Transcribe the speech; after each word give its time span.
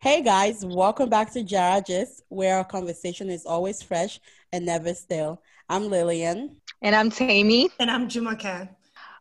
Hey 0.00 0.20
guys, 0.22 0.66
welcome 0.66 1.08
back 1.08 1.32
to 1.32 1.42
Jaara 1.42 1.86
Gist, 1.86 2.24
where 2.28 2.58
our 2.58 2.64
conversation 2.64 3.30
is 3.30 3.46
always 3.46 3.80
fresh 3.80 4.20
and 4.52 4.66
never 4.66 4.92
stale. 4.92 5.40
I'm 5.70 5.88
Lilian. 5.88 6.56
And 6.82 6.94
I'm 6.94 7.08
Temi. 7.08 7.70
And 7.78 7.90
I'm 7.90 8.06
Jumoke. 8.06 8.68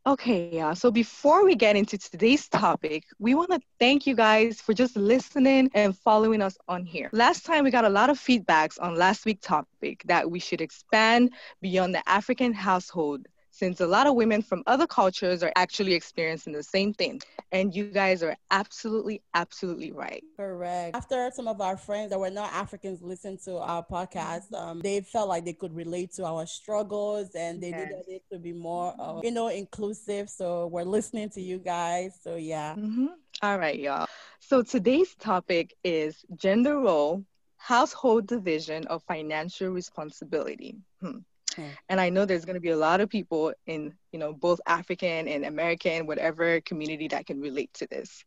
Okay, 0.06 0.50
yeah. 0.52 0.74
So 0.74 0.92
before 0.92 1.46
we 1.46 1.56
get 1.56 1.78
into 1.78 1.98
today's 1.98 2.50
topic, 2.50 3.06
we 3.18 3.34
want 3.34 3.52
to 3.52 3.62
thank 3.80 4.06
you 4.06 4.14
guys 4.14 4.60
for 4.60 4.74
just 4.74 4.98
listening 4.98 5.72
and 5.74 5.98
following 5.98 6.42
us 6.42 6.58
on 6.68 6.84
here. 6.84 7.10
Last 7.14 7.46
time 7.46 7.64
we 7.64 7.72
got 7.72 7.86
a 7.86 7.90
lot 7.90 8.10
of 8.10 8.20
feedbacks 8.20 8.78
on 8.82 8.96
last 8.96 9.24
week's 9.24 9.48
topic 9.48 10.04
that 10.08 10.30
we 10.30 10.40
should 10.40 10.60
expand 10.60 11.32
beyond 11.62 11.96
the 11.96 12.04
African 12.10 12.52
household 12.52 13.26
since 13.60 13.82
a 13.82 13.88
lot 13.88 14.08
of 14.08 14.16
women 14.16 14.42
from 14.42 14.64
other 14.68 14.88
cultures 14.88 15.44
are 15.44 15.52
actually 15.58 15.94
experiencing 15.94 16.54
the 16.54 16.64
same 16.64 16.94
thing. 16.94 17.20
And 17.52 17.76
you 17.76 17.92
guys 17.92 18.24
are 18.24 18.38
absolutely, 18.52 19.22
absolutely 19.34 19.92
right. 19.92 20.24
Correct. 20.38 20.96
After 20.96 21.30
some 21.34 21.50
of 21.50 21.60
our 21.60 21.76
friends 21.76 22.12
that 22.12 22.20
were 22.20 22.30
not 22.30 22.54
Africans 22.54 23.02
listened 23.02 23.40
to 23.44 23.58
our 23.58 23.86
podcast, 23.86 24.54
um, 24.54 24.80
they 24.80 25.02
felt 25.02 25.28
like 25.28 25.44
they 25.44 25.54
could 25.54 25.76
relate 25.76 26.14
to 26.14 26.24
our 26.24 26.46
struggles 26.46 27.36
and 27.36 27.62
they 27.62 27.72
yes. 27.72 27.90
needed 27.90 28.06
it 28.08 28.24
to 28.32 28.40
be 28.40 28.54
more, 28.54 28.96
uh, 28.98 29.20
you 29.22 29.32
know, 29.32 29.50
inclusive. 29.50 30.30
So 30.30 30.68
we're 30.68 30.84
listening 30.84 31.30
to 31.32 31.42
you 31.42 31.58
guys. 31.58 32.18
So 32.24 32.38
yeah. 32.38 32.76
Mm-hmm. 32.76 33.08
All 33.42 33.60
right, 33.60 33.78
y'all. 33.78 34.08
So 34.40 34.62
today's 34.64 35.16
topic 35.16 35.76
is 35.84 36.24
gender 36.36 36.80
role, 36.80 37.26
household 37.58 38.26
division 38.26 38.88
of 38.88 39.04
financial 39.04 39.68
responsibility. 39.68 40.78
Hmm. 41.02 41.20
Mm. 41.60 41.70
And 41.90 42.02
I 42.02 42.10
know 42.10 42.26
there's 42.26 42.46
going 42.46 42.56
to 42.56 42.62
be 42.62 42.70
a 42.70 42.78
lot 42.78 43.02
of 43.02 43.10
people 43.10 43.54
in, 43.68 43.94
you 44.12 44.20
know, 44.20 44.34
both 44.34 44.60
African 44.66 45.28
and 45.28 45.46
American, 45.46 46.08
whatever 46.08 46.62
community 46.62 47.08
that 47.10 47.26
can 47.26 47.42
relate 47.42 47.74
to 47.76 47.88
this. 47.88 48.24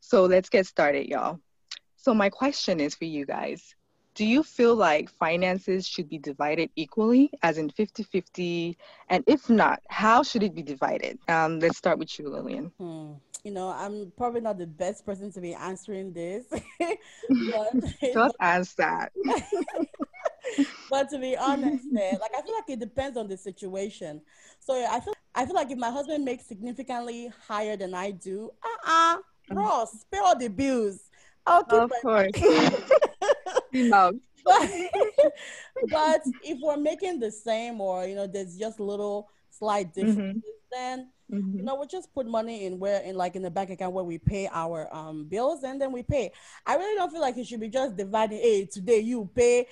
So 0.00 0.24
let's 0.24 0.48
get 0.48 0.66
started, 0.66 1.08
y'all. 1.08 1.40
So 1.96 2.14
my 2.14 2.30
question 2.30 2.80
is 2.80 2.94
for 2.94 3.04
you 3.04 3.26
guys. 3.26 3.74
Do 4.14 4.24
you 4.24 4.42
feel 4.42 4.74
like 4.74 5.10
finances 5.10 5.86
should 5.86 6.08
be 6.08 6.18
divided 6.18 6.70
equally, 6.74 7.30
as 7.42 7.58
in 7.58 7.68
50 7.68 8.02
50? 8.02 8.78
And 9.10 9.22
if 9.26 9.50
not, 9.50 9.82
how 9.90 10.22
should 10.22 10.42
it 10.42 10.54
be 10.54 10.62
divided? 10.62 11.18
Um, 11.28 11.60
let's 11.60 11.76
start 11.76 11.98
with 11.98 12.18
you, 12.18 12.30
Lilian. 12.30 12.72
Hmm 12.78 13.12
you 13.46 13.52
know, 13.52 13.68
I'm 13.68 14.12
probably 14.16 14.40
not 14.40 14.58
the 14.58 14.66
best 14.66 15.06
person 15.06 15.30
to 15.30 15.40
be 15.40 15.54
answering 15.54 16.12
this. 16.12 16.46
but, 16.80 17.74
Just 18.12 18.34
ask 18.40 18.74
that. 18.74 19.12
but 20.90 21.08
to 21.10 21.18
be 21.20 21.36
honest, 21.36 21.84
man, 21.92 22.18
like 22.20 22.32
I 22.36 22.42
feel 22.42 22.56
like 22.56 22.68
it 22.68 22.80
depends 22.80 23.16
on 23.16 23.28
the 23.28 23.36
situation. 23.36 24.20
So 24.58 24.74
I 24.74 24.98
feel 24.98 25.14
I 25.32 25.46
feel 25.46 25.54
like 25.54 25.70
if 25.70 25.78
my 25.78 25.90
husband 25.90 26.24
makes 26.24 26.44
significantly 26.46 27.30
higher 27.46 27.76
than 27.76 27.94
I 27.94 28.10
do, 28.10 28.50
uh-uh, 28.64 29.18
Ross, 29.52 30.04
pay 30.10 30.18
all 30.18 30.36
the 30.36 30.48
bills. 30.48 31.08
I'll 31.46 31.62
keep 31.62 31.82
of 31.82 31.92
course. 32.02 32.32
but, 34.44 34.70
but 35.88 36.20
if 36.42 36.58
we're 36.60 36.76
making 36.76 37.20
the 37.20 37.30
same 37.30 37.80
or 37.80 38.06
you 38.06 38.16
know 38.16 38.26
there's 38.26 38.58
just 38.58 38.80
little 38.80 39.28
slight 39.58 39.94
mm-hmm. 39.94 40.06
differences, 40.06 40.42
mm-hmm. 40.42 40.96
then 40.96 41.08
Mm-hmm. 41.32 41.58
You 41.58 41.64
know, 41.64 41.74
we 41.74 41.86
just 41.86 42.14
put 42.14 42.26
money 42.26 42.66
in 42.66 42.78
where 42.78 43.00
in 43.02 43.16
like 43.16 43.34
in 43.34 43.42
the 43.42 43.50
bank 43.50 43.70
account 43.70 43.92
where 43.92 44.04
we 44.04 44.16
pay 44.18 44.48
our 44.52 44.88
um 44.94 45.24
bills 45.24 45.64
and 45.64 45.80
then 45.80 45.90
we 45.90 46.02
pay. 46.04 46.30
I 46.64 46.76
really 46.76 46.96
don't 46.96 47.10
feel 47.10 47.20
like 47.20 47.36
it 47.36 47.46
should 47.46 47.58
be 47.58 47.68
just 47.68 47.96
dividing. 47.96 48.38
Hey, 48.38 48.66
today 48.66 49.00
you 49.00 49.28
pay, 49.34 49.66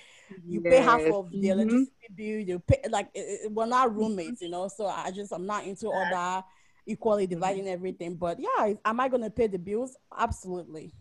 you 0.45 0.61
yes. 0.65 0.73
pay 0.73 0.81
half 0.83 1.01
of 1.03 1.31
the 1.31 1.37
mm-hmm. 1.37 1.61
electricity 1.61 1.93
bill. 2.15 2.41
You 2.41 2.59
pay 2.59 2.81
like 2.91 3.09
it, 3.15 3.45
it, 3.45 3.53
we're 3.53 3.67
not 3.67 3.95
roommates, 3.95 4.43
you 4.43 4.51
know. 4.51 4.67
So 4.67 4.87
I 4.87 5.13
just 5.13 5.33
I'm 5.33 5.47
not 5.47 5.65
into 5.65 5.87
all 5.87 6.07
that 6.11 6.45
equally 6.87 7.29
dividing 7.29 7.69
everything. 7.69 8.17
But 8.17 8.39
yeah, 8.41 8.73
am 8.85 8.99
I 8.99 9.09
gonna 9.09 9.31
pay 9.31 9.47
the 9.47 9.59
bills? 9.59 9.97
Absolutely. 10.19 10.93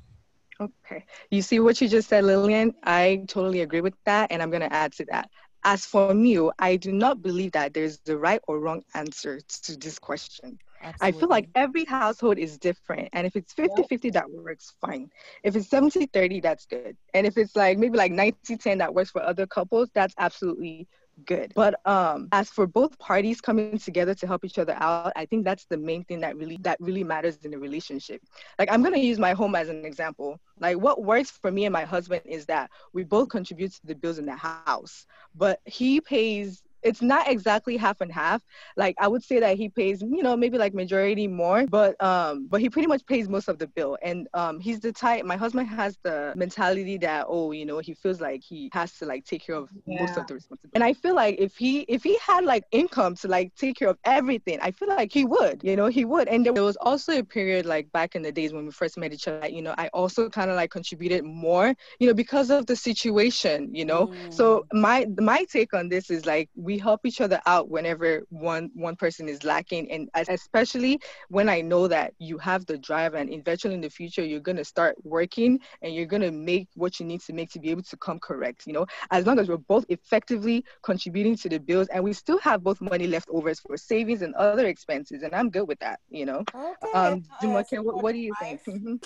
Okay. 0.62 1.04
You 1.32 1.42
see 1.42 1.60
what 1.60 1.82
you 1.82 1.88
just 1.88 2.10
said, 2.10 2.24
Lilian? 2.24 2.76
I 2.84 3.26
totally 3.28 3.62
agree 3.62 3.82
with 3.82 3.96
that. 4.06 4.32
And 4.32 4.42
I'm 4.42 4.52
going 4.52 4.62
to 4.62 4.72
add 4.72 4.94
to 4.94 5.06
that. 5.06 5.30
As 5.64 5.86
for 5.86 6.14
me, 6.14 6.40
oh, 6.40 6.52
I 6.60 6.76
do 6.76 6.92
not 6.92 7.22
believe 7.22 7.54
that 7.54 7.74
there's 7.74 8.00
the 8.00 8.18
right 8.18 8.42
or 8.48 8.60
wrong 8.60 8.84
answer 8.94 9.40
to 9.64 9.78
this 9.78 9.98
question. 9.98 10.60
Absolutely. 10.82 11.18
I 11.18 11.20
feel 11.20 11.30
like 11.30 11.50
every 11.56 11.86
household 11.86 12.38
is 12.38 12.58
different. 12.58 13.10
And 13.14 13.26
if 13.26 13.36
it's 13.38 13.54
50 13.54 13.84
50, 13.84 14.10
that 14.12 14.30
works 14.30 14.74
fine. 14.82 15.10
If 15.44 15.56
it's 15.56 15.70
70 15.70 16.08
30, 16.08 16.42
that's 16.42 16.66
good. 16.66 16.98
And 17.14 17.26
if 17.26 17.38
it's 17.38 17.56
like 17.56 17.78
maybe 17.78 17.98
like 17.98 18.12
90 18.12 18.58
10 18.58 18.78
that 18.80 18.94
works 18.94 19.12
for 19.12 19.24
other 19.24 19.48
couples, 19.48 19.90
that's 19.96 20.14
absolutely 20.18 20.88
good. 21.26 21.54
But 21.56 21.80
um, 21.86 22.28
as 22.32 22.50
for 22.50 22.68
both 22.68 22.98
parties 23.00 23.42
coming 23.42 23.78
together 23.78 24.14
to 24.16 24.28
help 24.28 24.46
each 24.46 24.58
other 24.58 24.76
out, 24.80 25.14
I 25.16 25.26
think 25.26 25.46
that's 25.46 25.66
the 25.66 25.78
main 25.78 26.04
thing 26.04 26.20
that 26.22 26.36
really 26.38 26.58
that 26.62 26.78
really 26.80 27.04
matters 27.04 27.38
in 27.44 27.54
a 27.54 27.60
relationship. 27.60 28.22
Like 28.60 28.72
I'm 28.72 28.84
gonna 28.84 28.98
use 28.98 29.20
my 29.20 29.34
home 29.34 29.56
as 29.56 29.70
an 29.70 29.86
example. 29.86 30.40
Like 30.60 30.78
what 30.78 31.04
works 31.04 31.32
for 31.32 31.52
me 31.52 31.66
and 31.66 31.74
my 31.74 31.86
husband 31.86 32.22
is 32.26 32.46
that 32.48 32.70
we 32.94 33.04
both 33.04 33.30
contribute 33.30 33.74
to 33.74 33.86
the 33.86 33.96
bills 33.96 34.18
in 34.18 34.26
the 34.26 34.36
house, 34.36 35.06
but 35.36 35.60
he 35.66 36.02
pays 36.02 36.62
it's 36.84 37.02
not 37.02 37.30
exactly 37.30 37.78
half 37.78 38.02
and 38.02 38.12
half. 38.12 38.42
Like 38.78 38.96
I 39.00 39.08
would 39.08 39.24
say 39.24 39.40
that 39.40 39.58
he 39.58 39.70
pays, 39.70 40.02
you 40.02 40.24
know, 40.24 40.36
maybe 40.36 40.58
like 40.58 40.74
majority 40.74 41.28
more, 41.28 41.66
but 41.68 42.02
um, 42.04 42.48
but 42.50 42.62
he 42.62 42.70
pretty 42.70 42.88
much 42.88 43.06
pays 43.06 43.30
most 43.30 43.48
of 43.48 43.60
the 43.60 43.68
bill. 43.68 43.98
And 44.02 44.28
um, 44.34 44.60
he's 44.60 44.80
the 44.80 44.92
type. 44.92 45.26
My 45.26 45.38
husband 45.38 45.68
has 45.70 45.98
the 46.04 46.34
mentality 46.36 46.98
that 47.00 47.26
oh, 47.28 47.52
you 47.52 47.66
know, 47.66 47.80
he 47.80 47.94
feels 47.94 48.22
like 48.22 48.42
he 48.44 48.70
has 48.74 48.98
to 48.98 49.06
like 49.06 49.26
take 49.26 49.46
care 49.46 49.56
of 49.56 49.70
yeah. 49.86 50.02
most 50.02 50.18
of 50.18 50.28
the 50.28 50.36
responsibility. 50.36 50.76
And 50.76 50.84
I 50.84 50.94
feel 50.94 51.16
like 51.16 51.36
if 51.40 51.56
he 51.56 51.82
if 51.82 52.04
he 52.04 52.18
had 52.18 52.46
like 52.46 52.64
income 52.72 53.16
to 53.18 53.28
like 53.28 53.54
take 53.56 53.78
care 53.78 53.90
of 53.90 53.98
everything, 54.06 54.60
I 54.62 54.72
feel 54.72 54.90
like 54.90 55.12
he 55.12 55.26
would, 55.26 55.62
you 55.64 55.76
know, 55.76 55.88
he 55.88 56.06
would. 56.06 56.28
And 56.28 56.46
there 56.46 56.54
was 56.54 56.78
also 56.78 57.18
a 57.18 57.24
period 57.24 57.66
like 57.66 57.92
back 57.92 58.16
in 58.16 58.22
the 58.22 58.32
days 58.32 58.54
when 58.54 58.66
we 58.66 58.72
first 58.72 58.98
met 58.98 59.14
each 59.14 59.28
other, 59.28 59.48
you 59.48 59.62
know, 59.62 59.76
I 59.78 59.88
also 59.90 60.30
kind 60.30 60.50
of 60.50 60.56
like 60.56 60.72
contributed 60.72 61.24
more, 61.24 61.74
you 62.00 62.08
know, 62.08 62.14
because 62.14 62.50
of 62.50 62.66
the 62.66 62.76
situation, 62.76 63.74
you 63.74 63.86
know. 63.86 64.08
Mm. 64.08 64.34
So 64.34 64.66
my 64.74 65.08
my 65.20 65.46
take 65.46 65.74
on 65.74 65.90
this 65.90 66.10
is 66.10 66.26
like 66.26 66.50
we 66.56 66.73
we 66.74 66.80
help 66.80 67.06
each 67.06 67.22
other 67.22 67.40
out 67.46 67.70
whenever 67.70 68.24
one 68.30 68.72
one 68.74 68.96
person 68.96 69.30
is 69.30 69.44
lacking 69.44 69.92
and 69.92 70.10
especially 70.28 71.00
when 71.30 71.48
i 71.48 71.62
know 71.62 71.88
that 71.88 72.16
you 72.18 72.36
have 72.40 72.66
the 72.66 72.78
drive 72.80 73.14
and 73.14 73.32
eventually 73.32 73.76
in 73.76 73.82
the 73.82 73.90
future 73.90 74.26
you're 74.26 74.40
going 74.40 74.58
to 74.58 74.66
start 74.66 74.96
working 75.04 75.60
and 75.84 75.94
you're 75.94 76.08
going 76.08 76.22
to 76.30 76.32
make 76.32 76.68
what 76.74 77.00
you 77.00 77.06
need 77.06 77.22
to 77.22 77.32
make 77.32 77.52
to 77.52 77.60
be 77.60 77.70
able 77.70 77.84
to 77.84 77.96
come 77.98 78.18
correct 78.20 78.66
you 78.66 78.74
know 78.74 78.88
as 79.12 79.28
long 79.28 79.38
as 79.38 79.48
we're 79.48 79.58
both 79.76 79.86
effectively 79.90 80.66
contributing 80.82 81.36
to 81.36 81.48
the 81.48 81.60
bills 81.60 81.88
and 81.90 82.04
we 82.04 82.12
still 82.12 82.40
have 82.40 82.64
both 82.64 82.82
money 82.82 83.06
left 83.06 83.30
over 83.30 83.54
for 83.54 83.78
savings 83.78 84.24
and 84.24 84.34
other 84.34 84.66
expenses 84.66 85.22
and 85.22 85.36
i'm 85.36 85.52
good 85.52 85.68
with 85.68 85.78
that 85.78 86.00
you 86.10 86.26
know 86.26 86.44
okay. 86.56 86.92
um 86.96 87.24
what, 87.44 88.02
what 88.02 88.14
do 88.14 88.18
you 88.18 88.34
think. 88.40 88.62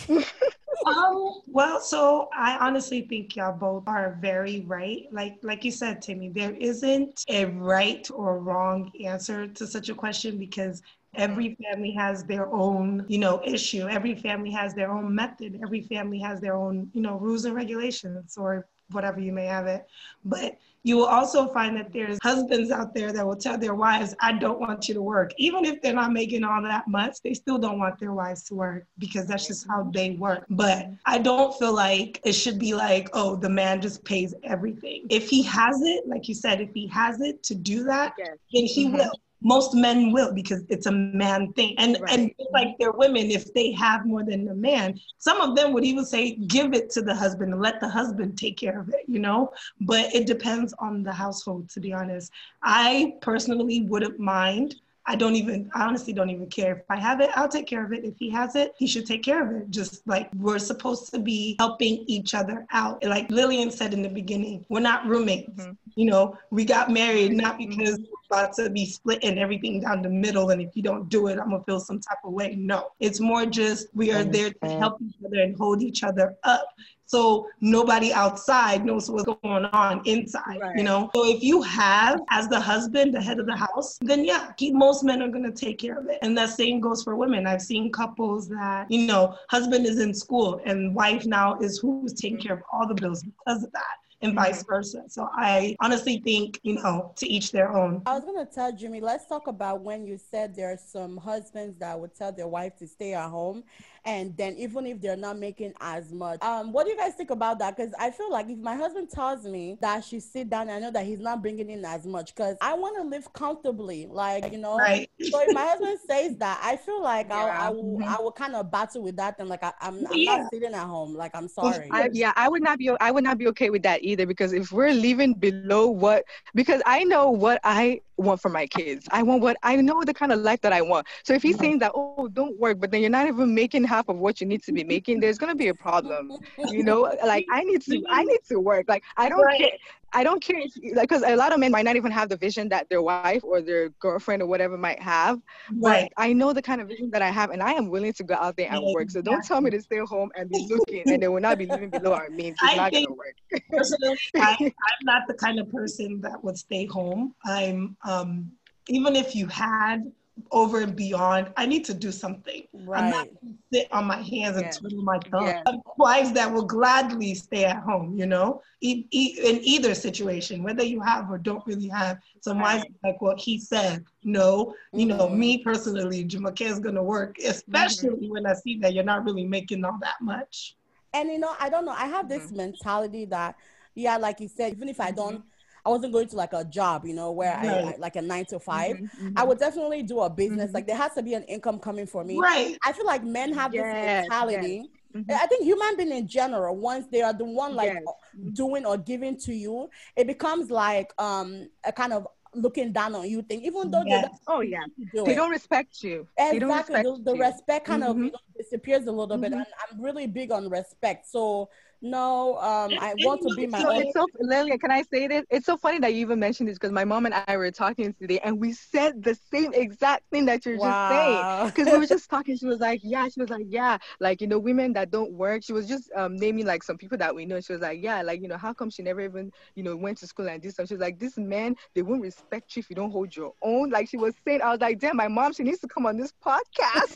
um, 0.85 1.41
well, 1.47 1.79
so 1.79 2.29
I 2.33 2.57
honestly 2.57 3.01
think 3.01 3.35
y'all 3.35 3.57
both 3.57 3.87
are 3.87 4.17
very 4.21 4.61
right. 4.67 5.05
Like 5.11 5.37
like 5.41 5.63
you 5.63 5.71
said, 5.71 6.01
Temi, 6.01 6.29
there 6.29 6.53
isn't 6.53 7.23
a 7.27 7.45
right 7.45 8.09
or 8.13 8.39
wrong 8.39 8.91
answer 9.03 9.47
to 9.47 9.67
such 9.67 9.89
a 9.89 9.95
question 9.95 10.37
because 10.37 10.81
every 11.15 11.57
family 11.63 11.91
has 11.91 12.23
their 12.25 12.51
own 12.53 13.03
you 13.07 13.17
know 13.17 13.41
issue 13.43 13.87
every 13.87 14.13
family 14.13 14.51
has 14.51 14.73
their 14.75 14.91
own 14.91 15.13
method 15.15 15.59
every 15.63 15.81
family 15.81 16.19
has 16.19 16.39
their 16.39 16.55
own 16.55 16.89
you 16.93 17.01
know 17.01 17.17
rules 17.17 17.45
and 17.45 17.55
regulations 17.55 18.37
or 18.37 18.67
whatever 18.91 19.19
you 19.19 19.31
may 19.31 19.45
have 19.45 19.67
it 19.67 19.85
but 20.23 20.57
you 20.87 20.95
will 20.95 21.05
also 21.05 21.49
find 21.49 21.75
that 21.75 21.91
there's 21.91 22.17
husbands 22.23 22.71
out 22.71 22.93
there 22.95 23.11
that 23.11 23.25
will 23.25 23.35
tell 23.35 23.57
their 23.57 23.75
wives, 23.75 24.15
I 24.21 24.31
don't 24.31 24.59
want 24.59 24.87
you 24.87 24.93
to 24.93 25.01
work. 25.01 25.31
Even 25.37 25.65
if 25.65 25.81
they're 25.81 25.93
not 25.93 26.13
making 26.13 26.45
all 26.45 26.61
that 26.61 26.87
much, 26.87 27.17
they 27.21 27.33
still 27.33 27.57
don't 27.57 27.77
want 27.77 27.99
their 27.99 28.13
wives 28.13 28.43
to 28.43 28.55
work 28.55 28.85
because 28.97 29.27
that's 29.27 29.47
just 29.47 29.67
how 29.67 29.91
they 29.93 30.11
work. 30.11 30.45
But 30.49 30.87
I 31.05 31.17
don't 31.17 31.53
feel 31.59 31.73
like 31.73 32.21
it 32.23 32.31
should 32.31 32.57
be 32.57 32.73
like, 32.73 33.09
oh, 33.11 33.35
the 33.35 33.49
man 33.49 33.81
just 33.81 34.05
pays 34.05 34.33
everything. 34.43 35.07
If 35.09 35.29
he 35.29 35.43
has 35.43 35.81
it, 35.81 36.07
like 36.07 36.29
you 36.29 36.35
said, 36.35 36.61
if 36.61 36.73
he 36.73 36.87
has 36.87 37.19
it 37.19 37.43
to 37.43 37.55
do 37.55 37.83
that, 37.83 38.13
yes. 38.17 38.37
then 38.53 38.63
he 38.63 38.85
mm-hmm. 38.85 38.97
will 38.97 39.11
most 39.41 39.73
men 39.73 40.11
will 40.11 40.33
because 40.33 40.63
it's 40.69 40.85
a 40.85 40.91
man 40.91 41.53
thing. 41.53 41.75
And 41.77 41.97
right. 42.01 42.13
and 42.13 42.31
like 42.51 42.69
they're 42.79 42.91
women 42.91 43.31
if 43.31 43.53
they 43.53 43.71
have 43.73 44.05
more 44.05 44.23
than 44.23 44.47
a 44.47 44.55
man 44.55 44.99
some 45.17 45.41
of 45.41 45.55
them 45.55 45.73
would 45.73 45.85
even 45.85 46.05
say 46.05 46.35
give 46.35 46.73
it 46.73 46.89
to 46.91 47.01
the 47.01 47.13
husband 47.13 47.53
and 47.53 47.61
let 47.61 47.79
the 47.79 47.89
husband 47.89 48.37
take 48.37 48.57
care 48.57 48.79
of 48.79 48.89
it 48.89 49.05
you 49.07 49.19
know? 49.19 49.51
But 49.81 50.13
it 50.13 50.27
depends 50.27 50.73
on 50.79 51.03
the 51.03 51.13
household 51.13 51.69
to 51.69 51.79
be 51.79 51.93
honest. 51.93 52.31
I 52.61 53.13
personally 53.21 53.81
wouldn't 53.81 54.19
mind 54.19 54.75
I 55.09 55.15
don't 55.15 55.35
even, 55.35 55.71
I 55.73 55.85
honestly 55.85 56.11
don't 56.11 56.29
even 56.29 56.47
care. 56.47 56.77
If 56.77 56.83
I 56.89 56.97
have 56.97 57.21
it, 57.21 57.29
I'll 57.35 57.47
take 57.47 57.65
care 57.65 57.85
of 57.85 57.93
it. 57.93 58.03
If 58.03 58.15
he 58.19 58.29
has 58.31 58.55
it, 58.57 58.73
he 58.77 58.87
should 58.87 59.05
take 59.05 59.23
care 59.23 59.41
of 59.41 59.55
it. 59.55 59.69
Just 59.69 60.05
like 60.05 60.29
we're 60.35 60.59
supposed 60.59 61.11
to 61.11 61.19
be 61.19 61.55
helping 61.59 62.03
each 62.07 62.33
other 62.33 62.65
out. 62.71 63.03
Like 63.03 63.31
Lillian 63.31 63.71
said 63.71 63.93
in 63.93 64.01
the 64.01 64.09
beginning, 64.09 64.65
we're 64.67 64.81
not 64.81 65.05
roommates. 65.05 65.61
Mm-hmm. 65.61 65.71
You 65.95 66.05
know, 66.05 66.37
we 66.51 66.65
got 66.65 66.91
married 66.91 67.31
not 67.31 67.57
mm-hmm. 67.57 67.69
because 67.69 67.99
we're 67.99 68.37
about 68.37 68.53
to 68.57 68.69
be 68.69 68.85
splitting 68.85 69.39
everything 69.39 69.79
down 69.79 70.01
the 70.01 70.09
middle. 70.09 70.49
And 70.49 70.61
if 70.61 70.75
you 70.75 70.83
don't 70.83 71.07
do 71.07 71.27
it, 71.27 71.39
I'm 71.39 71.49
going 71.49 71.61
to 71.61 71.65
feel 71.65 71.79
some 71.79 72.01
type 72.01 72.19
of 72.25 72.33
way. 72.33 72.55
No, 72.57 72.89
it's 72.99 73.21
more 73.21 73.45
just 73.45 73.87
we 73.93 74.11
are 74.11 74.25
there 74.25 74.51
to 74.51 74.69
help 74.77 75.01
each 75.01 75.15
other 75.25 75.41
and 75.41 75.55
hold 75.55 75.81
each 75.81 76.03
other 76.03 76.35
up 76.43 76.67
so 77.07 77.47
nobody 77.61 78.11
outside 78.11 78.85
knows 78.85 79.09
what's 79.09 79.25
going 79.25 79.65
on 79.65 80.01
inside, 80.05 80.59
right. 80.61 80.77
you 80.77 80.83
know? 80.83 81.09
So 81.15 81.25
if 81.25 81.41
you 81.41 81.61
have, 81.61 82.21
as 82.29 82.49
the 82.49 82.59
husband, 82.59 83.13
the 83.13 83.21
head 83.21 83.39
of 83.39 83.45
the 83.45 83.55
house, 83.55 83.97
then 84.01 84.25
yeah, 84.25 84.51
he, 84.57 84.73
most 84.73 85.03
men 85.03 85.21
are 85.21 85.29
gonna 85.29 85.51
take 85.51 85.79
care 85.79 85.97
of 85.97 86.07
it. 86.09 86.19
And 86.21 86.37
that 86.37 86.49
same 86.49 86.81
goes 86.81 87.03
for 87.03 87.15
women. 87.15 87.47
I've 87.47 87.61
seen 87.61 87.91
couples 87.91 88.49
that, 88.49 88.91
you 88.91 89.07
know, 89.07 89.35
husband 89.49 89.85
is 89.85 89.99
in 89.99 90.13
school 90.13 90.61
and 90.65 90.93
wife 90.93 91.25
now 91.25 91.57
is 91.59 91.79
who's 91.79 92.13
taking 92.13 92.39
care 92.39 92.53
of 92.53 92.61
all 92.71 92.87
the 92.87 92.93
bills 92.93 93.23
because 93.23 93.63
of 93.63 93.71
that 93.71 93.95
and 94.21 94.31
mm-hmm. 94.31 94.43
vice 94.45 94.63
versa. 94.63 95.03
So 95.07 95.29
I 95.33 95.75
honestly 95.79 96.19
think, 96.23 96.59
you 96.63 96.75
know, 96.75 97.13
to 97.17 97.27
each 97.27 97.51
their 97.51 97.75
own. 97.75 98.01
I 98.05 98.15
was 98.15 98.23
going 98.23 98.43
to 98.45 98.51
tell 98.51 98.71
Jimmy, 98.71 98.99
let's 98.99 99.27
talk 99.27 99.47
about 99.47 99.81
when 99.81 100.05
you 100.05 100.17
said 100.17 100.55
there 100.55 100.71
are 100.71 100.77
some 100.77 101.17
husbands 101.17 101.77
that 101.79 101.99
would 101.99 102.15
tell 102.15 102.31
their 102.31 102.47
wife 102.47 102.75
to 102.77 102.87
stay 102.87 103.13
at 103.13 103.29
home 103.29 103.63
and 104.05 104.35
then 104.37 104.55
even 104.57 104.85
if 104.85 105.01
they're 105.01 105.15
not 105.15 105.37
making 105.37 105.73
as 105.81 106.11
much 106.11 106.41
um 106.41 106.71
what 106.71 106.85
do 106.85 106.91
you 106.91 106.97
guys 106.97 107.13
think 107.13 107.29
about 107.29 107.59
that 107.59 107.75
because 107.75 107.93
i 107.99 108.09
feel 108.09 108.31
like 108.31 108.49
if 108.49 108.57
my 108.57 108.75
husband 108.75 109.09
tells 109.09 109.45
me 109.45 109.77
that 109.81 110.03
she 110.03 110.19
sit 110.19 110.49
down 110.49 110.69
i 110.69 110.79
know 110.79 110.91
that 110.91 111.05
he's 111.05 111.19
not 111.19 111.41
bringing 111.41 111.69
in 111.69 111.83
as 111.85 112.05
much 112.05 112.33
because 112.35 112.57
i 112.61 112.73
want 112.73 112.95
to 112.95 113.03
live 113.03 113.31
comfortably 113.33 114.07
like 114.09 114.51
you 114.51 114.57
know 114.57 114.77
right. 114.77 115.09
so 115.21 115.41
if 115.41 115.53
my 115.53 115.65
husband 115.65 115.97
says 116.07 116.37
that 116.37 116.59
i 116.63 116.75
feel 116.75 117.01
like 117.01 117.27
yeah. 117.29 117.35
I, 117.35 117.67
I 117.67 117.69
will 117.69 117.97
mm-hmm. 117.97 118.03
i 118.03 118.17
will 118.21 118.31
kind 118.31 118.55
of 118.55 118.71
battle 118.71 119.03
with 119.03 119.15
that 119.17 119.35
and 119.39 119.49
like 119.49 119.63
I, 119.63 119.73
am 119.81 119.99
I'm, 119.99 120.07
I'm 120.07 120.17
yeah. 120.17 120.37
not 120.37 120.51
sitting 120.51 120.73
at 120.73 120.85
home 120.85 121.15
like 121.15 121.31
i'm 121.35 121.47
sorry 121.47 121.89
I, 121.91 122.09
yeah 122.13 122.33
i 122.35 122.49
would 122.49 122.63
not 122.63 122.77
be 122.77 122.89
i 122.99 123.11
would 123.11 123.23
not 123.23 123.37
be 123.37 123.47
okay 123.47 123.69
with 123.69 123.83
that 123.83 124.03
either 124.03 124.25
because 124.25 124.53
if 124.53 124.71
we're 124.71 124.93
living 124.93 125.33
below 125.33 125.87
what 125.87 126.23
because 126.53 126.81
i 126.85 127.03
know 127.03 127.29
what 127.29 127.59
i 127.63 128.01
want 128.17 128.41
for 128.41 128.49
my 128.49 128.65
kids 128.67 129.07
i 129.11 129.21
want 129.21 129.41
what 129.41 129.57
i 129.63 129.75
know 129.75 130.03
the 130.03 130.13
kind 130.13 130.31
of 130.31 130.39
life 130.39 130.59
that 130.61 130.73
i 130.73 130.81
want 130.81 131.05
so 131.23 131.33
if 131.33 131.41
he's 131.41 131.55
mm-hmm. 131.55 131.63
saying 131.63 131.79
that 131.79 131.91
oh 131.95 132.27
don't 132.33 132.57
work 132.59 132.79
but 132.79 132.91
then 132.91 133.01
you're 133.01 133.09
not 133.09 133.27
even 133.27 133.53
making 133.53 133.83
half 133.83 134.09
of 134.09 134.17
what 134.17 134.39
you 134.41 134.47
need 134.47 134.61
to 134.63 134.71
be 134.71 134.83
making, 134.83 135.19
there's 135.19 135.37
gonna 135.37 135.55
be 135.55 135.69
a 135.69 135.73
problem. 135.73 136.31
You 136.69 136.83
know, 136.83 137.01
like 137.25 137.45
I 137.51 137.63
need 137.63 137.81
to, 137.83 138.03
I 138.09 138.23
need 138.31 138.39
to 138.49 138.59
work. 138.59 138.85
Like 138.87 139.03
I 139.15 139.29
don't 139.29 139.41
right. 139.41 139.59
care. 139.59 139.71
I 140.13 140.23
don't 140.23 140.41
care 140.41 140.57
if, 140.59 140.71
like, 140.95 141.09
because 141.09 141.23
a 141.23 141.35
lot 141.35 141.53
of 141.53 141.59
men 141.59 141.71
might 141.71 141.83
not 141.83 141.95
even 141.95 142.11
have 142.11 142.29
the 142.29 142.37
vision 142.37 142.69
that 142.69 142.87
their 142.89 143.01
wife 143.01 143.43
or 143.43 143.61
their 143.61 143.89
girlfriend 143.99 144.41
or 144.41 144.47
whatever 144.47 144.77
might 144.77 145.01
have. 145.01 145.39
Right. 145.75 146.09
But 146.15 146.23
I 146.23 146.33
know 146.33 146.53
the 146.53 146.61
kind 146.61 146.81
of 146.81 146.87
vision 146.87 147.09
that 147.11 147.21
I 147.21 147.29
have, 147.29 147.49
and 147.51 147.61
I 147.61 147.73
am 147.73 147.89
willing 147.89 148.13
to 148.13 148.23
go 148.23 148.35
out 148.35 148.55
there 148.55 148.71
and 148.71 148.81
work. 148.93 149.09
So 149.11 149.21
don't 149.21 149.43
tell 149.43 149.61
me 149.61 149.69
to 149.71 149.81
stay 149.81 149.99
home 149.99 150.31
and 150.35 150.49
be 150.49 150.67
looking, 150.69 151.11
and 151.11 151.21
they 151.21 151.27
will 151.27 151.41
not 151.41 151.57
be 151.57 151.65
living 151.65 151.89
below 151.89 152.13
our 152.13 152.29
means. 152.29 152.57
It's 152.61 152.73
I 152.73 152.77
not 152.77 152.91
gonna 152.93 153.05
work. 153.11 153.61
personally, 153.69 154.17
I, 154.35 154.55
I'm 154.61 155.03
not 155.03 155.23
the 155.27 155.33
kind 155.33 155.59
of 155.59 155.69
person 155.69 156.21
that 156.21 156.43
would 156.43 156.57
stay 156.57 156.85
home. 156.85 157.35
I'm, 157.45 157.97
um, 158.07 158.51
even 158.87 159.15
if 159.15 159.35
you 159.35 159.47
had 159.47 160.09
over 160.51 160.81
and 160.81 160.95
beyond. 160.95 161.51
I 161.57 161.65
need 161.65 161.85
to 161.85 161.93
do 161.93 162.11
something. 162.11 162.63
Right. 162.73 163.03
I'm 163.03 163.09
not 163.11 163.27
going 163.27 163.53
to 163.53 163.77
sit 163.77 163.91
on 163.91 164.05
my 164.05 164.21
hands 164.21 164.57
and 164.57 164.71
twiddle 164.71 165.03
my 165.03 165.19
thumbs. 165.31 165.53
Yeah. 165.65 165.73
Wives 165.97 166.31
that 166.33 166.51
will 166.51 166.65
gladly 166.65 167.33
stay 167.35 167.65
at 167.65 167.77
home, 167.77 168.17
you 168.17 168.25
know, 168.25 168.61
e- 168.81 169.05
e- 169.11 169.37
in 169.43 169.59
either 169.63 169.93
situation, 169.93 170.63
whether 170.63 170.83
you 170.83 171.01
have 171.01 171.29
or 171.29 171.37
don't 171.37 171.65
really 171.65 171.87
have. 171.87 172.19
Some 172.41 172.59
right. 172.59 172.77
wives 172.77 172.85
like 173.03 173.21
what 173.21 173.39
he 173.39 173.59
said. 173.59 174.05
No, 174.23 174.73
you 174.93 175.05
mm-hmm. 175.05 175.17
know, 175.17 175.29
me 175.29 175.59
personally, 175.59 176.25
Jumoke 176.25 176.61
is 176.61 176.79
going 176.79 176.95
to 176.95 177.03
work, 177.03 177.37
especially 177.39 178.09
mm-hmm. 178.09 178.31
when 178.31 178.45
I 178.45 178.53
see 178.53 178.79
that 178.79 178.93
you're 178.93 179.03
not 179.03 179.25
really 179.25 179.45
making 179.45 179.83
all 179.83 179.97
that 180.01 180.21
much. 180.21 180.75
And 181.13 181.29
you 181.29 181.39
know, 181.39 181.55
I 181.59 181.69
don't 181.69 181.85
know. 181.85 181.93
I 181.93 182.07
have 182.07 182.29
this 182.29 182.47
mm-hmm. 182.47 182.57
mentality 182.57 183.25
that, 183.25 183.55
yeah, 183.95 184.17
like 184.17 184.39
you 184.39 184.47
said, 184.47 184.73
even 184.73 184.89
if 184.89 184.99
I 184.99 185.11
don't 185.11 185.43
I 185.87 185.89
wasn't 185.89 186.11
going 186.11 186.27
to 186.27 186.35
like 186.35 186.51
a 186.51 186.65
job, 186.65 187.05
you 187.05 187.13
know, 187.13 187.31
where 187.31 187.55
right. 187.55 187.65
I, 187.65 187.93
I, 187.93 187.95
like 187.97 188.17
a 188.17 188.21
nine 188.21 188.43
to 188.47 188.59
5 188.59 188.95
mm-hmm, 188.95 189.05
mm-hmm. 189.05 189.37
I 189.37 189.43
would 189.45 189.57
definitely 189.57 190.03
do 190.03 190.19
a 190.19 190.29
business. 190.29 190.65
Mm-hmm. 190.65 190.73
Like 190.75 190.87
there 190.87 190.97
has 190.97 191.13
to 191.13 191.23
be 191.23 191.33
an 191.33 191.43
income 191.43 191.79
coming 191.79 192.05
for 192.05 192.25
me. 192.25 192.37
Right. 192.37 192.77
I 192.85 192.91
feel 192.91 193.05
like 193.05 193.23
men 193.23 193.53
have 193.53 193.73
yes, 193.73 193.85
this 193.85 194.29
mentality. 194.29 194.75
Yes. 194.75 195.23
Mm-hmm. 195.23 195.31
I 195.31 195.47
think 195.47 195.63
human 195.63 195.95
being 195.95 196.11
in 196.11 196.27
general, 196.27 196.75
once 196.75 197.07
they 197.09 197.21
are 197.21 197.31
the 197.31 197.45
one 197.45 197.73
like 197.73 197.93
yes. 197.93 198.03
doing 198.51 198.85
or 198.85 198.97
giving 198.97 199.37
to 199.39 199.53
you, 199.53 199.89
it 200.17 200.27
becomes 200.27 200.69
like 200.69 201.13
um 201.17 201.69
a 201.85 201.93
kind 201.93 202.11
of 202.11 202.27
looking 202.53 202.91
down 202.91 203.15
on 203.15 203.29
you 203.29 203.41
thing, 203.41 203.63
even 203.63 203.89
though 203.89 204.03
yes. 204.05 204.27
they 204.29 204.37
oh 204.53 204.59
yeah, 204.59 204.83
do 205.13 205.23
they 205.23 205.31
it. 205.31 205.35
don't 205.35 205.51
respect 205.51 206.03
you. 206.03 206.27
Exactly, 206.37 206.65
respect 206.67 207.03
the, 207.03 207.31
the 207.31 207.37
respect 207.37 207.87
kind 207.87 208.03
mm-hmm. 208.03 208.11
of 208.11 208.17
you 208.17 208.31
know, 208.31 208.39
disappears 208.57 209.07
a 209.07 209.11
little 209.11 209.37
bit, 209.37 209.51
mm-hmm. 209.51 209.59
and 209.59 209.67
I'm 209.89 210.01
really 210.01 210.27
big 210.27 210.51
on 210.51 210.69
respect. 210.69 211.27
So 211.29 211.69
no, 212.01 212.57
um, 212.57 212.91
I 212.99 213.15
want 213.19 213.41
to 213.41 213.55
be 213.55 213.65
my 213.67 213.81
so, 213.81 213.91
own. 213.91 214.01
It's 214.03 214.13
so, 214.13 214.27
Lilian, 214.39 214.77
can 214.77 214.91
I 214.91 215.01
say 215.01 215.27
this? 215.27 215.45
It's 215.49 215.65
so 215.65 215.77
funny 215.77 215.99
that 215.99 216.13
you 216.13 216.21
even 216.21 216.39
mentioned 216.39 216.69
this 216.69 216.77
because 216.77 216.91
my 216.91 217.03
mom 217.03 217.25
and 217.25 217.33
I 217.47 217.57
were 217.57 217.71
talking 217.71 218.13
today 218.13 218.39
and 218.43 218.59
we 218.59 218.73
said 218.73 219.23
the 219.23 219.37
same 219.51 219.73
exact 219.73 220.23
thing 220.29 220.45
that 220.45 220.65
you're 220.65 220.77
wow. 220.77 221.09
just 221.09 221.11
saying. 221.11 221.67
Because 221.69 221.93
we 221.93 221.99
were 221.99 222.05
just 222.15 222.29
talking. 222.29 222.55
She 222.57 222.67
was 222.67 222.79
like, 222.79 223.01
yeah, 223.03 223.27
she 223.29 223.39
was 223.39 223.49
like, 223.49 223.65
yeah, 223.67 223.97
like, 224.19 224.41
you 224.41 224.47
know, 224.47 224.59
women 224.59 224.93
that 224.93 225.09
don't 225.09 225.31
work. 225.31 225.63
She 225.63 225.73
was 225.73 225.87
just 225.87 226.11
um, 226.15 226.35
naming 226.35 226.65
like 226.65 226.83
some 226.83 226.97
people 226.97 227.17
that 227.17 227.33
we 227.33 227.45
know. 227.45 227.59
She 227.61 227.73
was 227.73 227.81
like, 227.81 228.01
yeah, 228.01 228.21
like, 228.21 228.41
you 228.41 228.47
know, 228.47 228.57
how 228.57 228.73
come 228.73 228.89
she 228.91 229.01
never 229.01 229.21
even, 229.21 229.51
you 229.75 229.83
know, 229.83 229.95
went 229.95 230.19
to 230.19 230.27
school 230.27 230.47
and 230.47 230.61
did 230.61 230.73
stuff? 230.73 230.87
She 230.87 230.93
was 230.93 231.01
like, 231.01 231.17
this 231.19 231.37
man, 231.37 231.75
they 231.95 232.03
won't 232.03 232.21
respect 232.21 232.75
you 232.75 232.81
if 232.81 232.89
you 232.89 232.95
don't 232.95 233.11
hold 233.11 233.35
your 233.35 233.53
own. 233.63 233.89
Like 233.89 234.07
she 234.09 234.17
was 234.17 234.35
saying, 234.45 234.61
I 234.61 234.69
was 234.69 234.81
like, 234.81 234.99
damn, 234.99 235.15
my 235.15 235.27
mom, 235.27 235.53
she 235.53 235.63
needs 235.63 235.79
to 235.79 235.87
come 235.87 236.05
on 236.05 236.17
this 236.17 236.33
podcast. 236.45 237.15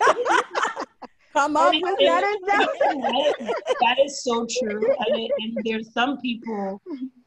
Come 1.34 1.56
up 1.56 1.74
with 1.74 1.82
that. 2.00 2.38
that 3.82 3.98
is 4.04 4.24
so 4.24 4.46
true. 4.60 4.96
And 5.08 5.58
there's 5.64 5.92
some 5.94 6.20
people 6.20 6.82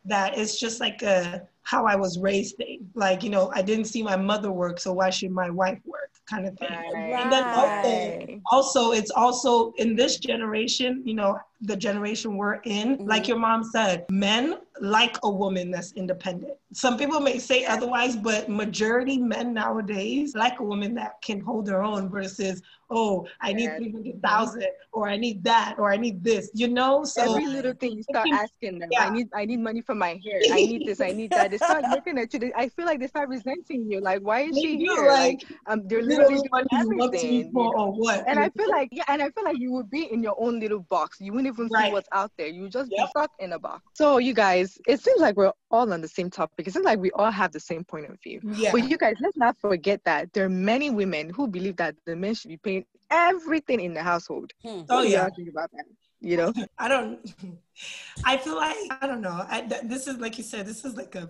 that 0.05 0.37
it's 0.37 0.61
just 0.61 0.81
like 0.81 1.03
a 1.03 1.47
how 1.63 1.87
I 1.87 1.97
was 1.97 2.19
raised 2.19 2.57
thing. 2.59 2.89
Like, 2.95 3.23
you 3.23 3.31
know, 3.31 3.51
I 3.55 3.63
didn't 3.63 3.87
see 3.87 4.03
my 4.03 4.17
mother 4.17 4.53
work, 4.53 4.79
so 4.79 4.93
why 4.93 5.11
should 5.11 5.31
my 5.31 5.51
wife 5.51 5.81
work? 5.87 6.11
Kind 6.29 6.47
of 6.47 6.57
thing. 6.59 6.71
Right. 6.71 7.13
And 7.13 7.33
then 7.33 7.45
also, 7.45 8.41
also, 8.51 8.93
it's 8.93 9.11
also 9.11 9.73
in 9.79 9.97
this 9.97 10.19
generation, 10.19 11.03
you 11.05 11.15
know, 11.15 11.39
the 11.61 11.77
generation 11.77 12.37
we're 12.37 12.61
in, 12.65 12.99
mm-hmm. 12.99 13.09
like 13.09 13.29
your 13.29 13.39
mom 13.39 13.65
said, 13.65 14.05
men 14.11 14.59
like 14.81 15.17
a 15.23 15.31
woman 15.31 15.71
that's 15.71 15.93
independent. 15.93 16.53
Some 16.73 16.99
people 16.99 17.21
may 17.21 17.39
say 17.39 17.65
otherwise, 17.65 18.17
but 18.17 18.49
majority 18.49 19.19
men 19.19 19.55
nowadays 19.55 20.35
like 20.35 20.59
a 20.59 20.65
woman 20.65 20.95
that 20.97 21.23
can 21.23 21.41
hold 21.41 21.69
her 21.69 21.83
own 21.83 22.11
versus, 22.11 22.61
oh, 22.91 23.27
I 23.41 23.53
need 23.53 23.71
300,000 23.77 24.65
or 24.93 25.09
I 25.09 25.17
need 25.17 25.45
that 25.45 25.77
or 25.79 25.93
I 25.93 25.97
need 25.97 26.25
this, 26.25 26.51
you 26.55 26.67
know? 26.67 27.05
So 27.05 27.23
every 27.23 27.47
little 27.47 27.75
thing 27.75 27.93
you 27.93 28.03
start 28.03 28.27
asking 28.33 28.81
them, 28.81 28.89
yeah. 28.91 29.07
I 29.07 29.11
need 29.11 29.29
I 29.33 29.45
need 29.45 29.61
money 29.61 29.81
for 29.81 29.95
my 29.95 30.21
hair. 30.25 30.41
I 30.51 30.57
need 30.57 30.87
this, 30.87 31.01
I 31.01 31.13
need 31.13 31.31
that. 31.31 31.53
They 31.53 31.57
start 31.69 31.85
looking 31.91 32.19
at 32.19 32.35
you. 32.35 32.53
I 32.57 32.69
feel 32.69 32.87
like 32.87 32.99
they 32.99 33.07
start 33.07 33.29
resenting 33.29 33.89
you. 33.89 34.01
Like, 34.01 34.23
why 34.23 34.41
is 34.41 34.59
she 34.59 34.77
here? 34.77 35.07
Like, 35.07 35.45
like 35.45 35.45
um, 35.67 35.87
they're 35.87 36.03
literally 36.03 36.41
doing 36.49 36.67
everything. 36.73 37.53
For, 37.53 37.77
or 37.77 37.93
what? 37.93 38.25
And 38.27 38.41
I 38.41 38.49
feel 38.51 38.71
like, 38.71 38.89
yeah, 38.91 39.05
and 39.07 39.23
I 39.23 39.31
feel 39.31 39.45
like 39.45 39.59
you 39.59 39.71
would 39.73 39.91
be 39.91 40.13
in 40.13 40.23
your 40.23 40.35
own 40.39 40.59
little 40.59 40.81
box. 40.81 41.19
You 41.21 41.33
wouldn't 41.33 41.54
even 41.55 41.69
right. 41.73 41.87
see 41.87 41.93
what's 41.93 42.09
out 42.13 42.31
there. 42.37 42.49
You 42.49 42.69
just 42.69 42.91
yep. 42.91 43.07
be 43.07 43.11
stuck 43.11 43.31
in 43.39 43.53
a 43.53 43.59
box. 43.59 43.83
So 43.95 44.19
you 44.19 44.35
guys, 44.35 44.79
it 44.87 45.01
seems 45.01 45.21
like 45.21 45.37
we're 45.37 45.53
all 45.71 45.93
on 45.93 46.01
the 46.01 46.09
same 46.09 46.31
topic. 46.31 46.67
It 46.67 46.73
seems 46.73 46.85
like 46.85 46.99
we 46.99 47.11
all 47.13 47.31
have 47.31 47.53
the 47.53 47.61
same 47.61 47.85
point 47.85 48.11
of 48.11 48.21
view. 48.23 48.41
Yeah. 48.45 48.73
But 48.73 48.89
you 48.89 48.99
guys, 48.99 49.15
let's 49.21 49.37
not 49.37 49.59
forget 49.59 50.01
that 50.05 50.33
there 50.33 50.45
are 50.45 50.51
many 50.51 50.91
women 50.91 51.31
who 51.31 51.47
believe 51.49 51.77
that 51.77 51.95
the 52.07 52.17
men 52.17 52.35
should 52.35 52.51
be 52.51 52.57
paying 52.57 52.85
everything 53.11 53.81
in 53.81 53.95
the 53.95 54.03
household. 54.03 54.53
Hmm. 54.63 54.83
Oh 54.89 55.03
yeah. 55.03 55.29
Think 55.37 55.51
about 55.51 55.71
that. 55.73 55.85
You 56.21 56.39
know, 56.39 56.53
I 56.79 56.89
don't. 56.89 57.35
I 58.25 58.37
feel 58.39 58.57
like 58.57 58.77
I 59.01 59.07
don't 59.07 59.21
know. 59.21 59.45
I, 59.49 59.61
this 59.83 60.07
is 60.07 60.19
like 60.19 60.39
you 60.39 60.45
said. 60.45 60.67
This 60.67 60.85
is 60.85 60.97
like 60.97 61.15
a. 61.15 61.29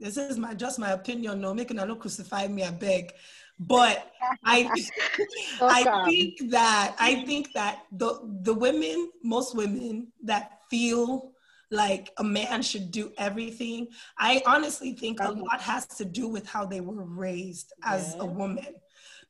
This 0.00 0.16
is 0.16 0.36
my 0.36 0.54
just 0.54 0.78
my 0.78 0.90
opinion. 0.90 1.40
No, 1.40 1.54
making 1.54 1.78
a 1.78 1.86
don't 1.86 2.00
crucify 2.00 2.48
me. 2.48 2.64
I 2.64 2.70
beg. 2.70 3.12
But 3.58 4.10
I, 4.44 4.68
I 5.60 6.04
think 6.06 6.50
that 6.50 6.96
I 6.98 7.24
think 7.24 7.52
that 7.54 7.84
the 7.92 8.20
the 8.42 8.54
women, 8.54 9.10
most 9.22 9.54
women 9.54 10.08
that 10.24 10.58
feel 10.68 11.32
like 11.72 12.10
a 12.18 12.24
man 12.24 12.62
should 12.62 12.90
do 12.90 13.12
everything. 13.18 13.88
I 14.18 14.42
honestly 14.46 14.92
think 14.92 15.20
a 15.20 15.32
lot 15.32 15.60
has 15.60 15.86
to 15.86 16.04
do 16.04 16.28
with 16.28 16.46
how 16.46 16.66
they 16.66 16.80
were 16.80 17.04
raised 17.04 17.72
as 17.82 18.14
yeah. 18.14 18.22
a 18.22 18.26
woman. 18.26 18.74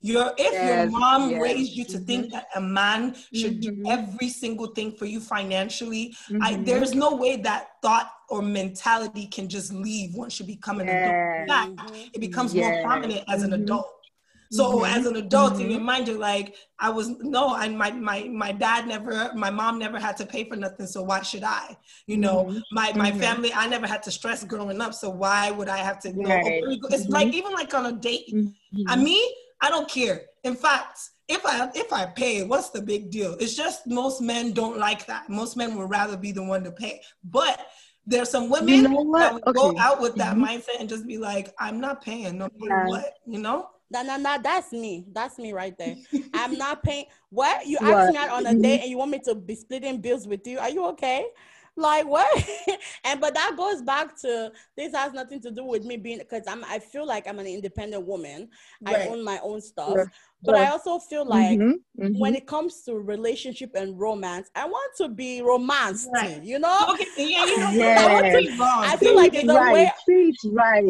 Your 0.05 0.33
if 0.37 0.53
yes, 0.53 0.91
your 0.91 0.99
mom 0.99 1.31
yes. 1.31 1.41
raised 1.41 1.73
you 1.73 1.85
to 1.85 1.93
mm-hmm. 1.93 2.05
think 2.05 2.33
that 2.33 2.49
a 2.57 2.61
man 2.61 3.15
should 3.33 3.61
mm-hmm. 3.61 3.85
do 3.85 3.91
every 3.91 4.29
single 4.29 4.67
thing 4.67 4.91
for 4.91 5.07
you 5.07 5.21
financially, 5.21 6.17
mm-hmm. 6.29 6.43
I, 6.43 6.57
there's 6.57 6.93
no 6.93 7.15
way 7.15 7.37
that 7.37 7.69
thought 7.83 8.11
or 8.29 8.43
mentality 8.43 9.27
can 9.27 9.49
just 9.49 9.73
leave 9.73 10.15
once 10.17 10.41
you 10.41 10.47
become 10.47 10.81
an 10.81 10.89
yes. 10.89 11.49
adult. 11.49 11.69
In 11.71 11.77
fact, 11.77 12.11
it 12.15 12.21
becomes 12.21 12.53
more 12.53 12.83
prominent 12.83 13.23
as 13.29 13.45
an 13.45 13.51
mm-hmm. 13.51 13.63
adult. 13.63 13.93
So 14.53 14.81
mm-hmm. 14.81 14.85
as 14.85 15.07
an 15.07 15.17
adult, 15.17 15.55
mm-hmm. 15.55 15.63
in 15.63 15.71
your 15.71 15.81
mind, 15.81 16.09
you're 16.09 16.19
like, 16.19 16.55
I 16.79 16.91
was 16.91 17.09
no, 17.09 17.57
and 17.57 17.77
my 17.77 17.91
my 17.91 18.25
my 18.25 18.53
dad 18.53 18.87
never, 18.87 19.33
my 19.35 19.49
mom 19.49 19.79
never 19.79 19.99
had 19.99 20.19
to 20.19 20.27
pay 20.27 20.45
for 20.45 20.57
nothing, 20.57 20.87
so 20.87 21.03
why 21.03 21.23
should 21.23 21.43
I? 21.43 21.75
You 22.07 22.19
know, 22.19 22.45
mm-hmm. 22.45 22.59
my 22.71 22.93
my 22.93 23.11
mm-hmm. 23.11 23.21
family, 23.21 23.53
I 23.55 23.67
never 23.67 23.87
had 23.87 24.03
to 24.03 24.11
stress 24.11 24.45
growing 24.45 24.83
up, 24.83 24.93
so 24.93 25.09
why 25.09 25.51
would 25.53 25.71
I 25.71 25.79
have 25.79 26.01
to? 26.01 26.11
You 26.11 26.23
know, 26.23 26.29
right. 26.29 26.63
It's 26.91 27.09
like 27.09 27.29
mm-hmm. 27.29 27.37
even 27.37 27.53
like 27.53 27.73
on 27.73 27.87
a 27.87 27.93
date. 27.93 28.31
I 28.89 28.97
mean, 28.97 29.27
I 29.63 29.71
don't 29.71 29.89
care. 29.89 30.21
In 30.45 30.55
fact, 30.55 31.01
if 31.29 31.47
I 31.47 31.71
if 31.75 31.91
I 31.91 32.05
pay, 32.05 32.45
what's 32.45 32.69
the 32.69 32.83
big 32.83 33.11
deal? 33.11 33.35
It's 33.41 33.57
just 33.57 33.87
most 33.87 34.21
men 34.21 34.53
don't 34.53 34.77
like 34.77 35.07
that. 35.07 35.31
Most 35.31 35.57
men 35.57 35.77
would 35.77 35.89
rather 35.89 36.19
be 36.19 36.31
the 36.31 36.43
one 36.43 36.63
to 36.65 36.73
pay. 36.73 37.01
But 37.25 37.67
there's 38.05 38.29
some 38.29 38.51
women 38.51 38.69
you 38.69 38.83
know 38.83 39.19
that 39.19 39.33
would 39.33 39.47
okay. 39.47 39.59
go 39.59 39.79
out 39.79 40.01
with 40.01 40.17
that 40.17 40.37
mm-hmm. 40.37 40.45
mindset 40.45 40.81
and 40.81 40.89
just 40.89 41.07
be 41.07 41.17
like, 41.17 41.55
I'm 41.59 41.81
not 41.81 42.03
paying 42.03 42.37
no 42.37 42.51
matter 42.59 42.83
yeah. 42.83 42.87
what, 42.87 43.15
you 43.27 43.39
know? 43.39 43.69
No, 43.93 44.03
no, 44.03 44.17
no, 44.17 44.39
that's 44.43 44.73
me. 44.73 45.05
That's 45.13 45.39
me 45.39 45.53
right 45.53 45.77
there. 45.79 45.97
I'm 46.35 46.57
not 46.57 46.83
paying. 46.83 47.07
What? 47.31 47.67
You 47.67 47.79
What? 47.79 47.93
asked 47.93 48.09
me 48.09 48.17
out 48.17 48.31
on 48.31 48.47
a 48.47 48.55
date 48.55 48.81
and 48.81 48.91
you 48.91 48.99
want 48.99 49.11
me 49.11 49.21
to 49.27 49.35
be 49.35 49.55
splitting 49.55 50.01
bills 50.01 50.27
with 50.27 50.47
you? 50.47 50.59
Are 50.59 50.71
you 50.71 50.85
okay? 50.89 51.27
Like 51.77 52.07
what? 52.07 52.29
and 53.05 53.21
but 53.21 53.35
that 53.35 53.55
goes 53.57 53.83
back 53.83 54.19
to 54.21 54.53
this 54.77 54.95
has 54.95 55.13
nothing 55.13 55.41
to 55.41 55.51
do 55.51 55.65
with 55.65 55.85
me 55.85 55.97
being 55.97 56.19
because 56.19 56.43
I'm 56.47 56.65
I 56.65 56.79
feel 56.79 57.07
like 57.07 57.27
I'm 57.27 57.39
an 57.39 57.47
independent 57.47 58.07
woman. 58.07 58.49
I 58.85 58.99
own 58.99 59.25
my 59.25 59.39
own 59.43 59.61
stuff. 59.63 59.95
Sure, 59.95 60.13
But 60.45 60.57
I 60.57 60.67
also 60.71 60.99
feel 60.99 61.25
like 61.25 61.59
Mhm, 61.59 61.75
mhm. 62.01 62.19
when 62.19 62.35
it 62.35 62.47
comes 62.47 62.83
to 62.83 62.95
relationship 62.99 63.71
and 63.75 63.99
romance, 63.99 64.51
I 64.57 64.67
want 64.67 64.93
to 64.97 65.09
be 65.09 65.41
romanced, 65.41 66.09
Right. 66.13 66.43
you 66.43 66.59
know? 66.59 66.79
Okay, 66.91 67.07
yeah, 67.17 67.45
you 67.45 67.59
know, 67.59 67.71
Yes. 67.73 68.59
wrong. 68.59 68.85
I 68.85 68.97
feel 68.97 69.15
like 69.15 69.35
it's 69.35 69.45
it 69.45 69.51
a 69.51 69.55
right. 69.55 69.73
way 69.73 69.93
it 70.09 70.37
right. 70.53 70.85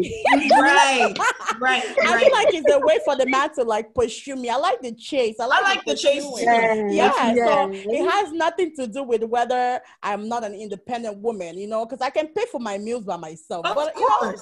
right, 0.59 1.17
right, 1.59 1.83
I 2.03 2.19
feel 2.19 2.31
like 2.31 2.53
it's 2.53 2.71
a 2.71 2.79
way 2.79 2.97
for 3.05 3.15
the 3.15 3.25
man 3.27 3.53
to 3.55 3.63
like 3.63 3.93
pursue 3.93 4.35
me. 4.35 4.49
I 4.49 4.55
like 4.55 4.81
the 4.81 4.91
chase. 4.93 5.35
I 5.39 5.45
like, 5.45 5.61
like 5.63 5.85
the 5.85 5.95
chase 5.95 6.23
pursuing. 6.25 6.45
too. 6.89 6.95
Yeah, 6.95 7.11
so 7.35 7.69
it 7.71 8.09
has 8.09 8.31
nothing 8.31 8.75
to 8.77 8.87
do 8.87 9.03
with 9.03 9.23
whether 9.23 9.81
I'm 10.01 10.27
not 10.27 10.43
an 10.43 10.53
independent 10.55 11.17
woman, 11.19 11.57
you 11.57 11.67
know, 11.67 11.85
because 11.85 12.01
I 12.01 12.09
can 12.09 12.27
pay 12.27 12.45
for 12.51 12.59
my 12.59 12.77
meals 12.77 13.03
by 13.03 13.17
myself. 13.17 13.65
Of 13.65 13.75
but 13.75 13.93
you 13.95 14.01
know. 14.01 14.33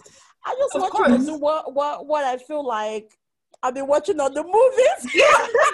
I 0.43 0.55
just 0.57 0.73
Of 0.75 0.81
want 0.81 0.93
you 0.95 1.03
course. 1.05 1.19
to 1.19 1.25
do 1.33 1.37
what 1.37 1.73
what 1.75 2.07
what 2.07 2.23
I 2.23 2.37
feel 2.37 2.65
like 2.65 3.11
I've 3.63 3.75
been 3.75 3.87
watching 3.87 4.19
on 4.19 4.33
the 4.33 4.43
movies. 4.43 5.13
Yeah, 5.13 5.25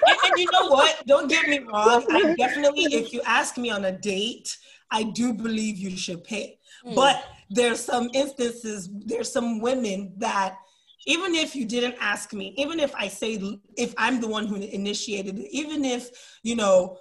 and, 0.07 0.17
and 0.25 0.39
you 0.39 0.47
know 0.51 0.67
what? 0.69 1.03
Don't 1.07 1.29
get 1.29 1.47
me 1.47 1.59
wrong. 1.59 2.05
I 2.09 2.35
definitely, 2.37 2.83
if 2.85 3.13
you 3.13 3.21
ask 3.25 3.57
me 3.57 3.69
on 3.69 3.85
a 3.85 3.91
date, 3.91 4.57
I 4.91 5.03
do 5.03 5.33
believe 5.33 5.77
you 5.77 5.95
should 5.95 6.23
pay. 6.23 6.59
Mm. 6.85 6.95
But 6.95 7.23
there's 7.49 7.79
some 7.79 8.09
instances, 8.13 8.89
there's 8.91 9.31
some 9.31 9.61
women 9.61 10.13
that 10.17 10.57
even 11.05 11.35
if 11.35 11.55
you 11.55 11.65
didn't 11.65 11.95
ask 12.01 12.33
me, 12.33 12.53
even 12.57 12.79
if 12.79 12.93
I 12.93 13.07
say 13.07 13.39
if 13.77 13.93
I'm 13.97 14.19
the 14.19 14.27
one 14.27 14.45
who 14.45 14.55
initiated 14.55 15.39
it, 15.39 15.47
even 15.51 15.85
if 15.85 16.09
you 16.43 16.55
know 16.55 16.97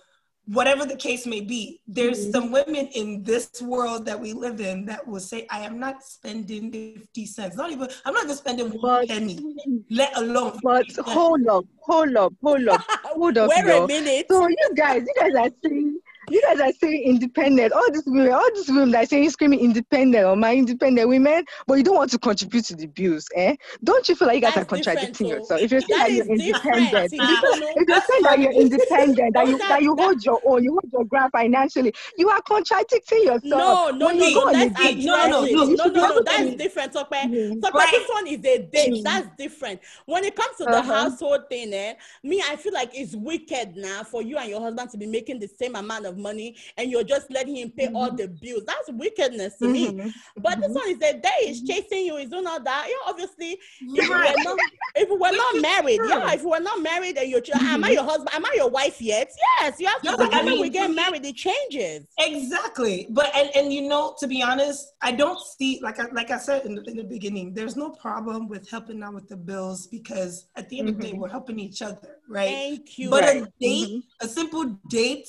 whatever 0.47 0.87
the 0.87 0.97
case 0.97 1.26
may 1.26 1.41
be, 1.41 1.81
there's 1.87 2.29
Mhm. 2.29 2.33
some 2.33 2.53
women 2.53 2.87
in 2.95 3.23
this 3.23 3.50
world 3.61 4.07
that 4.07 4.21
we 4.21 4.33
live 4.33 4.61
in 4.61 4.85
that 4.87 5.07
will 5.07 5.21
say, 5.21 5.47
I 5.50 5.61
am 5.61 5.79
not 5.79 6.03
spending 6.05 6.71
50 6.71 7.26
cents. 7.26 7.57
Not 7.57 7.73
even 7.73 7.88
I'm 8.05 8.15
not 8.15 8.25
even 8.25 8.37
spending 8.37 8.69
one 8.81 9.07
penny, 9.07 9.38
let 9.91 10.17
alone 10.17 10.59
but 10.62 10.87
hold 11.05 11.47
up, 11.49 11.65
hold 11.81 12.17
up, 12.17 12.33
hold 12.43 12.69
up, 12.69 12.81
hold 13.05 13.38
up, 13.38 13.49
Wait 13.49 13.65
a 13.67 13.87
minute. 13.87 14.26
So 14.31 14.47
you 14.49 14.69
guys, 14.76 15.03
you 15.07 15.15
guys 15.19 15.35
are 15.35 15.50
saying, 15.65 15.99
you 16.30 16.42
guys 16.42 16.61
are 16.61 16.73
saying 16.80 17.02
independent. 17.04 17.73
All 17.73 17.90
these 17.92 18.02
women, 18.06 18.33
all 18.33 18.49
these 18.54 18.68
women 18.68 18.90
that 18.92 19.04
are 19.04 19.06
saying 19.06 19.30
screaming 19.30 19.61
independent 19.61 20.25
or 20.25 20.37
my 20.37 20.54
independent 20.54 21.09
women, 21.09 21.45
but 21.66 21.75
you 21.75 21.83
don't 21.85 21.97
want 21.97 22.11
to 22.11 22.18
contribute 22.18 22.64
to 22.66 22.76
the 22.76 22.87
bills, 22.87 23.26
eh? 23.35 23.54
Don't 23.85 24.09
you 24.09 24.14
feel 24.16 24.28
like 24.28 24.37
you 24.37 24.40
guys 24.42 24.54
That's 24.54 24.64
are 24.64 24.68
contradicting 24.76 25.28
different, 25.28 25.49
though. 25.49 25.56
yourself? 25.56 25.61
If 25.62 25.71
you're 25.73 25.80
saying 25.80 25.99
That 25.99 26.09
that, 26.09 26.14
you're 26.14 26.26
independent, 26.26 27.12
if 27.12 27.21
you're 27.21 27.52
saying- 27.52 27.62
if 27.76 27.76
you're 27.76 27.85
That's 27.87 28.06
saying 28.09 28.23
that 28.23 28.38
you're 28.40 28.52
independent, 28.52 29.35
that 29.35 29.47
you 29.49 29.59
that- 29.59 29.83
you 29.83 29.95
hold 29.97 30.25
your 30.25 30.40
own, 30.45 30.64
you 30.64 30.73
hold 30.73 30.92
your 30.92 31.04
ground 31.04 31.33
financially, 31.33 31.95
you 32.16 32.28
are 32.28 32.42
contradicting 32.42 33.23
yourself. 33.23 33.42
No, 33.45 33.90
no, 33.90 34.09
no, 34.09 34.11
you 34.12 34.35
no, 34.35 34.40
go 34.40 34.49
on 34.49 34.54
a 34.54 34.59
let's 34.59 34.80
date, 34.80 35.04
no, 35.04 35.26
no, 35.28 35.45
no, 35.45 35.64
no, 35.64 35.85
no, 35.87 36.18
at 36.18 36.25
that's 36.25 36.54
different. 36.54 36.92
Mhm. 36.92 37.62
Tope, 37.62 37.75
Right. 37.75 37.90
this 37.90 38.09
one 38.09 38.26
is 38.26 38.38
a 38.45 38.59
date. 38.59 38.92
Mhm. 38.95 39.02
That's 39.04 39.28
different. 39.37 39.80
When 40.06 40.25
it 40.25 40.35
comes 40.35 40.56
to 40.59 40.64
the 40.64 40.71
Uh-huh. 40.78 40.95
household 41.11 41.49
thing, 41.49 41.73
eh, 41.73 41.95
me, 42.23 42.42
I 42.49 42.56
feel 42.56 42.73
like 42.73 42.90
it's 42.95 43.14
wicked 43.14 43.76
now 43.76 44.02
for 44.02 44.23
you 44.23 44.37
and 44.38 44.49
your 44.50 44.61
husband 44.61 44.90
to 44.90 44.97
be 44.99 45.06
making 45.06 45.38
the 45.38 45.49
same 45.49 45.76
amount 45.76 46.06
of 46.06 46.15
money 46.16 46.56
and 46.76 46.90
you're 46.90 47.04
just 47.04 47.30
letting 47.30 47.56
him 47.56 47.70
pay 47.70 47.88
all 47.88 48.08
mm-hmm. 48.08 48.16
the 48.16 48.28
bills. 48.28 48.62
That's 48.66 48.90
wickedness 48.92 49.56
to 49.58 49.68
me. 49.68 49.88
Mhm. 49.88 50.12
But 50.37 50.61
this 50.61 50.68
mm-hmm. 50.68 50.75
one 50.75 50.88
is 50.88 50.96
a 50.96 51.18
day. 51.18 51.28
is 51.42 51.62
mm-hmm. 51.62 51.66
chasing 51.66 52.06
you. 52.06 52.16
He's 52.16 52.30
doing 52.30 52.46
all 52.46 52.62
that. 52.62 52.87
Yeah, 52.88 53.11
obviously, 53.11 53.58
if 53.80 54.08
we're 54.08 54.42
not, 54.42 54.58
if 54.94 55.08
we're 55.08 55.37
not 55.37 55.61
married, 55.61 55.99
true. 55.99 56.08
yeah, 56.08 56.32
if 56.32 56.42
we're 56.42 56.61
not 56.61 56.80
married 56.82 57.16
and 57.18 57.30
you're, 57.30 57.42
am 57.54 57.85
I 57.85 57.90
your 57.90 58.04
husband? 58.04 58.30
Am 58.32 58.44
I 58.44 58.52
your 58.56 58.70
wife 58.70 59.00
yet? 59.00 59.30
Yes, 59.61 59.80
you 59.80 59.87
have 59.87 60.02
to. 60.02 60.11
Because 60.12 60.30
I 60.32 60.42
mean, 60.42 60.61
we 60.61 60.70
get 60.70 60.90
married, 60.90 61.25
it 61.25 61.37
changes. 61.37 62.06
Exactly, 62.18 63.06
but 63.11 63.35
and 63.35 63.50
and 63.54 63.73
you 63.73 63.82
know, 63.88 64.14
to 64.18 64.26
be 64.26 64.42
honest, 64.42 64.94
I 65.02 65.12
don't 65.12 65.38
see 65.40 65.80
like 65.82 65.99
I 66.00 66.06
like 66.12 66.30
I 66.30 66.38
said 66.38 66.64
in 66.64 66.75
the, 66.76 66.82
in 66.85 66.96
the 66.96 67.04
beginning. 67.04 67.54
There's 67.54 67.76
no 67.76 67.90
problem 67.90 68.49
with 68.49 68.68
helping 68.70 69.02
out 69.02 69.14
with 69.14 69.28
the 69.28 69.37
bills 69.37 69.87
because 69.87 70.49
at 70.56 70.68
the 70.68 70.78
end 70.78 70.88
of 70.88 70.96
the 70.99 71.02
day, 71.02 71.12
we're 71.12 71.28
helping 71.28 71.58
each 71.58 71.82
other, 71.82 72.16
right? 72.28 72.49
Thank 72.49 72.99
you. 72.99 73.11
But 73.11 73.26
Right. 73.26 73.42
a 73.42 73.52
date, 73.61 74.04
a 74.20 74.28
simple 74.28 74.78
date, 74.88 75.28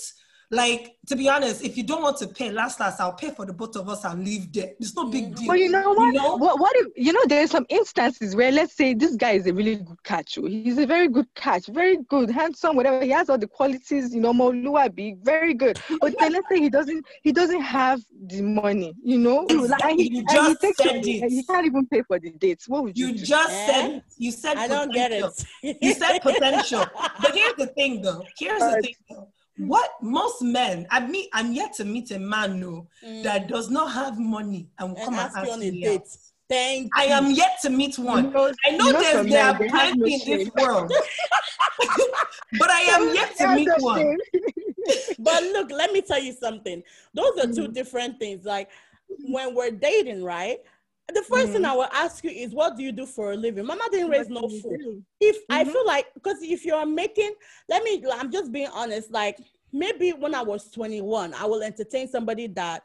like 0.50 0.96
to 1.08 1.16
be 1.16 1.28
honest, 1.30 1.62
if 1.64 1.76
you 1.78 1.84
don't 1.84 2.02
want 2.02 2.18
to 2.18 2.28
pay, 2.28 2.52
last 2.52 2.80
last 2.80 3.00
I'll 3.02 3.14
pay 3.14 3.32
for 3.32 3.46
the 3.46 3.52
both 3.54 3.76
of 3.76 3.88
us 3.90 4.04
and 4.06 4.24
leave 4.24 4.52
there. 4.54 4.72
It's 4.80 4.96
no 4.96 5.10
big 5.10 5.36
deal. 5.36 5.48
But 5.48 5.60
you 5.60 5.70
know 5.70 5.92
what? 5.94 6.14
know? 6.14 6.36
What 6.38 6.60
what 6.60 6.74
if 6.78 6.88
you 6.96 7.12
know 7.14 7.24
there's 7.28 7.52
some 7.52 7.66
instances 7.70 8.36
where 8.36 8.52
let's 8.52 8.74
say 8.76 8.94
this 8.94 9.16
guy 9.16 9.32
is 9.32 9.46
a 9.48 9.54
really 9.54 9.76
good 9.78 10.02
catch. 10.04 10.38
oh, 10.38 10.46
He's 10.46 10.78
a 10.78 10.86
very 10.86 11.10
good 11.10 11.28
catch, 11.36 11.68
very 11.68 11.98
good, 12.10 12.30
handsome, 12.30 12.76
whatever. 12.78 13.04
He 13.04 13.10
has 13.12 13.30
all 13.30 13.38
the 13.38 13.48
qualities, 13.48 14.14
you 14.14 14.22
know, 14.22 14.34
Moluabi, 14.34 15.18
very 15.24 15.54
good. 15.54 15.80
But 16.00 16.16
then 16.20 16.32
let's 16.34 16.48
say 16.50 16.60
he 16.60 16.70
doesn't 16.70 17.06
he 17.24 17.32
doesn't 17.34 17.62
have 17.62 18.02
the 18.28 18.42
money, 18.42 18.94
you 19.04 19.18
know. 19.18 19.46
Exactly. 19.50 19.92
And 19.92 20.00
he, 20.00 20.08
You 20.10 20.20
and 20.20 20.30
he 20.30 20.36
just 20.36 20.62
takes 20.62 20.78
said 20.78 21.06
it. 21.06 21.22
and 21.24 21.32
he 21.32 21.44
can't 21.44 21.66
even 21.66 21.88
pay 21.88 22.04
for 22.04 22.20
the 22.20 22.32
dates. 22.32 22.70
What 22.70 22.84
would 22.84 22.98
you, 22.98 23.08
You 23.08 23.14
do? 23.16 23.24
just 23.26 23.52
Eh? 23.54 23.66
said 23.72 24.04
you 24.18 24.32
said 24.32 24.58
I 24.58 24.68
don't 24.68 24.94
get 24.94 25.12
it. 25.12 25.26
You 25.82 25.94
said 25.94 26.20
potential. 26.20 26.86
But 27.22 27.34
here's 27.36 27.56
the 27.56 27.68
thing 27.68 28.02
though. 28.02 28.24
Here's 28.38 28.62
the 28.62 28.82
thing 28.82 28.96
though. 29.10 29.28
Hmm. 29.58 29.68
What 29.68 29.92
most 30.02 30.42
men, 30.42 30.88
I 30.92 31.06
mean, 31.06 31.28
I'm 31.34 31.52
yet 31.52 31.74
to 31.76 31.86
meet 31.86 32.12
a 32.12 32.20
man 32.20 32.60
no, 32.60 32.88
hmm. 33.04 33.24
that 33.24 33.48
does 33.48 33.70
not 33.70 33.92
have 33.92 34.20
money 34.20 34.70
and 34.80 34.90
will 34.90 34.98
and 34.98 35.06
come 35.06 35.14
and 35.16 35.24
ask 35.24 35.36
you 35.36 35.42
ask 35.42 35.52
on 35.52 35.62
a 35.64 35.72
date. 35.72 36.02
out. 36.02 36.08
Thank 36.50 36.92
I 36.96 37.06
you. 37.06 37.12
am 37.12 37.32
yet 37.32 37.58
to 37.64 37.70
meet 37.70 38.00
one. 38.00 38.32
know- 38.32 38.54
I 38.66 38.72
know 38.72 38.86
you 38.88 38.94
there's 38.94 39.14
there 39.14 39.24
men, 39.24 39.56
are 39.56 39.60
they 39.60 39.68
have 39.68 39.98
no 39.98 40.06
plenty 40.06 40.32
in 40.32 40.40
this 40.40 40.52
world, 40.56 40.92
but 42.60 42.70
I 42.70 42.82
am 42.82 43.14
yet 43.14 43.36
to 43.38 43.56
meet 43.56 43.70
one. 43.80 44.18
But 45.20 45.44
look, 45.44 45.70
let 45.70 45.92
me 45.92 46.02
tell 46.02 46.22
you 46.22 46.32
something. 46.32 46.82
Those 47.14 47.38
are 47.40 47.52
two 47.52 47.66
hmm. 47.66 47.74
different 47.74 48.20
things. 48.20 48.46
Like 48.46 48.70
when 49.20 49.54
we're 49.54 49.72
dating, 49.72 50.24
right? 50.24 50.60
The 51.14 51.22
1st 51.24 51.54
thing 51.54 51.62
Mhm. 51.64 51.70
I 51.70 51.74
will 51.74 51.88
ask 51.94 52.24
you 52.24 52.30
is, 52.32 52.54
what 52.54 52.76
do 52.76 52.84
you 52.84 52.92
do 52.92 53.06
for 53.06 53.32
a 53.32 53.36
living? 53.36 53.66
Mama 53.66 53.88
didn't 53.92 54.10
raise 54.10 54.28
no 54.30 54.42
What 54.42 54.52
food. 54.62 54.80
do? 54.80 55.04
If 55.22 55.38
I 55.50 55.64
Mhm. 55.64 55.72
feel 55.72 55.86
like, 55.86 56.14
because 56.14 56.38
if 56.42 56.66
you're 56.66 56.86
making, 56.86 57.34
let 57.70 57.84
me, 57.84 58.04
I'm 58.12 58.32
just 58.32 58.52
being 58.52 58.68
honest. 58.74 59.10
Like 59.12 59.40
maybe 59.72 60.12
when 60.12 60.36
I 60.36 60.42
was 60.44 60.70
21, 60.70 61.34
I 61.34 61.46
will 61.46 61.64
entertain 61.64 62.08
somebody 62.08 62.48
that 62.48 62.84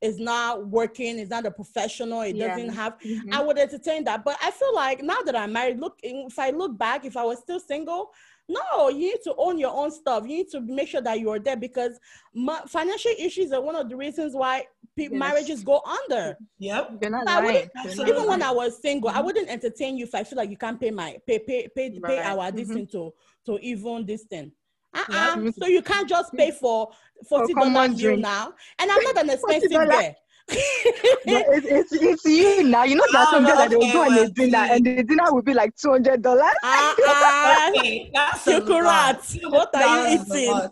is 0.00 0.18
not 0.18 0.66
working, 0.66 1.18
is 1.18 1.28
not 1.28 1.46
a 1.46 1.50
professional, 1.50 2.22
it 2.22 2.36
Yeah. 2.36 2.48
doesn't 2.48 2.70
have 2.70 2.96
Mhm. 3.04 3.32
I 3.32 3.42
would 3.42 3.58
entertain 3.58 4.02
that. 4.04 4.24
But 4.24 4.36
I 4.42 4.50
feel 4.50 4.74
like 4.74 5.02
now 5.02 5.20
that 5.24 5.36
I'm 5.36 5.52
married, 5.52 5.78
look, 5.78 5.98
if 6.02 6.38
I 6.38 6.50
look 6.50 6.76
back, 6.76 7.04
if 7.04 7.16
I 7.16 7.22
was 7.22 7.38
still 7.38 7.60
single, 7.60 8.10
no, 8.50 8.88
you 8.88 8.98
need 9.12 9.22
to 9.24 9.34
own 9.36 9.58
your 9.58 9.74
own 9.74 9.90
stuff. 9.90 10.22
You 10.24 10.38
need 10.38 10.48
to 10.50 10.60
make 10.60 10.88
sure 10.88 11.00
that 11.00 11.20
you're 11.20 11.38
there 11.38 11.56
because 11.56 11.98
ma- 12.34 12.66
financial 12.66 13.12
issues 13.18 13.52
are 13.52 13.60
one 13.60 13.76
of 13.76 13.88
the 13.88 13.96
reasons 13.96 14.34
why 14.34 14.66
pe- 14.96 15.04
Yes. 15.04 15.12
marriages 15.12 15.62
go 15.62 15.80
under. 15.80 16.36
Yep. 16.58 16.98
You're 17.00 17.10
not 17.10 17.28
I 17.28 17.34
lying. 17.34 17.46
wouldn't- 17.46 17.70
You're 17.74 17.82
not 17.84 17.86
Absolutely. 17.86 18.14
Even 18.14 18.28
when. 18.28 18.42
I 18.42 18.50
was 18.50 18.80
single, 18.82 19.10
I 19.10 19.14
Mhm. 19.20 19.24
wouldn't 19.24 19.48
entertain 19.48 19.96
you 19.96 20.04
if 20.04 20.14
I 20.14 20.24
feel 20.24 20.36
like 20.36 20.50
you 20.50 20.56
can't 20.56 20.80
pay 20.80 20.90
my 20.90 21.18
pay 21.26 21.38
pay 21.38 21.68
pay, 21.74 21.98
pay 22.00 22.18
our 22.18 22.50
this 22.50 22.68
Mhm. 22.68 22.74
thing 22.74 22.86
to 22.88 23.12
to 23.46 23.58
even 23.60 24.04
this 24.06 24.24
thing. 24.24 24.52
Uh-uh. 24.92 25.36
Yeah. 25.40 25.50
So 25.58 25.66
you 25.68 25.82
can't 25.82 26.08
just 26.08 26.32
pay 26.34 26.50
for 26.50 26.90
forty 27.28 27.54
dollar 27.54 27.66
common 27.66 27.96
meal 27.96 28.16
now, 28.16 28.52
and 28.78 28.90
I'm 28.90 29.02
not 29.04 29.18
an 29.18 29.30
expensive 29.30 29.70
$40. 29.70 30.14
Girl. 30.50 30.60
But 31.24 31.44
it's, 31.48 31.66
it's, 31.66 31.92
it's 31.92 32.24
you 32.24 32.64
now. 32.64 32.84
You 32.84 32.96
know 32.96 33.04
there 33.12 33.22
are 33.22 33.26
Oh, 33.26 33.30
some 33.30 33.44
girls 33.44 33.58
that 33.58 33.70
they 33.70 33.76
will 33.76 33.86
okay, 33.86 33.92
go 33.92 34.04
on 34.04 34.14
well, 34.14 34.24
a 34.24 34.28
dinner 34.28 34.58
and 34.70 34.84
the 34.84 35.02
dinner 35.02 35.32
will 35.32 35.42
be 35.42 35.54
like 35.54 35.74
two 35.76 35.90
hundred 35.90 36.22
dollars. 36.22 36.54
Uh-uh. 36.62 37.70
Okay, 37.76 38.10
that's 38.14 38.46
a 38.48 38.60
You 38.60 38.80
lot. 38.80 39.20
correct. 39.20 39.36
What 39.48 39.74
are 39.74 39.86
you 39.86 40.02
$200 40.02 40.14
is 40.14 40.30
a 40.30 40.38
eating? 40.38 40.70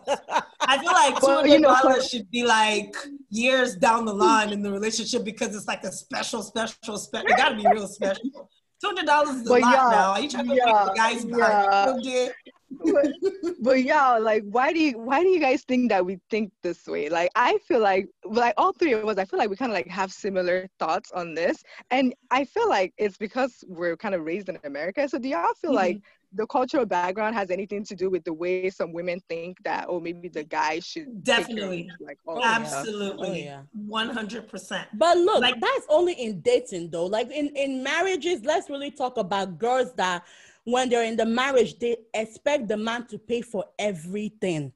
I 0.66 0.78
feel 0.78 0.92
like 0.92 1.20
two 1.20 1.26
Well, 1.26 1.36
hundred 1.36 1.50
you 1.52 1.60
know, 1.60 1.74
dollars 1.82 2.08
should 2.08 2.30
be 2.30 2.44
like 2.44 2.94
years 3.30 3.76
down 3.76 4.04
the 4.04 4.14
line 4.14 4.50
in 4.52 4.62
the 4.62 4.70
relationship 4.72 5.24
because 5.24 5.54
it's 5.54 5.66
like 5.68 5.84
a 5.84 5.92
special, 5.92 6.42
special, 6.42 6.98
special. 6.98 7.28
It 7.28 7.36
gotta 7.36 7.56
be 7.56 7.66
real 7.66 7.86
special. 7.86 8.22
Two 8.80 8.86
hundred 8.88 9.06
dollars 9.06 9.36
is 9.36 9.50
a 9.50 9.54
But 9.54 9.60
lot 9.60 9.72
yeah, 9.72 9.88
now. 9.90 10.10
Are 10.12 10.20
you 10.20 10.28
trying 10.28 10.46
to 10.46 10.54
yeah, 10.54 10.64
make 10.64 10.84
the 10.84 10.90
guys 10.90 11.24
back? 11.24 11.58
yeah. 11.68 11.94
Okay. 11.98 12.30
But, 12.70 13.06
but 13.60 13.82
yeah, 13.82 14.18
like 14.18 14.42
why 14.44 14.72
do 14.72 14.78
you 14.78 14.98
why 14.98 15.22
do 15.22 15.28
you 15.28 15.40
guys 15.40 15.62
think 15.62 15.88
that 15.90 16.04
we 16.04 16.18
think 16.30 16.52
this 16.62 16.86
way? 16.86 17.08
Like 17.08 17.30
I 17.34 17.58
feel 17.66 17.80
like 17.80 18.08
like 18.24 18.54
all 18.56 18.72
three 18.72 18.92
of 18.92 19.06
us, 19.06 19.18
I 19.18 19.24
feel 19.24 19.38
like 19.38 19.50
we 19.50 19.56
kind 19.56 19.72
of 19.72 19.74
like 19.74 19.88
have 19.88 20.12
similar 20.12 20.68
thoughts 20.78 21.10
on 21.12 21.34
this, 21.34 21.62
and 21.90 22.14
I 22.30 22.44
feel 22.44 22.68
like 22.68 22.92
it's 22.98 23.16
because 23.16 23.64
we're 23.66 23.96
kind 23.96 24.14
of 24.14 24.24
raised 24.24 24.48
in 24.48 24.58
America. 24.64 25.08
So 25.08 25.18
do 25.18 25.28
y'all 25.28 25.54
feel 25.54 25.72
like 25.72 25.96
mm-hmm. 25.96 26.36
the 26.36 26.46
cultural 26.46 26.84
background 26.84 27.34
has 27.36 27.50
anything 27.50 27.84
to 27.84 27.94
do 27.94 28.10
with 28.10 28.24
the 28.24 28.34
way 28.34 28.68
some 28.68 28.92
women 28.92 29.20
think 29.28 29.56
that 29.64 29.86
oh 29.88 29.98
maybe 29.98 30.28
the 30.28 30.44
guy 30.44 30.78
should 30.80 31.06
take 31.24 31.24
care 31.24 31.38
Definitely. 31.38 31.90
like 32.00 32.18
Oh, 32.26 32.34
the 32.34 32.40
yeah. 32.40 32.56
Absolutely. 32.56 33.28
Oh, 33.28 33.32
yeah. 33.32 33.60
One 33.72 34.10
hundred 34.10 34.48
percent. 34.48 34.88
But 34.92 35.16
look, 35.16 35.40
Like- 35.40 35.60
that's 35.60 35.86
only 35.88 36.12
in 36.12 36.40
dating 36.42 36.90
though. 36.90 37.06
Like 37.06 37.30
in, 37.30 37.48
in 37.56 37.82
marriages, 37.82 38.44
let's 38.44 38.68
really 38.68 38.90
talk 38.90 39.16
about 39.16 39.58
girls 39.58 39.94
that 39.94 40.24
when 40.64 40.88
they're 40.88 41.04
in 41.04 41.16
the 41.16 41.26
marriage, 41.26 41.78
they 41.78 41.96
expect 42.14 42.68
the 42.68 42.76
man 42.76 43.06
to 43.06 43.18
pay 43.18 43.40
for 43.42 43.64
everything. 43.78 44.72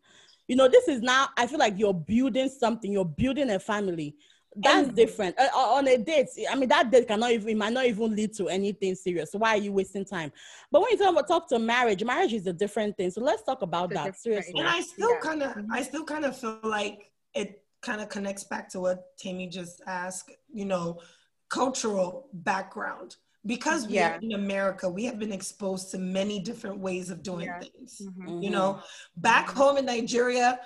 You 0.48 0.56
know, 0.56 0.68
this 0.68 0.88
is 0.88 1.00
now, 1.00 1.28
I 1.36 1.46
feel 1.46 1.58
like 1.58 1.78
you're 1.78 1.94
building 1.94 2.48
something, 2.48 2.90
you're 2.92 3.04
building 3.04 3.50
a 3.50 3.58
family. 3.58 4.16
That's 4.54 4.88
And- 4.88 4.96
different. 4.96 5.38
Uh, 5.38 5.48
uh, 5.54 5.58
on 5.76 5.88
a 5.88 5.96
date, 5.96 6.28
I 6.50 6.54
mean, 6.56 6.68
that 6.68 6.90
date 6.90 7.08
cannot 7.08 7.30
even, 7.32 7.48
it 7.48 7.56
might 7.56 7.72
not 7.72 7.86
even 7.86 8.14
lead 8.14 8.34
to 8.34 8.48
anything 8.48 8.94
serious. 8.94 9.30
Why 9.32 9.50
are 9.50 9.56
you 9.56 9.72
wasting 9.72 10.04
time? 10.04 10.30
But 10.70 10.82
when 10.82 10.90
you 10.90 10.98
talk 10.98 11.10
about 11.12 11.26
talk 11.28 11.48
to 11.50 11.58
marriage, 11.58 12.04
marriage 12.04 12.34
is 12.34 12.46
a 12.46 12.52
different 12.52 12.96
thing. 12.98 13.10
So 13.10 13.22
let's 13.22 13.42
talk 13.44 13.62
about 13.62 13.90
that. 13.94 14.18
Seriously. 14.18 14.52
And 14.58 14.68
I 14.68 14.82
still 14.82 15.10
Yeah. 15.10 15.20
kind 15.20 15.42
of, 15.42 15.56
I 15.70 15.82
still 15.82 16.04
kind 16.04 16.26
of 16.26 16.36
feel 16.36 16.58
like 16.64 17.10
it 17.34 17.64
kind 17.80 18.02
of 18.02 18.10
connects 18.10 18.44
back 18.44 18.68
to 18.70 18.80
what 18.80 19.16
Temi 19.18 19.46
just 19.46 19.80
asked. 19.86 20.30
You 20.52 20.66
know, 20.66 21.00
cultural 21.48 22.28
background 22.32 23.16
because 23.46 23.86
we 23.86 23.94
Yeah. 23.94 24.12
are 24.16 24.20
in 24.20 24.32
America, 24.32 24.88
we 24.88 25.04
have 25.04 25.18
been 25.18 25.32
exposed 25.32 25.90
to 25.90 25.98
many 25.98 26.38
different 26.40 26.78
ways 26.78 27.10
of 27.10 27.22
doing 27.22 27.46
Yeah. 27.46 27.60
things. 27.60 28.00
Mhm. 28.00 28.42
You 28.42 28.50
know, 28.50 28.80
back 29.16 29.48
home 29.50 29.76
in 29.78 29.86
Nigeria, 29.86 30.60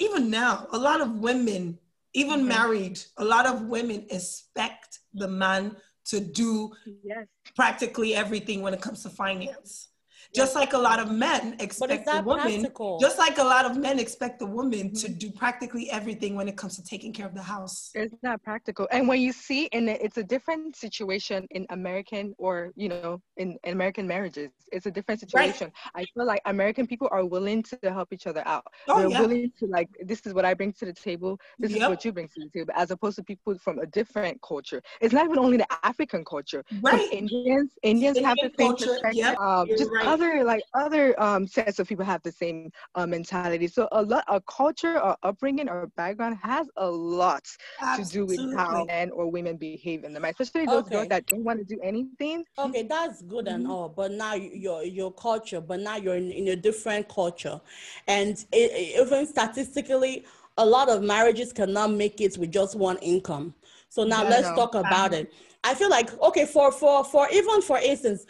even 0.00 0.28
now, 0.30 0.66
a 0.72 0.78
lot 0.78 1.00
of 1.00 1.20
women, 1.20 1.78
even 2.14 2.40
Mhm. 2.40 2.46
married, 2.46 3.00
a 3.18 3.24
lot 3.24 3.46
of 3.46 3.62
women 3.62 4.06
expect 4.10 4.98
the 5.14 5.28
man 5.28 5.76
to 6.06 6.20
do 6.20 6.72
Yes. 7.04 7.26
practically 7.54 8.14
everything 8.14 8.62
when 8.62 8.74
it 8.74 8.80
comes 8.80 9.02
to 9.04 9.10
finance. 9.10 9.88
Just 10.34 10.54
like 10.54 10.72
a 10.72 10.78
lot 10.78 11.00
of 11.00 11.10
men 11.10 11.56
expect 11.58 12.04
the 12.04 12.10
that 12.12 12.24
woman, 12.24 12.44
practical? 12.60 12.98
just 13.00 13.18
like 13.18 13.38
a 13.38 13.42
lot 13.44 13.64
of 13.64 13.76
men 13.78 13.98
expect 13.98 14.38
the 14.38 14.46
woman 14.46 14.92
to 14.94 15.08
do 15.08 15.30
practically 15.30 15.90
everything 15.90 16.34
when 16.36 16.48
it 16.48 16.56
comes 16.56 16.76
to 16.76 16.82
taking 16.84 17.12
care 17.12 17.26
of 17.26 17.34
the 17.34 17.42
house. 17.42 17.90
It's 17.94 18.14
not 18.22 18.42
practical. 18.42 18.86
And 18.92 19.08
when 19.08 19.20
you 19.20 19.32
see 19.32 19.66
in 19.66 19.88
it, 19.88 20.02
it's 20.02 20.18
a 20.18 20.22
different 20.24 20.76
situation 20.76 21.46
in 21.50 21.66
American 21.70 22.34
or, 22.38 22.72
you 22.76 22.88
know, 22.88 23.22
in, 23.38 23.56
in 23.64 23.72
American 23.72 24.06
marriages. 24.06 24.50
It's 24.70 24.84
a 24.86 24.90
different 24.90 25.20
Right. 25.32 25.48
situation. 25.48 25.72
I 25.94 26.04
feel 26.14 26.26
like 26.26 26.42
American 26.44 26.86
people 26.86 27.08
are 27.10 27.24
willing 27.24 27.62
to 27.62 27.78
help 27.84 28.12
each 28.12 28.26
other 28.26 28.42
out. 28.46 28.66
Oh, 28.88 28.98
They're 28.98 29.08
yeah. 29.08 29.20
willing 29.20 29.50
to 29.58 29.66
like, 29.66 29.88
this 30.04 30.20
is 30.26 30.34
what 30.34 30.44
I 30.44 30.52
bring 30.54 30.72
to 30.74 30.84
the 30.84 30.92
table. 30.92 31.40
This 31.60 31.72
Yep. 31.72 31.82
is 31.82 31.88
what 31.88 32.04
you 32.04 32.12
bring 32.12 32.28
to 32.28 32.34
the 32.40 32.50
table, 32.50 32.72
as 32.76 32.90
opposed 32.90 33.16
to 33.16 33.22
people 33.24 33.56
from 33.58 33.78
a 33.78 33.86
different 33.86 34.40
culture. 34.42 34.82
It's 35.00 35.14
not 35.14 35.24
even 35.24 35.38
only 35.38 35.56
the 35.56 35.66
African 35.84 36.24
culture. 36.24 36.64
'cause 36.88 37.00
Right. 37.00 37.10
Indians, 37.10 37.72
Indians 37.82 38.18
have 38.18 38.38
the 38.40 38.50
same 38.58 38.68
culture, 38.68 38.86
perspective. 38.90 39.16
yep, 39.16 39.38
um, 39.40 39.66
you're 39.68 39.78
just 39.78 39.90
right. 39.92 40.17
Other 40.18 40.54
like 40.54 40.66
other 40.84 41.28
um, 41.30 41.58
sets 41.58 41.88
of 41.88 41.88
people 41.88 42.14
have 42.14 42.32
the 42.32 42.42
same 42.42 42.72
uh, 42.96 43.16
mentality. 43.16 43.68
So 43.68 43.88
a 43.92 44.02
lot, 44.02 44.24
a 44.28 44.40
culture 44.42 45.00
or 45.00 45.16
upbringing 45.22 45.68
or 45.70 45.86
background 45.96 46.38
has 46.42 46.68
a 46.76 46.90
lot 46.90 47.46
to 47.92 48.04
do 48.04 48.26
with 48.26 48.42
how 48.54 48.86
men 48.86 49.10
or 49.22 49.30
women 49.30 49.68
behave 49.68 50.04
in 50.04 50.14
the 50.14 50.20
marriage, 50.20 50.40
especially 50.40 50.78
those 50.78 50.90
Okay. 50.90 51.06
girls 51.06 51.18
that 51.20 51.26
don't 51.28 51.54
want 51.54 51.68
to 51.68 51.74
do 51.76 51.88
anything. 51.90 52.46
Okay, 52.58 52.82
that's 52.82 53.22
good 53.22 53.48
and 53.48 53.66
Mm-hmm. 53.66 53.68
all, 53.68 53.88
but 53.88 54.12
now 54.12 54.34
your 54.34 54.84
your 54.84 55.12
culture, 55.12 55.60
but 55.60 55.80
now 55.80 55.96
you're 55.96 56.16
in, 56.16 56.30
in 56.30 56.48
a 56.48 56.56
different 56.56 57.08
culture, 57.08 57.60
and 58.06 58.44
it, 58.52 59.00
even 59.02 59.26
statistically, 59.26 60.24
a 60.56 60.64
lot 60.66 60.88
of 60.88 61.02
marriages 61.02 61.52
cannot 61.52 61.90
make 61.92 62.20
it 62.20 62.36
with 62.38 62.52
just 62.52 62.76
one 62.76 62.98
income. 62.98 63.54
So 63.88 64.04
now 64.04 64.24
let's 64.24 64.50
no. 64.50 64.52
talk 64.52 64.74
about 64.74 65.12
Uh-huh. 65.12 65.14
it. 65.14 65.32
I 65.64 65.74
feel 65.74 65.90
like 65.90 66.16
okay, 66.20 66.46
for 66.46 66.70
for 66.70 67.04
for 67.04 67.28
even 67.32 67.62
for 67.62 67.78
instance, 67.78 68.26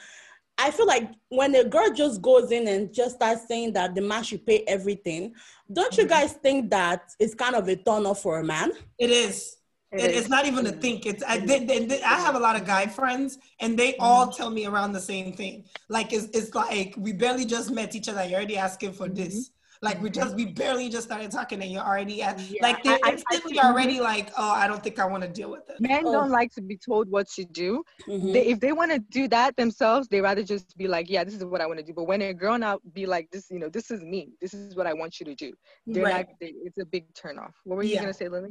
I 0.59 0.71
feel 0.73 0.87
like 0.87 1.09
when 1.29 1.55
a 1.55 1.65
girl 1.65 1.91
just 1.93 2.21
goes 2.21 2.51
in 2.51 2.67
and 2.67 2.93
just 2.93 3.15
starts 3.17 3.47
saying 3.47 3.73
that 3.75 3.95
the 3.95 4.01
man 4.01 4.25
should 4.25 4.45
pay 4.45 4.65
everything, 4.67 5.35
don't 5.73 5.97
you 5.97 6.05
Mhm. 6.05 6.09
guys 6.09 6.33
think 6.33 6.71
that 6.71 7.13
it's 7.21 7.35
kind 7.35 7.55
of 7.55 7.69
a 7.69 7.77
turn 7.77 8.05
off 8.07 8.23
for 8.23 8.41
a 8.41 8.45
man? 8.45 8.73
It 8.99 9.11
is. 9.11 9.57
It 9.93 10.01
It- 10.01 10.11
is. 10.11 10.17
it's 10.19 10.29
not 10.29 10.45
even 10.47 10.67
a 10.67 10.71
mm-hmm. 10.71 10.81
think. 10.81 11.07
It's 11.07 11.23
I, 11.27 11.39
they, 11.39 11.65
they, 11.65 11.87
they- 11.87 12.03
I 12.03 12.21
have 12.21 12.35
a 12.35 12.39
lot 12.41 12.57
of 12.57 12.67
guy 12.67 12.87
friends, 12.89 13.39
and 13.61 13.79
they 13.79 13.93
mm-hmm. 13.93 14.03
all 14.03 14.27
tell 14.29 14.51
me 14.51 14.67
around 14.67 14.93
the 14.93 15.01
same 15.01 15.33
thing. 15.33 15.65
Like 15.89 16.13
it's 16.13 16.27
it's 16.39 16.55
like 16.55 16.95
we 16.99 17.13
barely 17.13 17.45
just 17.47 17.71
met 17.71 17.95
each 17.95 18.09
other. 18.09 18.25
You're 18.25 18.39
already 18.39 18.59
asking 18.59 18.93
for 18.95 19.09
this. 19.09 19.35
Mm-hmm. 19.35 19.55
Like 19.81 20.03
we 20.03 20.11
just 20.11 20.35
we 20.35 20.47
barely 20.47 20.89
just 20.89 21.07
started 21.07 21.31
talking, 21.31 21.63
and 21.63 21.71
you're 21.71 21.83
already 21.83 22.21
at 22.23 22.41
Yeah, 22.41 22.63
like 22.63 22.79
I- 22.79 22.83
they're 22.85 22.99
I- 23.05 23.09
I 23.11 23.13
instantly 23.13 23.53
think- 23.55 23.65
already 23.65 24.01
like, 24.01 24.31
oh, 24.37 24.51
I 24.51 24.67
don't 24.67 24.83
think 24.83 24.99
I 24.99 25.07
want 25.07 25.23
to 25.23 25.29
deal 25.29 25.51
with 25.51 25.69
it. 25.71 25.81
Men 25.81 26.03
Oh. 26.07 26.13
don't 26.13 26.31
like 26.31 26.53
to 26.55 26.61
be 26.63 26.77
told 26.77 27.09
what 27.11 27.29
to 27.37 27.45
do. 27.45 27.85
Mhm. 28.09 28.33
They, 28.33 28.47
if 28.47 28.59
they 28.61 28.73
want 28.73 28.91
to 28.93 28.99
do 28.99 29.29
that 29.29 29.57
themselves, 29.57 30.09
they 30.09 30.21
rather 30.21 30.43
just 30.43 30.77
be 30.77 30.89
like, 30.89 31.09
"Yeah, 31.09 31.23
this 31.25 31.35
is 31.35 31.45
what 31.45 31.61
I 31.61 31.67
want 31.67 31.79
to 31.79 31.85
do." 31.85 31.93
But 31.93 32.05
when 32.05 32.21
a 32.23 32.35
girl 32.35 32.59
now 32.59 32.81
be 32.93 33.07
like, 33.07 33.31
"This, 33.31 33.47
you 33.51 33.61
know, 33.61 33.69
this 33.69 33.91
is 33.91 34.03
me. 34.03 34.31
This 34.41 34.53
is 34.55 34.75
what 34.75 34.87
I 34.87 34.95
want 34.95 35.21
you 35.21 35.27
to 35.27 35.35
do," 35.35 35.53
they're 35.87 36.03
Right. 36.05 36.27
not. 36.29 36.37
They, 36.41 36.55
it's 36.65 36.79
a 36.79 36.85
big 36.85 37.13
turn 37.15 37.39
off. 37.39 37.55
What 37.65 37.77
were 37.77 37.83
you 37.85 37.95
Yeah. 37.95 38.01
gonna 38.03 38.15
say, 38.15 38.29
Lily? 38.29 38.51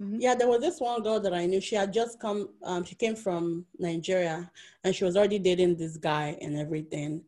Yeah, 0.00 0.36
there 0.36 0.46
was 0.48 0.60
this 0.60 0.78
one 0.80 1.02
girl 1.02 1.18
that 1.18 1.34
I 1.34 1.44
knew. 1.46 1.60
She 1.60 1.74
had 1.74 1.92
just 1.92 2.20
come. 2.20 2.50
Um, 2.62 2.84
she 2.84 2.94
came 2.94 3.16
from 3.16 3.66
Nigeria, 3.80 4.48
and 4.84 4.94
she 4.94 5.04
was 5.04 5.16
already 5.16 5.38
dating 5.40 5.76
this 5.76 5.96
guy 5.96 6.36
and 6.40 6.56
everything. 6.56 7.24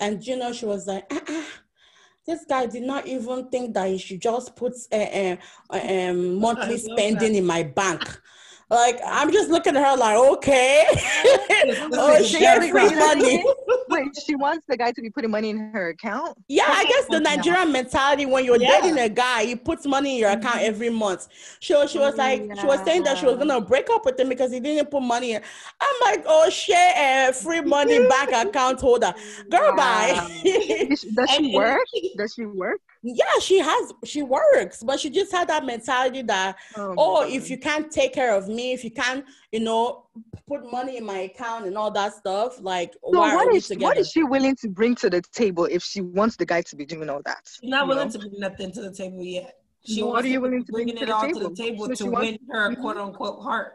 And 0.00 0.26
you 0.26 0.36
know, 0.36 0.52
she 0.52 0.66
was 0.66 0.86
like, 0.86 1.10
uh-uh, 1.10 1.44
"This 2.26 2.44
guy 2.48 2.66
did 2.66 2.82
not 2.82 3.06
even 3.06 3.48
think 3.48 3.74
that 3.74 3.88
he 3.88 3.98
should 3.98 4.20
just 4.20 4.54
put 4.56 4.74
uh, 4.92 4.96
uh, 4.96 5.36
um, 5.70 6.36
monthly 6.36 6.76
love 6.76 6.80
spending 6.80 7.34
in 7.34 7.44
my 7.44 7.62
bank." 7.62 8.02
Like 8.72 8.98
I'm 9.06 9.30
just 9.30 9.50
looking 9.50 9.76
at 9.76 9.84
her 9.84 9.96
like, 9.96 10.16
okay, 10.16 10.84
oh, 11.92 12.22
she 12.24 12.38
free 12.70 12.94
money. 12.96 13.44
Wait, 13.90 14.08
she 14.26 14.34
wants 14.34 14.64
the 14.66 14.76
guy 14.78 14.90
to 14.92 15.02
be 15.02 15.10
putting 15.10 15.30
money 15.30 15.50
in 15.50 15.58
her 15.72 15.90
account. 15.90 16.38
Yeah, 16.48 16.64
I 16.66 16.84
guess 16.84 17.06
the. 17.08 17.20
Nigerian 17.20 17.70
mentality 17.70 18.26
when 18.26 18.44
you're 18.44 18.56
Yeah. 18.60 18.80
dating 18.80 18.98
a 18.98 19.08
guy, 19.08 19.44
he 19.44 19.54
puts 19.56 19.86
money 19.86 20.14
in 20.14 20.20
your 20.20 20.30
account 20.30 20.56
Mhm. 20.60 20.68
every 20.68 20.90
month. 20.90 21.28
She 21.60 21.72
was, 21.74 21.90
she 21.90 21.98
was 21.98 22.16
like, 22.16 22.40
she 22.58 22.66
was 22.66 22.80
saying 22.84 23.04
that 23.04 23.16
she 23.18 23.26
was 23.26 23.36
gonna 23.36 23.60
break 23.60 23.88
up 23.90 24.04
with 24.04 24.18
him 24.18 24.28
because 24.30 24.50
he 24.50 24.58
didn't 24.60 24.90
put 24.90 25.02
money 25.02 25.32
in. 25.32 25.42
I'm 25.80 25.94
like, 26.02 26.24
oh 26.26 26.48
shit, 26.50 26.96
uh, 26.96 27.32
free 27.32 27.60
money 27.60 27.98
bank 28.08 28.30
account 28.48 28.80
holder. 28.80 29.14
Girl, 29.50 29.70
Wow. 29.70 29.76
bye. 29.76 30.40
Does 30.42 31.00
she- 31.00 31.10
Does 31.10 31.18
And- 31.18 31.28
she 31.30 31.44
and- 31.46 31.54
work? 31.54 31.80
Does 32.16 32.34
she 32.34 32.44
work? 32.46 32.80
Yeah, 33.02 33.38
she 33.40 33.58
has, 33.58 33.92
she 34.04 34.22
works, 34.22 34.82
but 34.82 35.00
she 35.00 35.10
just 35.10 35.32
had 35.32 35.48
that 35.48 35.64
mentality 35.64 36.22
that, 36.22 36.56
my 36.76 36.94
oh, 36.96 37.26
if 37.28 37.50
you 37.50 37.58
can't 37.58 37.90
take 37.90 38.12
care 38.14 38.34
of 38.34 38.48
me, 38.48 38.72
if 38.72 38.84
you 38.84 38.90
can't, 38.90 39.24
you 39.50 39.60
know, 39.60 40.06
put 40.46 40.70
money 40.70 40.96
in 40.98 41.04
my 41.04 41.18
account 41.20 41.66
and 41.66 41.76
all 41.76 41.90
that 41.90 42.14
stuff, 42.14 42.60
like, 42.60 42.92
so 42.92 43.18
why 43.18 43.34
what, 43.34 43.48
are 43.48 43.56
is, 43.56 43.72
what 43.78 43.96
is 43.96 44.10
she 44.10 44.22
willing 44.22 44.54
to 44.56 44.68
bring 44.68 44.94
to 44.96 45.10
the 45.10 45.20
table 45.32 45.64
if 45.70 45.82
she 45.82 46.00
wants 46.00 46.36
the 46.36 46.46
guy 46.46 46.62
to 46.62 46.76
be 46.76 46.84
doing 46.86 47.10
all 47.10 47.20
that? 47.24 47.40
She's 47.60 47.68
not 47.70 47.88
willing 47.88 48.06
know? 48.06 48.12
to 48.12 48.18
bring 48.18 48.34
nothing 48.38 48.70
to 48.72 48.82
the 48.82 48.92
table 48.92 49.22
yet. 49.22 49.54
She 49.84 50.02
What 50.02 50.12
wants 50.12 50.24
are 50.26 50.28
you 50.28 50.34
to 50.34 50.38
be 50.40 50.42
willing 50.48 50.64
to 50.64 50.72
bring 50.72 50.84
bringing 50.86 50.96
to 50.98 51.02
it 51.02 51.06
the 51.06 51.14
all 51.14 51.22
to 51.22 51.34
table? 51.34 51.48
the 51.50 51.56
table 51.56 51.84
So 51.86 51.90
to 51.90 51.96
she 51.96 52.04
wants- 52.08 52.26
win 52.30 52.38
her 52.52 52.70
Mhm. 52.70 52.80
quote 52.80 52.96
unquote 52.98 53.42
heart. 53.42 53.72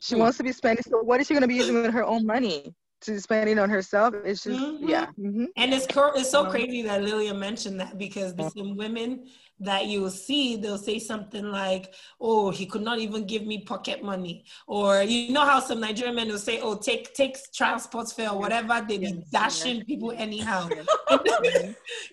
She 0.00 0.14
wants 0.16 0.36
to 0.38 0.42
be 0.42 0.50
spending. 0.52 0.82
So 0.82 1.00
what 1.02 1.20
is 1.20 1.28
she 1.28 1.34
gonna 1.34 1.46
be 1.46 1.54
using 1.54 1.80
with 1.80 1.92
her 1.92 2.04
own 2.04 2.26
money 2.26 2.74
to 3.02 3.20
spend 3.20 3.48
it 3.48 3.58
on 3.58 3.70
herself? 3.70 4.14
It's 4.24 4.42
just 4.42 4.60
Mhm. 4.60 4.88
yeah. 4.88 5.06
mhm. 5.18 5.46
And 5.56 5.72
it's 5.74 5.86
cor- 5.86 6.12
it's 6.16 6.30
so 6.30 6.44
Um, 6.44 6.50
crazy 6.50 6.82
that 6.82 7.02
Lilian 7.02 7.38
mentioned 7.38 7.80
that 7.80 7.98
because 7.98 8.34
some 8.52 8.76
women 8.76 9.26
that 9.60 9.86
you'll 9.86 10.10
see, 10.10 10.56
they'll 10.56 10.78
say 10.78 10.98
something 10.98 11.44
like, 11.50 11.94
"Oh, 12.20 12.50
he 12.50 12.66
could 12.66 12.82
not 12.82 12.98
even 12.98 13.26
give 13.26 13.46
me 13.46 13.62
pocket 13.62 14.02
money," 14.02 14.44
or 14.66 15.02
you 15.02 15.32
know 15.32 15.44
how 15.44 15.60
some 15.60 15.80
Nigerian 15.80 16.14
men 16.16 16.28
will 16.28 16.38
say, 16.38 16.60
"Oh, 16.60 16.76
take 16.76 17.14
take 17.14 17.36
transport 17.52 18.10
fare 18.12 18.30
or 18.30 18.38
whatever." 18.38 18.84
They 18.86 18.98
be 18.98 19.24
dashing 19.32 19.84
people 19.84 20.12
anyhow. 20.16 20.68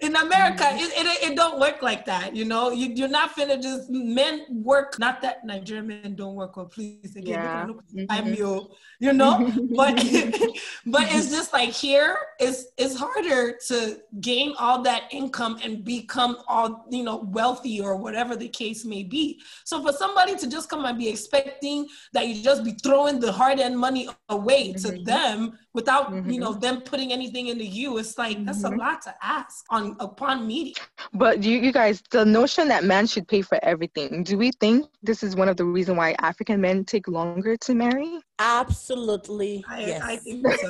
In 0.01 0.15
America, 0.15 0.63
mm-hmm. 0.63 0.79
it, 0.79 1.06
it, 1.06 1.32
it 1.32 1.36
don't 1.36 1.60
work 1.60 1.82
like 1.82 2.06
that. 2.06 2.36
You 2.36 2.45
know, 2.45 2.71
you, 2.71 2.88
you're 2.93 3.08
not 3.08 3.36
finna 3.36 3.62
just 3.62 3.89
men 3.89 4.45
work. 4.49 4.97
Not 4.99 5.21
that 5.21 5.45
Nigerian 5.45 5.88
men 5.88 6.15
don't 6.15 6.36
work. 6.36 6.58
Or 6.58 6.65
please 6.65 7.15
again, 7.15 7.34
Yeah. 7.34 7.65
look. 7.65 7.84
I'm 8.10 8.25
mm-hmm. 8.25 8.34
you. 8.34 8.71
You 8.99 9.12
know, 9.12 9.51
but 9.75 9.95
but 10.86 11.03
it's 11.12 11.29
just 11.29 11.51
like 11.51 11.69
here 11.69 12.17
it's 12.39 12.67
it's 12.77 12.95
harder 12.95 13.58
to 13.67 13.99
gain 14.21 14.53
all 14.58 14.82
that 14.84 15.03
income 15.12 15.60
and 15.63 15.84
become 15.84 16.38
all 16.47 16.86
you 16.89 17.03
know 17.03 17.23
wealthy 17.33 17.81
or 17.81 17.95
whatever 17.97 18.35
the 18.35 18.47
case 18.47 18.85
may 18.85 19.03
be 19.03 19.41
so 19.65 19.81
for 19.83 19.91
somebody 19.91 20.35
to 20.35 20.47
just 20.49 20.69
come 20.69 20.85
and 20.85 20.97
be 20.97 21.09
expecting 21.09 21.87
that 22.13 22.27
you 22.27 22.41
just 22.43 22.63
be 22.63 22.71
throwing 22.85 23.19
the 23.19 23.31
hard-earned 23.31 23.77
money 23.77 24.07
away 24.29 24.73
to 24.73 24.89
Mhm. 24.89 25.05
them 25.05 25.37
without 25.73 26.11
you 26.13 26.21
Mhm. 26.21 26.39
know 26.39 26.53
them 26.53 26.81
putting 26.81 27.11
anything 27.11 27.47
into 27.47 27.65
you 27.65 27.97
it's 27.97 28.17
like 28.17 28.37
that's 28.45 28.63
a 28.63 28.69
Mhm. 28.69 28.77
lot 28.79 29.01
to 29.07 29.13
ask 29.21 29.65
on 29.69 29.95
upon 29.99 30.45
meeting 30.47 30.75
But 31.13 31.43
you, 31.43 31.55
you 31.59 31.71
guys, 31.71 32.01
the 32.11 32.23
notion 32.25 32.67
that 32.69 32.83
man 32.83 33.05
should 33.07 33.27
pay 33.27 33.41
for 33.41 33.59
everything. 33.63 34.23
Do 34.23 34.37
we 34.37 34.51
think 34.63 34.85
this 35.03 35.21
is 35.21 35.35
one 35.35 35.49
of 35.49 35.57
the 35.57 35.65
reasons 35.65 35.97
why 35.97 36.15
African 36.19 36.59
men 36.61 36.85
take 36.85 37.07
longer 37.07 37.55
to 37.57 37.71
marry? 37.75 38.19
Absolutely, 38.39 39.63
I, 39.67 39.79
yes. 39.79 40.01
I 40.03 40.15
think 40.17 40.41
so. 40.55 40.67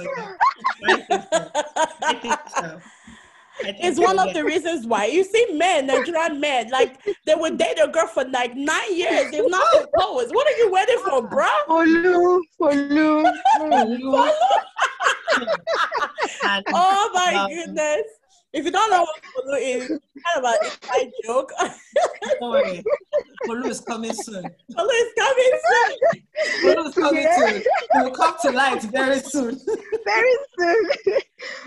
I 0.85 0.95
think 1.07 1.23
so 1.33 1.41
I 2.05 2.13
think 2.19 2.39
so 2.53 2.69
I 2.71 2.73
think 2.79 2.92
it's 3.61 3.99
one 3.99 4.19
of 4.19 4.27
yeah. 4.27 4.33
the 4.33 4.43
reasons 4.43 4.85
why 4.87 5.05
you 5.05 5.23
see 5.23 5.47
men, 5.53 5.87
Nigerian 5.87 6.39
men, 6.39 6.69
like 6.69 6.99
they 7.25 7.35
would 7.35 7.57
date 7.57 7.77
a 7.81 7.87
girl 7.87 8.07
for 8.07 8.25
like 8.25 8.55
nine 8.55 8.95
years. 8.95 9.31
They've 9.31 9.49
not 9.49 9.65
proposed. 9.71 10.33
What 10.33 10.47
are 10.47 10.57
you 10.57 10.71
waiting 10.71 10.99
for, 11.07 11.27
bro? 11.27 11.47
Olu, 11.69 12.41
Olu. 12.61 13.31
You- 13.99 14.33
and- 16.43 16.65
Oh 16.73 17.11
my 17.13 17.47
goodness! 17.49 18.03
If 18.53 18.65
you 18.65 18.71
don't 18.71 18.91
know 18.91 19.01
what 19.01 19.21
Polo 19.35 19.57
is, 19.57 19.91
kind 20.25 20.45
of 20.45 20.51
an 20.51 20.57
inside 20.65 21.11
joke. 21.25 21.51
Don't 22.39 22.51
worry. 22.51 22.83
Olu 23.47 23.69
is 23.69 23.81
coming 23.81 24.13
soon. 24.13 24.43
Polo 24.75 24.89
is 24.89 25.13
coming 25.17 25.51
soon. 25.69 26.75
Olu 26.75 26.87
is 26.87 26.95
coming 26.95 27.23
Yeah. 27.23 27.37
soon. 27.37 27.61
He 27.93 27.99
will 27.99 28.11
come 28.11 28.35
to 28.43 28.51
light 28.51 28.81
very 28.83 29.19
soon. 29.19 29.59
Very 30.05 30.35
soon. 30.59 30.85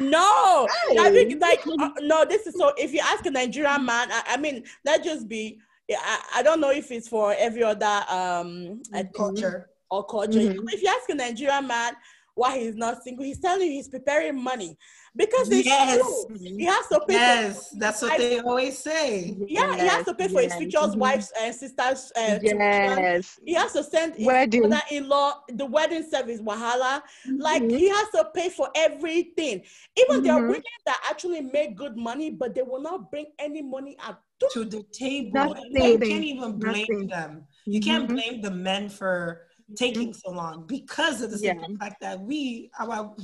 No, 0.00 0.66
I 0.98 1.10
think 1.10 1.40
like 1.40 1.60
uh, 1.66 1.90
no. 2.00 2.24
This 2.24 2.46
is 2.46 2.54
so. 2.56 2.72
If 2.76 2.92
you 2.92 3.00
ask 3.00 3.24
a 3.26 3.30
Nigerian 3.30 3.84
man, 3.84 4.08
I, 4.10 4.22
I 4.28 4.36
mean, 4.36 4.64
let's 4.84 5.04
just 5.04 5.28
be. 5.28 5.58
I, 5.90 6.20
I 6.36 6.42
don't 6.42 6.60
know 6.60 6.70
if 6.70 6.90
it's 6.90 7.08
for 7.08 7.34
every 7.38 7.62
other 7.62 8.04
um 8.08 8.82
culture 9.14 9.68
or 9.90 10.04
culture. 10.06 10.40
Mm-hmm. 10.40 10.68
If 10.68 10.82
you 10.82 10.88
ask 10.88 11.08
a 11.08 11.14
Nigerian 11.14 11.66
man 11.66 11.94
why 12.34 12.58
he's 12.58 12.76
not 12.76 13.02
single, 13.02 13.24
he's 13.24 13.38
telling 13.40 13.66
you 13.66 13.72
he's 13.72 13.88
preparing 13.88 14.42
money 14.42 14.76
because 15.16 15.50
it's 15.50 15.66
yes. 15.66 16.00
true. 16.00 16.36
He 16.38 16.64
has 16.64 16.86
to 16.88 17.00
pay. 17.08 17.14
Yes, 17.14 17.70
for, 17.70 17.78
that's 17.78 18.02
what 18.02 18.12
I, 18.12 18.18
they 18.18 18.40
always 18.40 18.78
say. 18.78 19.36
Yeah, 19.48 19.70
yes, 19.70 19.80
he 19.80 19.86
has 19.88 20.04
to 20.04 20.14
pay 20.14 20.28
for 20.28 20.42
yes. 20.42 20.52
his 20.52 20.60
future 20.60 20.78
mm-hmm. 20.78 20.98
wife's 20.98 21.32
and 21.40 21.54
sisters. 21.54 22.12
Uh, 22.16 22.38
yes, 22.42 23.40
he 23.44 23.54
has 23.54 23.72
to 23.72 23.82
send 23.82 24.14
wedding. 24.18 24.62
his 24.62 24.70
mother-in-law 24.70 25.32
the 25.48 25.66
wedding 25.66 26.08
service 26.08 26.40
wahala. 26.40 27.02
Mm-hmm. 27.26 27.36
Like 27.38 27.62
he 27.62 27.88
has 27.88 28.08
to 28.10 28.28
pay 28.34 28.50
for 28.50 28.68
everything. 28.76 29.62
Even 29.96 30.16
mm-hmm. 30.16 30.22
there 30.22 30.32
are 30.34 30.40
mm-hmm. 30.40 30.48
women 30.48 30.62
that 30.84 31.00
actually 31.08 31.40
make 31.40 31.76
good 31.76 31.96
money, 31.96 32.30
but 32.30 32.54
they 32.54 32.62
will 32.62 32.82
not 32.82 33.10
bring 33.10 33.26
any 33.38 33.62
money 33.62 33.96
at 34.06 34.18
to 34.52 34.64
the 34.64 34.82
table. 34.92 35.56
You 35.70 35.98
can't 35.98 36.24
even 36.24 36.58
blame 36.58 36.86
Nothing. 36.90 37.06
them. 37.06 37.46
You 37.64 37.80
can't 37.80 38.04
mm-hmm. 38.04 38.14
blame 38.14 38.42
the 38.42 38.50
men 38.50 38.90
for 38.90 39.46
taking 39.74 40.14
so 40.14 40.30
long 40.30 40.64
because 40.66 41.22
of 41.22 41.30
the 41.30 41.38
simple 41.38 41.70
yeah. 41.70 41.76
fact 41.78 42.00
that 42.00 42.20
we 42.20 42.70
our 42.78 43.14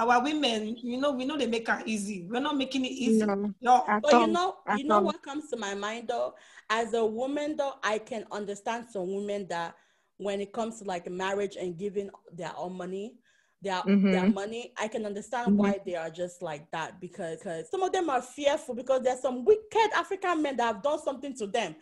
our 0.00 0.22
women, 0.22 0.76
you 0.78 0.98
know, 0.98 1.12
we 1.12 1.24
know 1.24 1.36
they 1.36 1.46
make 1.46 1.68
it 1.68 1.82
easy. 1.86 2.26
We're 2.28 2.40
not 2.40 2.56
making 2.56 2.84
it 2.84 2.92
easy. 2.92 3.24
No. 3.60 3.84
But 4.02 4.12
you 4.12 4.26
know, 4.28 4.56
you 4.76 4.84
know 4.84 5.00
what 5.00 5.22
comes 5.22 5.50
to 5.50 5.56
my 5.56 5.74
mind 5.74 6.08
though? 6.08 6.34
As 6.70 6.94
a 6.94 7.04
woman 7.04 7.56
though, 7.56 7.74
I 7.82 7.98
can 7.98 8.24
understand 8.30 8.86
some 8.90 9.14
women 9.14 9.46
that 9.48 9.74
when 10.16 10.40
it 10.40 10.52
comes 10.52 10.78
to 10.78 10.84
like 10.84 11.10
marriage 11.10 11.56
and 11.56 11.76
giving 11.76 12.10
their 12.32 12.52
own 12.56 12.76
money, 12.76 13.14
their 13.62 13.82
mm-hmm. 13.82 14.10
their 14.10 14.28
money, 14.28 14.72
I 14.78 14.88
can 14.88 15.04
understand 15.04 15.48
mm-hmm. 15.48 15.56
why 15.58 15.78
they 15.84 15.96
are 15.96 16.10
just 16.10 16.40
like 16.40 16.70
that 16.70 17.00
because, 17.00 17.38
because 17.38 17.70
some 17.70 17.82
of 17.82 17.92
them 17.92 18.08
are 18.08 18.22
fearful 18.22 18.74
because 18.74 19.02
there's 19.02 19.20
some 19.20 19.44
wicked 19.44 19.90
African 19.94 20.42
men 20.42 20.56
that 20.56 20.74
have 20.74 20.82
done 20.82 20.98
something 21.02 21.34
to 21.36 21.46
them 21.46 21.76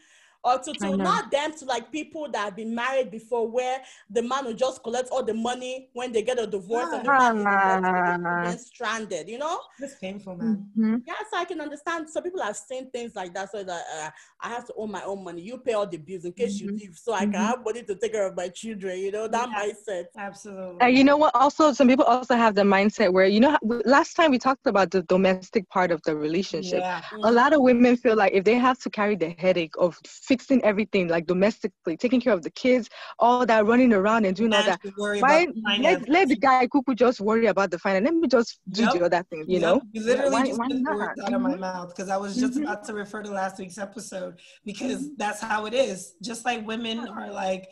or 0.44 0.58
to, 0.58 0.72
to 0.72 0.96
not 0.96 1.30
them 1.30 1.52
to 1.52 1.64
like 1.64 1.90
people 1.90 2.30
that 2.30 2.44
have 2.44 2.56
been 2.56 2.74
married 2.74 3.10
before 3.10 3.48
where 3.48 3.80
the 4.10 4.22
man 4.22 4.44
will 4.44 4.54
just 4.54 4.82
collect 4.82 5.08
all 5.10 5.22
the 5.22 5.34
money 5.34 5.88
when 5.92 6.12
they 6.12 6.22
get 6.22 6.40
a 6.40 6.46
divorce 6.46 6.92
and 6.92 7.04
the 7.04 7.44
man 7.44 8.46
is 8.46 8.66
stranded, 8.66 9.28
you 9.28 9.38
know? 9.38 9.60
It's 9.80 9.96
painful, 9.96 10.36
man. 10.36 10.66
Mm-hmm. 10.78 10.96
Yeah, 11.06 11.14
so 11.30 11.38
I 11.38 11.44
can 11.44 11.60
understand. 11.60 12.08
Some 12.08 12.22
people 12.22 12.42
have 12.42 12.56
seen 12.56 12.90
things 12.90 13.14
like 13.16 13.34
that. 13.34 13.50
So 13.50 13.64
that 13.64 13.82
uh, 14.00 14.10
I 14.40 14.48
have 14.48 14.64
to 14.66 14.74
own 14.76 14.90
my 14.90 15.02
own 15.02 15.24
money. 15.24 15.42
You 15.42 15.58
pay 15.58 15.72
all 15.72 15.86
the 15.86 15.96
bills 15.96 16.24
in 16.24 16.32
case 16.32 16.58
mm-hmm. 16.58 16.70
you 16.70 16.76
leave 16.76 16.96
so 16.96 17.12
I 17.12 17.20
can 17.20 17.32
mm-hmm. 17.32 17.42
have 17.42 17.64
money 17.64 17.82
to 17.82 17.94
take 17.96 18.12
care 18.12 18.26
of 18.26 18.36
my 18.36 18.48
children, 18.48 18.98
you 18.98 19.10
know, 19.10 19.28
that 19.28 19.48
yeah, 19.50 19.64
mindset. 19.64 20.04
Absolutely. 20.16 20.78
And 20.80 20.96
you 20.96 21.04
know 21.04 21.16
what? 21.16 21.34
Also, 21.34 21.72
some 21.72 21.88
people 21.88 22.04
also 22.04 22.36
have 22.36 22.54
the 22.54 22.62
mindset 22.62 23.12
where, 23.12 23.26
you 23.26 23.40
know, 23.40 23.58
last 23.84 24.14
time 24.14 24.30
we 24.30 24.38
talked 24.38 24.66
about 24.66 24.90
the 24.90 25.02
domestic 25.02 25.68
part 25.68 25.90
of 25.90 26.00
the 26.02 26.14
relationship. 26.14 26.80
Yeah. 26.80 27.02
A 27.24 27.32
lot 27.32 27.52
of 27.52 27.60
women 27.62 27.96
feel 27.96 28.16
like 28.16 28.32
if 28.32 28.44
they 28.44 28.54
have 28.54 28.78
to 28.80 28.90
carry 28.90 29.16
the 29.16 29.34
headache 29.38 29.74
of 29.78 29.98
fixing 30.28 30.62
everything 30.62 31.08
like 31.08 31.26
domestically, 31.26 31.96
taking 31.96 32.20
care 32.20 32.34
of 32.34 32.42
the 32.42 32.50
kids, 32.50 32.88
all 33.18 33.46
that 33.46 33.66
running 33.66 33.92
around 33.92 34.26
and 34.26 34.36
doing 34.36 34.52
all 34.52 34.62
that. 34.62 34.80
Why 34.96 35.48
let, 35.80 36.08
let 36.08 36.28
the 36.28 36.36
guy 36.36 36.68
cuckoo 36.68 36.94
just 36.94 37.20
worry 37.20 37.46
about 37.46 37.70
the 37.70 37.78
finance? 37.78 38.04
Let 38.04 38.14
me 38.14 38.28
just 38.28 38.60
do 38.70 38.82
yep. 38.82 38.92
the 38.92 39.04
other 39.06 39.24
thing, 39.30 39.44
you 39.48 39.58
yep. 39.58 39.62
know? 39.62 39.82
You 39.92 40.04
literally 40.04 40.30
why, 40.30 40.46
just 40.46 40.58
why 40.58 40.68
took 40.68 40.84
words 40.84 41.20
out 41.24 41.32
of 41.32 41.40
my 41.40 41.50
mm-hmm. 41.52 41.60
mouth 41.60 41.88
because 41.88 42.10
I 42.10 42.18
was 42.18 42.36
just 42.36 42.54
mm-hmm. 42.54 42.64
about 42.64 42.84
to 42.84 42.94
refer 42.94 43.22
to 43.22 43.30
last 43.30 43.58
week's 43.58 43.78
episode 43.78 44.38
because 44.64 45.02
mm-hmm. 45.02 45.14
that's 45.16 45.40
how 45.40 45.66
it 45.66 45.74
is. 45.74 46.14
Just 46.22 46.44
like 46.44 46.66
women 46.66 47.08
are 47.08 47.32
like, 47.32 47.68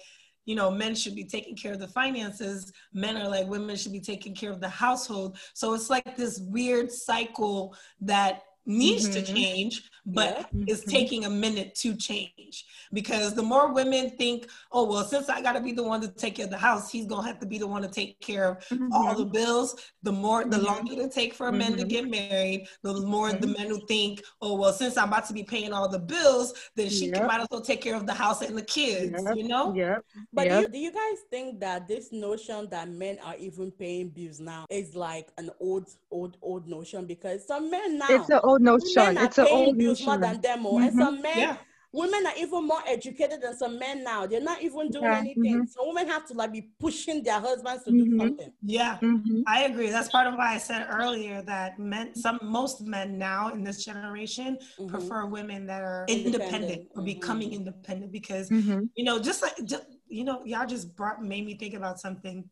you 0.46 0.54
know, 0.54 0.70
men 0.70 0.94
should 0.94 1.14
be 1.14 1.24
taking 1.24 1.56
care 1.56 1.74
of 1.74 1.80
the 1.80 1.88
finances. 1.88 2.72
Men 2.94 3.16
are 3.16 3.28
like 3.28 3.46
women 3.48 3.76
should 3.76 3.92
be 3.92 4.00
taking 4.00 4.34
care 4.34 4.52
of 4.52 4.60
the 4.60 4.68
household. 4.68 5.36
So 5.54 5.74
it's 5.74 5.90
like 5.90 6.16
this 6.16 6.38
weird 6.38 6.90
cycle 6.90 7.76
that 8.00 8.42
needs 8.66 9.09
mm-hmm. 9.09 9.24
to 9.24 9.33
change, 9.33 9.90
but 10.05 10.48
yeah. 10.52 10.64
is 10.66 10.81
mm-hmm. 10.81 10.90
taking 10.90 11.24
a 11.24 11.31
minute 11.31 11.74
to 11.76 11.96
change. 11.96 12.66
Because 12.92 13.35
the 13.35 13.42
more 13.42 13.72
women 13.72 14.11
think, 14.11 14.48
oh, 14.70 14.85
well, 14.85 15.05
since 15.05 15.29
I 15.29 15.40
got 15.40 15.55
to 15.55 15.61
be 15.61 15.72
the 15.72 15.83
one 15.83 16.00
to 16.02 16.09
take 16.09 16.37
care 16.37 16.44
of 16.44 16.50
the 16.50 16.57
house, 16.57 16.90
he's 16.90 17.07
going 17.07 17.22
to 17.22 17.26
have 17.26 17.40
to 17.40 17.46
be 17.46 17.59
the 17.59 17.66
one 17.66 17.83
to 17.83 17.88
take 17.88 18.20
care 18.20 18.50
of 18.50 18.59
mm-hmm. 18.68 18.92
all 18.92 19.14
the 19.14 19.24
bills. 19.24 19.76
The 20.02 20.12
more, 20.12 20.44
the 20.44 20.57
mm-hmm. 20.57 20.66
longer 20.66 21.02
it 21.02 21.12
take 21.12 21.35
for 21.35 21.50
men 21.50 21.72
to 21.72 21.79
mm-hmm. 21.79 21.88
get 21.88 22.09
married, 22.09 22.68
the 22.83 23.00
more 23.00 23.33
the 23.33 23.48
men 23.48 23.68
who 23.68 23.85
think, 23.87 24.22
oh, 24.40 24.57
well, 24.57 24.72
since 24.72 24.96
I'm 24.96 25.09
about 25.09 25.26
to 25.26 25.33
be 25.33 25.42
paying 25.42 25.72
all 25.72 25.88
the 25.88 25.98
bills, 25.98 26.55
then 26.76 26.88
she 26.90 27.09
yep. 27.09 27.26
might 27.26 27.40
as 27.40 27.48
well 27.50 27.61
take 27.61 27.81
care 27.81 27.96
of 27.96 28.07
the 28.07 28.14
house 28.14 28.42
and 28.42 28.57
the 28.57 28.62
kids, 28.62 29.20
yep. 29.24 29.37
you 29.37 29.48
know? 29.48 29.74
Yeah. 29.74 29.98
But 30.33 30.46
yep. 30.46 30.57
Do, 30.57 30.62
you, 30.62 30.68
do 30.68 30.79
you 30.79 30.92
guys 30.92 31.18
think 31.31 31.61
that 31.61 31.88
this 31.88 32.12
notion 32.12 32.68
that 32.70 32.88
men 32.88 33.18
are 33.24 33.37
even 33.37 33.70
paying 33.72 34.11
bills 34.11 34.40
now 34.40 34.66
is 34.70 34.94
like 34.94 35.29
an 35.38 35.50
old, 35.61 35.88
old, 36.11 36.37
old 36.42 36.68
notion? 36.68 37.07
Because 37.07 37.46
some 37.46 37.70
men 37.70 37.98
now. 37.98 38.07
It's 38.09 38.31
an 38.31 38.40
old 38.44 38.55
notion. 38.58 39.18
It's 39.18 39.38
an 39.38 39.46
old 39.50 39.76
notion. 39.76 40.06
more 40.06 40.18
than 40.18 40.40
them, 40.40 40.64
mm-hmm. 40.64 40.82
and 40.82 40.98
some 40.98 41.22
men. 41.22 41.38
Yeah. 41.38 41.56
Women 41.92 42.26
are 42.26 42.36
even 42.36 42.66
more 42.66 42.82
educated 42.86 43.40
than 43.40 43.56
some 43.56 43.78
men 43.78 44.04
now. 44.04 44.26
They're 44.26 44.42
not 44.42 44.60
even 44.60 44.90
doing 44.90 45.04
yeah. 45.04 45.18
anything. 45.18 45.54
Mm-hmm. 45.54 45.64
So 45.70 45.86
women 45.86 46.06
have 46.08 46.26
to 46.26 46.34
like 46.34 46.52
be 46.52 46.68
pushing 46.78 47.22
their 47.22 47.40
husbands 47.40 47.84
to 47.84 47.90
mm-hmm. 47.90 48.10
do 48.10 48.18
something. 48.18 48.52
Yeah, 48.60 48.98
mm-hmm. 49.00 49.40
I 49.46 49.62
agree. 49.62 49.88
That's 49.88 50.10
part 50.10 50.26
of 50.26 50.34
why 50.34 50.52
I 50.52 50.58
said 50.58 50.88
earlier 50.90 51.40
that 51.42 51.78
men, 51.78 52.14
some 52.14 52.38
most 52.42 52.82
men 52.82 53.16
now 53.16 53.48
in 53.48 53.64
this 53.64 53.82
generation 53.82 54.58
mm-hmm. 54.78 54.88
prefer 54.88 55.24
women 55.24 55.64
that 55.68 55.82
are 55.82 56.04
independent, 56.08 56.44
independent 56.44 56.88
or 56.96 57.02
becoming 57.02 57.48
mm-hmm. 57.48 57.66
independent 57.68 58.12
because 58.12 58.50
mm-hmm. 58.50 58.82
you 58.94 59.04
know, 59.04 59.18
just 59.18 59.40
like 59.40 59.54
just, 59.64 59.84
you 60.08 60.24
know, 60.24 60.44
y'all 60.44 60.66
just 60.66 60.94
brought 60.96 61.22
made 61.22 61.46
me 61.46 61.54
think 61.56 61.72
about 61.72 61.98
something 61.98 62.44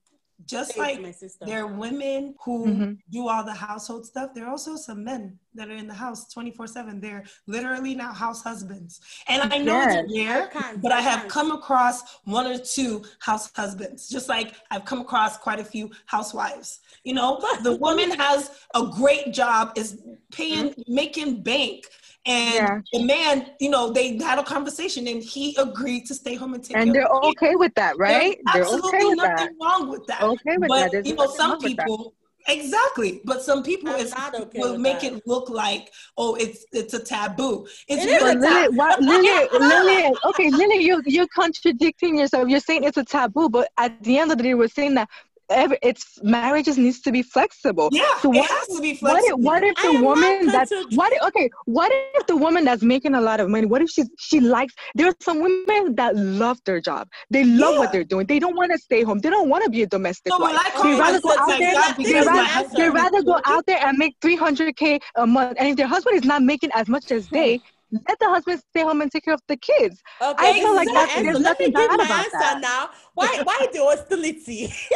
just 0.46 0.76
like 0.76 1.00
there 1.40 1.62
are 1.62 1.66
women 1.66 2.34
who 2.44 2.66
mm-hmm. 2.66 2.92
do 3.10 3.28
all 3.28 3.44
the 3.44 3.54
household 3.54 4.04
stuff, 4.04 4.30
there 4.34 4.46
are 4.46 4.50
also 4.50 4.76
some 4.76 5.04
men 5.04 5.38
that 5.54 5.68
are 5.68 5.74
in 5.74 5.86
the 5.86 5.94
house 5.94 6.32
24 6.32 6.66
7. 6.66 7.00
They're 7.00 7.24
literally 7.46 7.94
now 7.94 8.12
house 8.12 8.42
husbands. 8.42 9.00
And 9.28 9.52
I 9.52 9.58
know 9.58 9.78
yes. 9.78 10.04
it's 10.04 10.18
rare, 10.18 10.50
but 10.78 10.92
I 10.92 11.00
have 11.00 11.28
come 11.28 11.52
across 11.52 12.18
one 12.24 12.46
or 12.46 12.58
two 12.58 13.04
house 13.20 13.50
husbands, 13.54 14.08
just 14.08 14.28
like 14.28 14.54
I've 14.70 14.84
come 14.84 15.00
across 15.00 15.36
quite 15.38 15.60
a 15.60 15.64
few 15.64 15.90
housewives. 16.06 16.80
You 17.04 17.14
know, 17.14 17.40
the 17.62 17.76
woman 17.76 18.10
has 18.12 18.50
a 18.74 18.86
great 18.86 19.32
job, 19.32 19.72
is 19.76 20.02
paying, 20.32 20.70
mm-hmm. 20.70 20.94
making 20.94 21.42
bank 21.42 21.84
and 22.26 22.54
yeah. 22.54 22.80
the 22.92 23.04
man, 23.04 23.50
you 23.60 23.68
know, 23.68 23.92
they 23.92 24.16
had 24.18 24.38
a 24.38 24.42
conversation 24.42 25.06
and 25.06 25.22
he 25.22 25.54
agreed 25.56 26.06
to 26.06 26.14
stay 26.14 26.34
home 26.34 26.54
and 26.54 26.64
take 26.64 26.74
care. 26.74 26.82
And 26.82 26.94
they're 26.94 27.06
okay 27.06 27.54
with 27.54 27.74
that, 27.74 27.98
right? 27.98 28.38
There's 28.52 28.66
absolutely 28.66 28.98
okay 28.98 29.14
nothing 29.14 29.36
that. 29.36 29.52
wrong 29.60 29.90
with 29.90 30.06
that. 30.06 30.22
Okay 30.22 30.56
with 30.56 30.68
but, 30.68 30.92
that. 30.92 31.06
you 31.06 31.14
know, 31.14 31.26
some 31.26 31.58
people 31.58 32.14
Exactly, 32.46 33.22
but 33.24 33.42
some 33.42 33.62
people 33.62 33.94
okay 33.94 34.46
will 34.56 34.76
make 34.76 35.00
that. 35.00 35.14
it 35.14 35.22
look 35.26 35.48
like 35.48 35.90
oh, 36.18 36.34
it's 36.34 36.66
it's 36.72 36.92
a 36.92 37.02
taboo. 37.02 37.66
It's 37.88 38.04
it 38.04 38.20
really 38.20 38.34
Lily, 38.34 38.76
what, 38.76 39.00
Lily, 39.00 39.48
Lily, 39.58 40.14
okay, 40.26 40.50
Lily, 40.50 40.84
you 40.84 41.02
you're 41.06 41.28
contradicting 41.28 42.18
yourself. 42.18 42.48
You're 42.48 42.60
saying 42.60 42.84
it's 42.84 42.98
a 42.98 43.04
taboo, 43.04 43.48
but 43.48 43.70
at 43.78 44.02
the 44.02 44.18
end 44.18 44.30
of 44.30 44.36
the 44.36 44.44
day, 44.44 44.54
we're 44.54 44.68
saying 44.68 44.94
that 44.94 45.08
every, 45.50 45.78
it's 45.82 46.22
marriages 46.22 46.78
needs 46.78 47.00
to 47.02 47.12
be 47.12 47.22
flexible. 47.22 47.88
Yeah, 47.92 48.04
so 48.20 48.28
what, 48.28 48.38
it 48.38 48.50
has 48.50 48.76
to 48.76 48.80
be 48.80 48.94
flexible. 48.94 49.38
What 49.38 49.62
if, 49.62 49.74
what 49.74 49.86
if 49.86 49.92
the 49.94 50.02
woman 50.02 50.46
that's 50.46 50.72
what 50.94 51.12
if, 51.12 51.22
okay, 51.28 51.50
what 51.66 51.92
if 52.14 52.26
the 52.26 52.36
woman 52.36 52.64
that's 52.64 52.82
making 52.82 53.14
a 53.14 53.20
lot 53.20 53.40
of 53.40 53.48
money, 53.48 53.66
what 53.66 53.82
if 53.82 53.90
she 53.90 54.04
she 54.18 54.40
likes 54.40 54.74
there 54.94 55.08
are 55.08 55.14
some 55.20 55.40
women 55.40 55.94
that 55.96 56.16
love 56.16 56.58
their 56.64 56.80
job. 56.80 57.08
They 57.30 57.44
love 57.44 57.74
yeah. 57.74 57.78
what 57.78 57.92
they're 57.92 58.04
doing. 58.04 58.26
They 58.26 58.38
don't 58.38 58.56
want 58.56 58.72
to 58.72 58.78
stay 58.78 59.02
home. 59.02 59.18
They 59.20 59.30
don't 59.30 59.48
want 59.48 59.64
to 59.64 59.70
be 59.70 59.82
a 59.82 59.86
domestic 59.86 60.30
no, 60.30 60.38
wife. 60.38 60.56
they 60.82 60.94
rather 60.94 61.20
go 61.20 61.34
out 61.38 61.46
there, 61.58 61.94
they 61.98 62.14
rather, 62.14 62.76
they 62.76 62.90
rather 62.90 63.22
go 63.22 63.40
out 63.44 63.66
there 63.66 63.84
and 63.84 63.98
make 63.98 64.18
300k 64.20 65.00
a 65.16 65.26
month. 65.26 65.56
And 65.58 65.68
if 65.68 65.76
their 65.76 65.86
husband 65.86 66.16
is 66.16 66.24
not 66.24 66.42
making 66.42 66.70
as 66.74 66.88
much 66.88 67.10
as 67.10 67.28
they, 67.36 67.60
let 68.08 68.18
the 68.18 68.28
husband 68.28 68.60
stay 68.70 68.82
home 68.82 69.00
and 69.00 69.10
take 69.10 69.24
care 69.24 69.34
of 69.34 69.40
the 69.48 69.56
kids. 69.56 70.02
Okay, 70.20 70.50
I 70.50 70.52
feel 70.54 70.74
like 70.74 70.88
that's, 70.92 71.14
there's 71.14 71.40
nothing 71.40 71.72
bad 71.72 71.94
about 71.94 72.26
that. 72.32 72.58
Now, 72.60 72.90
why 73.14 73.42
why 73.44 73.66
the 73.72 73.78
hostility? 73.78 74.72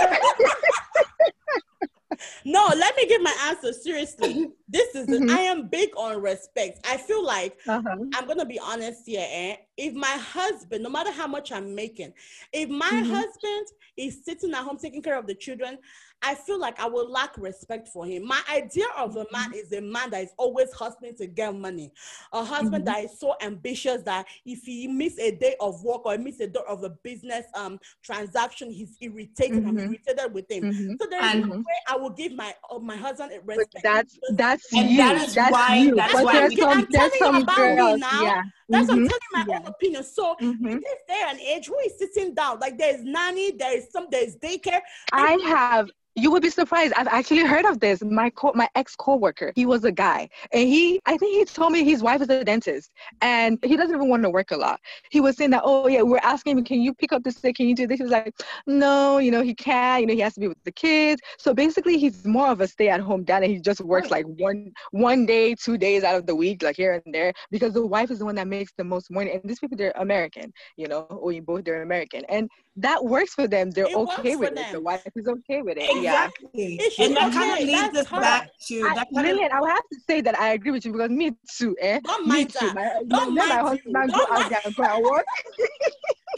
no, 2.45 2.67
let 2.77 2.97
me 2.97 3.07
give 3.07 3.23
my 3.23 3.35
answer 3.45 3.73
seriously. 3.73 4.51
This 4.69 4.95
is 4.95 5.07
mm-hmm. 5.07 5.31
I 5.31 5.41
am 5.41 5.69
big 5.69 5.91
on 5.97 6.21
respect. 6.21 6.87
I 6.87 6.97
feel 6.97 7.25
like 7.25 7.59
uh-huh. 7.67 7.97
I'm 8.15 8.27
gonna 8.27 8.45
be 8.45 8.59
honest 8.59 9.03
here. 9.07 9.27
Eh? 9.29 9.57
If 9.77 9.95
my 9.95 10.07
husband, 10.07 10.83
no 10.83 10.91
matter 10.91 11.13
how 11.13 11.27
much 11.27 11.53
I'm 11.53 11.75
making, 11.75 12.13
if 12.53 12.69
my 12.69 12.91
mm-hmm. 12.91 13.11
husband 13.11 13.67
is 13.97 14.25
sitting 14.25 14.53
at 14.53 14.65
home 14.65 14.79
taking 14.79 15.03
care 15.03 15.19
of 15.19 15.27
the 15.27 15.35
children, 15.35 15.79
I 16.23 16.35
feel 16.35 16.59
like 16.59 16.81
I 16.81 16.87
will 16.87 17.11
lack 17.11 17.37
respect 17.39 17.89
for 17.89 18.05
him. 18.05 18.27
My 18.27 18.41
idea 18.51 18.87
of 18.97 19.17
a 19.17 19.27
man 19.33 19.53
is 19.55 19.73
a 19.73 19.81
man 19.81 20.11
that 20.11 20.25
is 20.25 20.33
always 20.37 20.73
hustling 20.73 21.15
to 21.17 21.27
get 21.27 21.55
money, 21.55 21.93
a 22.33 22.45
husband 22.45 22.85
mm-hmm. 22.85 22.95
that 22.95 23.05
is 23.05 23.19
so 23.19 23.35
ambitious 23.41 24.03
that 24.03 24.27
if 24.45 24.63
he 24.65 24.89
miss 24.89 25.19
a 25.19 25.33
day 25.37 25.55
of 25.61 25.83
work 25.85 26.05
or 26.07 26.19
miss 26.19 26.41
a 26.41 26.47
day 26.49 26.61
of 26.69 26.83
a 26.83 26.91
business 26.91 27.47
um 27.55 27.79
transaction, 28.03 28.71
he's 28.71 28.97
irritated. 29.01 29.59
Mm-hmm. 29.59 29.69
I'm 29.69 29.79
irritated 29.79 30.35
with 30.35 30.51
him. 30.51 30.65
Mm-hmm. 30.65 30.95
So 31.01 31.09
there 31.09 31.25
is 31.25 31.47
no 31.47 31.57
way 31.57 31.65
I 31.89 31.97
will 31.97 32.11
give 32.11 32.33
my 32.33 32.55
uh, 32.71 32.79
my 32.79 32.97
husband 32.97 33.33
a 33.33 33.41
respect. 33.41 33.75
But 33.75 33.83
that's 33.83 34.19
that's 34.33 34.73
and 34.75 34.91
you. 34.91 34.97
That 34.97 35.29
is 35.29 35.35
that's 35.35 35.53
why. 35.53 35.77
You. 35.77 35.95
That's 35.95 36.13
but 36.13 36.25
why. 36.25 36.33
There's 36.33 36.59
some, 36.59 36.79
I'm 36.79 36.87
telling 36.87 37.11
some 37.19 37.37
about 37.43 37.57
girls, 37.57 37.95
me 37.95 38.01
now. 38.01 38.23
Yeah 38.23 38.43
That's 38.69 38.89
mm-hmm. 38.89 39.05
what 39.05 39.13
I'm 39.13 39.21
telling 39.35 39.49
my 39.49 39.57
own 39.57 39.67
opinion. 39.67 40.05
So 40.05 40.37
mm-hmm. 40.41 40.79
if 40.83 41.07
they're 41.07 41.29
an 41.29 41.41
age, 41.41 41.67
who 41.67 41.79
is 41.79 41.99
sitting 41.99 42.35
down? 42.35 42.61
Like 42.61 42.79
there's 42.79 43.03
nanny, 43.03 43.53
there 43.53 43.77
is 43.77 43.91
some, 43.91 44.09
there's 44.11 44.37
daycare. 44.37 44.81
I 45.13 45.39
have 45.47 45.89
you 46.19 46.33
would 46.33 46.43
be 46.43 46.51
surprised. 46.51 46.93
I've 46.97 47.07
actually 47.07 47.45
heard 47.45 47.65
of 47.65 47.79
this. 47.79 48.03
My 48.03 48.31
co- 48.31 48.53
my 48.55 48.69
ex 48.75 48.97
coworker, 48.97 49.53
he 49.55 49.67
was 49.67 49.85
a 49.85 49.93
guy, 49.93 50.29
and 50.53 50.69
he 50.69 51.01
I 51.07 51.17
think 51.17 51.37
he 51.37 51.45
told 51.45 51.73
me 51.73 51.85
his 51.85 52.03
wife 52.03 52.21
is 52.21 52.29
a 52.29 52.45
dentist, 52.45 52.91
and 53.23 53.59
he 53.63 53.77
doesn't 53.77 53.95
even 53.95 54.09
want 54.09 54.25
to 54.25 54.31
work 54.31 54.51
a 54.51 54.57
lot. 54.57 54.81
He 55.11 55.21
was 55.21 55.37
saying 55.37 55.51
that, 55.51 55.63
oh 55.65 55.87
yeah, 55.87 56.03
we're 56.03 56.19
asking 56.19 56.59
him, 56.59 56.65
can 56.65 56.81
you 56.81 56.93
pick 56.93 57.13
up 57.13 57.23
the 57.23 57.31
sick? 57.31 57.57
Can 57.57 57.69
you 57.69 57.75
do 57.75 57.87
this? 57.87 57.99
He 57.99 58.03
was 58.03 58.11
like, 58.13 58.35
no, 58.67 59.19
you 59.19 59.31
know, 59.31 59.43
he 59.43 59.55
can't. 59.55 60.01
You 60.01 60.07
know, 60.09 60.15
he 60.15 60.21
has 60.21 60.35
to 60.35 60.41
be 60.41 60.49
with 60.49 60.63
the 60.65 60.73
kids. 60.73 61.23
So 61.39 61.55
basically, 61.55 61.99
he's 61.99 62.27
more 62.27 62.49
of 62.49 62.61
a 62.61 62.67
stay 62.67 62.89
at 62.89 63.01
home 63.01 63.23
dad, 63.23 63.45
and 63.45 63.53
he 63.53 63.61
just 63.61 63.81
works 63.81 64.11
like 64.11 64.27
one 64.27 64.73
one 64.91 65.25
day, 65.25 65.55
two 65.55 65.79
days 65.79 66.03
out 66.03 66.17
of 66.17 66.27
the 66.27 66.35
week, 66.35 66.63
like 66.63 66.77
here 66.77 67.01
and 67.05 67.15
there, 67.15 67.33
because 67.53 67.75
the 67.75 67.87
wife 67.87 68.11
is 68.11 68.19
the 68.19 68.25
one 68.25 68.35
that 68.35 68.49
makes 68.49 68.58
the 68.77 68.85
most 68.85 69.11
money. 69.11 69.33
And 69.33 69.43
these 69.45 69.59
people, 69.59 69.77
they're 69.77 69.93
American, 69.97 70.53
you 70.77 70.89
know, 70.89 71.03
or 71.03 71.33
you 71.33 71.43
both 71.43 71.65
they're 71.65 71.83
American, 71.83 72.25
and 72.29 72.49
that 72.77 73.05
works 73.05 73.35
for 73.35 73.49
them. 73.49 73.71
They're 73.71 73.87
it 73.87 73.97
okay 73.97 74.37
with 74.37 74.57
it. 74.57 74.73
The 74.73 74.81
wife 74.81 75.03
is 75.15 75.27
okay 75.27 75.63
with 75.63 75.79
it. 75.79 75.91
Exactly. 75.91 76.81
Yeah. 76.81 77.05
And 77.05 77.17
that 77.17 77.33
kind 77.33 77.61
of 77.61 77.67
leads 77.67 77.99
us 77.99 78.11
back 78.11 78.51
to 78.69 78.89
I, 78.89 78.95
that. 78.95 79.09
Lilian, 79.13 79.51
I 79.53 79.61
would 79.61 79.71
have 79.71 79.89
to 79.93 79.99
say 80.07 80.21
that 80.21 80.39
I 80.39 80.51
agree 80.51 80.71
with 80.71 80.85
you 80.85 80.93
because 80.93 81.11
me 81.11 81.33
too. 81.57 81.77
Eh? 81.81 82.01
Don't 82.05 82.27
me 82.27 82.29
mind 82.29 82.55
too. 82.55 82.73
My, 82.75 82.93
Don't 83.07 83.35
my, 83.35 83.47
mind 83.47 83.49
my 83.49 83.69
husband 83.69 84.13
go 84.13 84.27
out 84.31 84.51
there 84.51 84.61
and 84.65 84.77
go 84.77 84.83
and 84.85 85.05
work. 85.05 85.27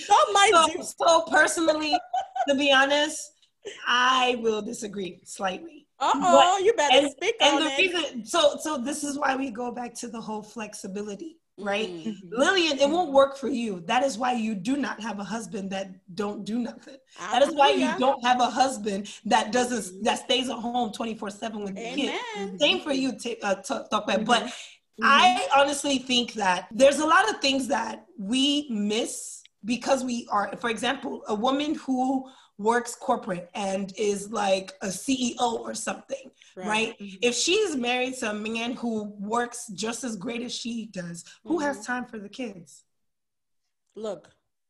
Don't 0.07 0.33
mind 0.33 0.83
so, 0.83 0.83
so 0.99 1.23
personally, 1.31 1.97
to 2.49 2.55
be 2.55 2.73
honest, 2.73 3.33
I 3.87 4.39
will 4.41 4.63
disagree 4.63 5.21
slightly. 5.25 5.87
Uh 5.99 6.13
oh, 6.15 6.59
you 6.65 6.73
better 6.73 6.97
and, 6.97 7.11
speak 7.11 7.35
and 7.43 7.57
on 7.57 7.65
the 7.65 7.71
it. 7.71 7.79
Reason, 7.79 8.25
so, 8.25 8.57
so 8.59 8.79
this 8.79 9.05
is 9.05 9.19
why 9.19 9.37
we 9.37 9.51
go 9.51 9.71
back 9.71 9.93
to 9.97 10.09
the 10.09 10.21
whole 10.21 10.43
flexibility 10.43 11.37
right? 11.63 11.89
Mm-hmm. 11.89 12.29
Lilian, 12.33 12.79
it 12.79 12.89
won't 12.89 13.13
work 13.13 13.37
for 13.37 13.49
you. 13.49 13.81
That 13.87 14.03
is 14.03 14.19
why 14.19 14.33
you 14.33 14.55
do 14.55 14.77
not 14.77 15.01
have 15.01 15.19
a 15.19 15.25
husband 15.25 15.71
that 15.71 15.91
don't 16.15 16.45
do 16.45 16.59
nothing. 16.59 16.97
That 17.19 17.43
is 17.43 17.55
why 17.55 17.71
you 17.71 17.91
don't 17.99 18.23
have 18.25 18.41
a 18.41 18.47
husband 18.47 19.13
that 19.27 19.53
doesn't 19.53 19.95
mm-hmm. 19.95 20.05
that 20.05 20.19
stays 20.19 20.49
at 20.49 20.57
home 20.57 20.91
24/7 20.93 21.65
with 21.65 21.77
the 21.77 21.83
kids. 21.83 22.61
Same 22.61 22.81
for 22.81 22.93
you, 22.93 23.19
t- 23.19 23.39
uh, 23.43 23.57
t- 23.57 23.63
talk 23.91 24.05
about. 24.05 24.25
But 24.25 24.43
mm-hmm. 24.45 25.05
I 25.05 25.47
honestly 25.57 25.99
think 25.99 26.35
that 26.35 26.69
there's 26.71 26.99
a 26.99 27.07
lot 27.07 27.29
of 27.31 27.41
things 27.41 27.69
that 27.69 28.07
we 28.19 28.69
miss 28.71 29.43
because 29.65 30.05
we 30.05 30.27
are, 30.31 30.57
for 30.57 30.71
example, 30.71 31.23
a 31.29 31.35
woman 31.35 31.75
who 31.75 32.29
works 32.61 32.95
corporate 32.95 33.49
and 33.55 33.93
is 33.97 34.31
like 34.31 34.75
a 34.83 34.89
CEO 34.89 35.39
or 35.41 35.75
something, 35.75 36.31
right? 36.55 36.67
right? 36.67 36.99
Mm-hmm. 37.01 37.17
If 37.23 37.35
she's 37.35 37.75
married 37.75 38.15
to 38.19 38.31
a 38.31 38.35
man 38.35 38.75
who 38.75 39.15
works 39.19 39.69
just 39.69 40.05
as 40.05 40.15
great 40.15 40.43
as 40.43 40.55
she 40.55 40.87
does, 40.93 41.25
who 41.43 41.57
mm-hmm. 41.57 41.65
has 41.65 41.87
time 41.87 42.05
for 42.05 42.19
the 42.19 42.29
kids? 42.29 42.85
Look. 43.97 44.29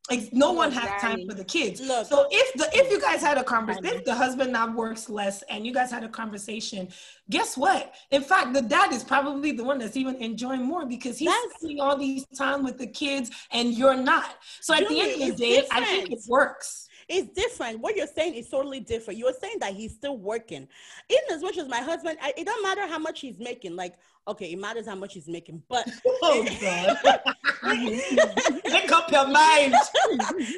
Like 0.08 0.32
no 0.32 0.52
one 0.52 0.72
has 0.72 1.00
time 1.00 1.24
for 1.28 1.34
the 1.34 1.44
kids. 1.44 1.80
Look. 1.80 2.06
So 2.06 2.26
if 2.30 2.52
the 2.54 2.68
if 2.72 2.90
you 2.90 3.00
guys 3.00 3.20
had 3.20 3.38
a 3.38 3.44
conversation, 3.44 3.98
if 3.98 4.04
the 4.04 4.14
husband 4.14 4.52
now 4.52 4.74
works 4.74 5.08
less 5.08 5.42
and 5.42 5.64
you 5.64 5.72
guys 5.72 5.90
had 5.90 6.02
a 6.02 6.08
conversation, 6.08 6.88
guess 7.28 7.56
what? 7.56 7.94
In 8.10 8.22
fact, 8.22 8.52
the 8.54 8.62
dad 8.62 8.92
is 8.92 9.04
probably 9.04 9.52
the 9.52 9.62
one 9.62 9.78
that's 9.78 9.96
even 9.96 10.16
enjoying 10.16 10.64
more 10.64 10.84
because 10.84 11.18
he's 11.18 11.28
that's, 11.28 11.56
spending 11.56 11.80
all 11.80 11.96
these 11.96 12.26
time 12.36 12.64
with 12.64 12.76
the 12.78 12.88
kids 12.88 13.30
and 13.52 13.74
you're 13.74 13.96
not. 13.96 14.36
So 14.60 14.74
at 14.74 14.88
the 14.88 15.00
end 15.00 15.22
of 15.22 15.28
the 15.28 15.34
day, 15.36 15.60
different. 15.60 15.82
I 15.82 15.84
think 15.84 16.10
it 16.10 16.20
works. 16.26 16.88
It's 17.12 17.28
different. 17.34 17.80
What 17.80 17.96
you're 17.96 18.06
saying 18.06 18.34
is 18.34 18.48
totally 18.48 18.78
different. 18.78 19.18
You're 19.18 19.32
saying 19.32 19.56
that 19.58 19.74
he's 19.74 19.92
still 19.92 20.16
working. 20.16 20.68
In 21.08 21.18
as 21.32 21.42
much 21.42 21.58
as 21.58 21.68
my 21.68 21.80
husband, 21.80 22.18
I, 22.22 22.32
it 22.36 22.46
don't 22.46 22.62
matter 22.62 22.86
how 22.86 23.00
much 23.00 23.20
he's 23.20 23.36
making. 23.40 23.74
Like, 23.74 23.94
okay, 24.28 24.52
it 24.52 24.58
matters 24.58 24.86
how 24.86 24.94
much 24.94 25.14
he's 25.14 25.28
making, 25.28 25.62
but 25.68 25.88
oh 26.22 26.46
god, 26.60 26.98
make 28.64 28.92
up 28.92 29.10
your 29.10 29.28
mind. 29.28 29.74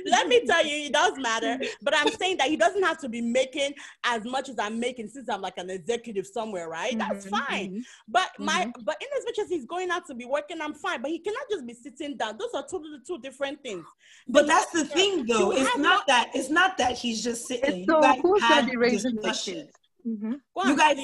Let 0.06 0.28
me 0.28 0.44
tell 0.46 0.64
you, 0.64 0.86
it 0.86 0.92
does 0.92 1.18
matter. 1.18 1.58
But 1.82 1.94
I'm 1.96 2.08
saying 2.12 2.38
that 2.38 2.48
he 2.48 2.56
doesn't 2.56 2.82
have 2.82 2.98
to 2.98 3.08
be 3.08 3.20
making 3.20 3.74
as 4.04 4.24
much 4.24 4.48
as 4.48 4.58
I'm 4.58 4.78
making 4.78 5.08
since 5.08 5.28
I'm 5.28 5.40
like 5.40 5.58
an 5.58 5.70
executive 5.70 6.26
somewhere, 6.26 6.68
right? 6.68 6.96
That's 6.96 7.26
mm-hmm, 7.26 7.36
fine. 7.36 7.70
Mm-hmm. 7.70 7.80
But 8.08 8.30
my, 8.38 8.62
mm-hmm. 8.62 8.82
but 8.84 8.96
in 9.00 9.08
as 9.16 9.24
much 9.24 9.38
as 9.38 9.48
he's 9.48 9.66
going 9.66 9.90
out 9.90 10.06
to 10.06 10.14
be 10.14 10.24
working, 10.24 10.60
I'm 10.60 10.74
fine. 10.74 11.02
But 11.02 11.10
he 11.10 11.18
cannot 11.18 11.44
just 11.50 11.66
be 11.66 11.74
sitting 11.74 12.16
down. 12.16 12.38
Those 12.38 12.50
are 12.54 12.62
totally 12.62 12.98
two 13.06 13.18
different 13.18 13.62
things. 13.62 13.84
But 14.28 14.46
that's 14.46 14.70
the 14.70 14.84
thing, 14.84 15.26
though. 15.26 15.52
It's 15.52 15.76
not 15.78 16.06
that. 16.06 16.30
It's 16.34 16.50
not 16.50 16.78
that 16.78 16.96
he's 16.98 17.22
just 17.22 17.46
sitting. 17.46 17.86
So 17.88 18.00
who 18.20 18.38
said 18.40 18.66
he 18.66 18.76
raising 18.76 19.16
the 19.16 19.32
kids? 19.32 19.72
Mm-hmm. 20.06 20.68
you 20.68 20.76
guys 20.76 20.98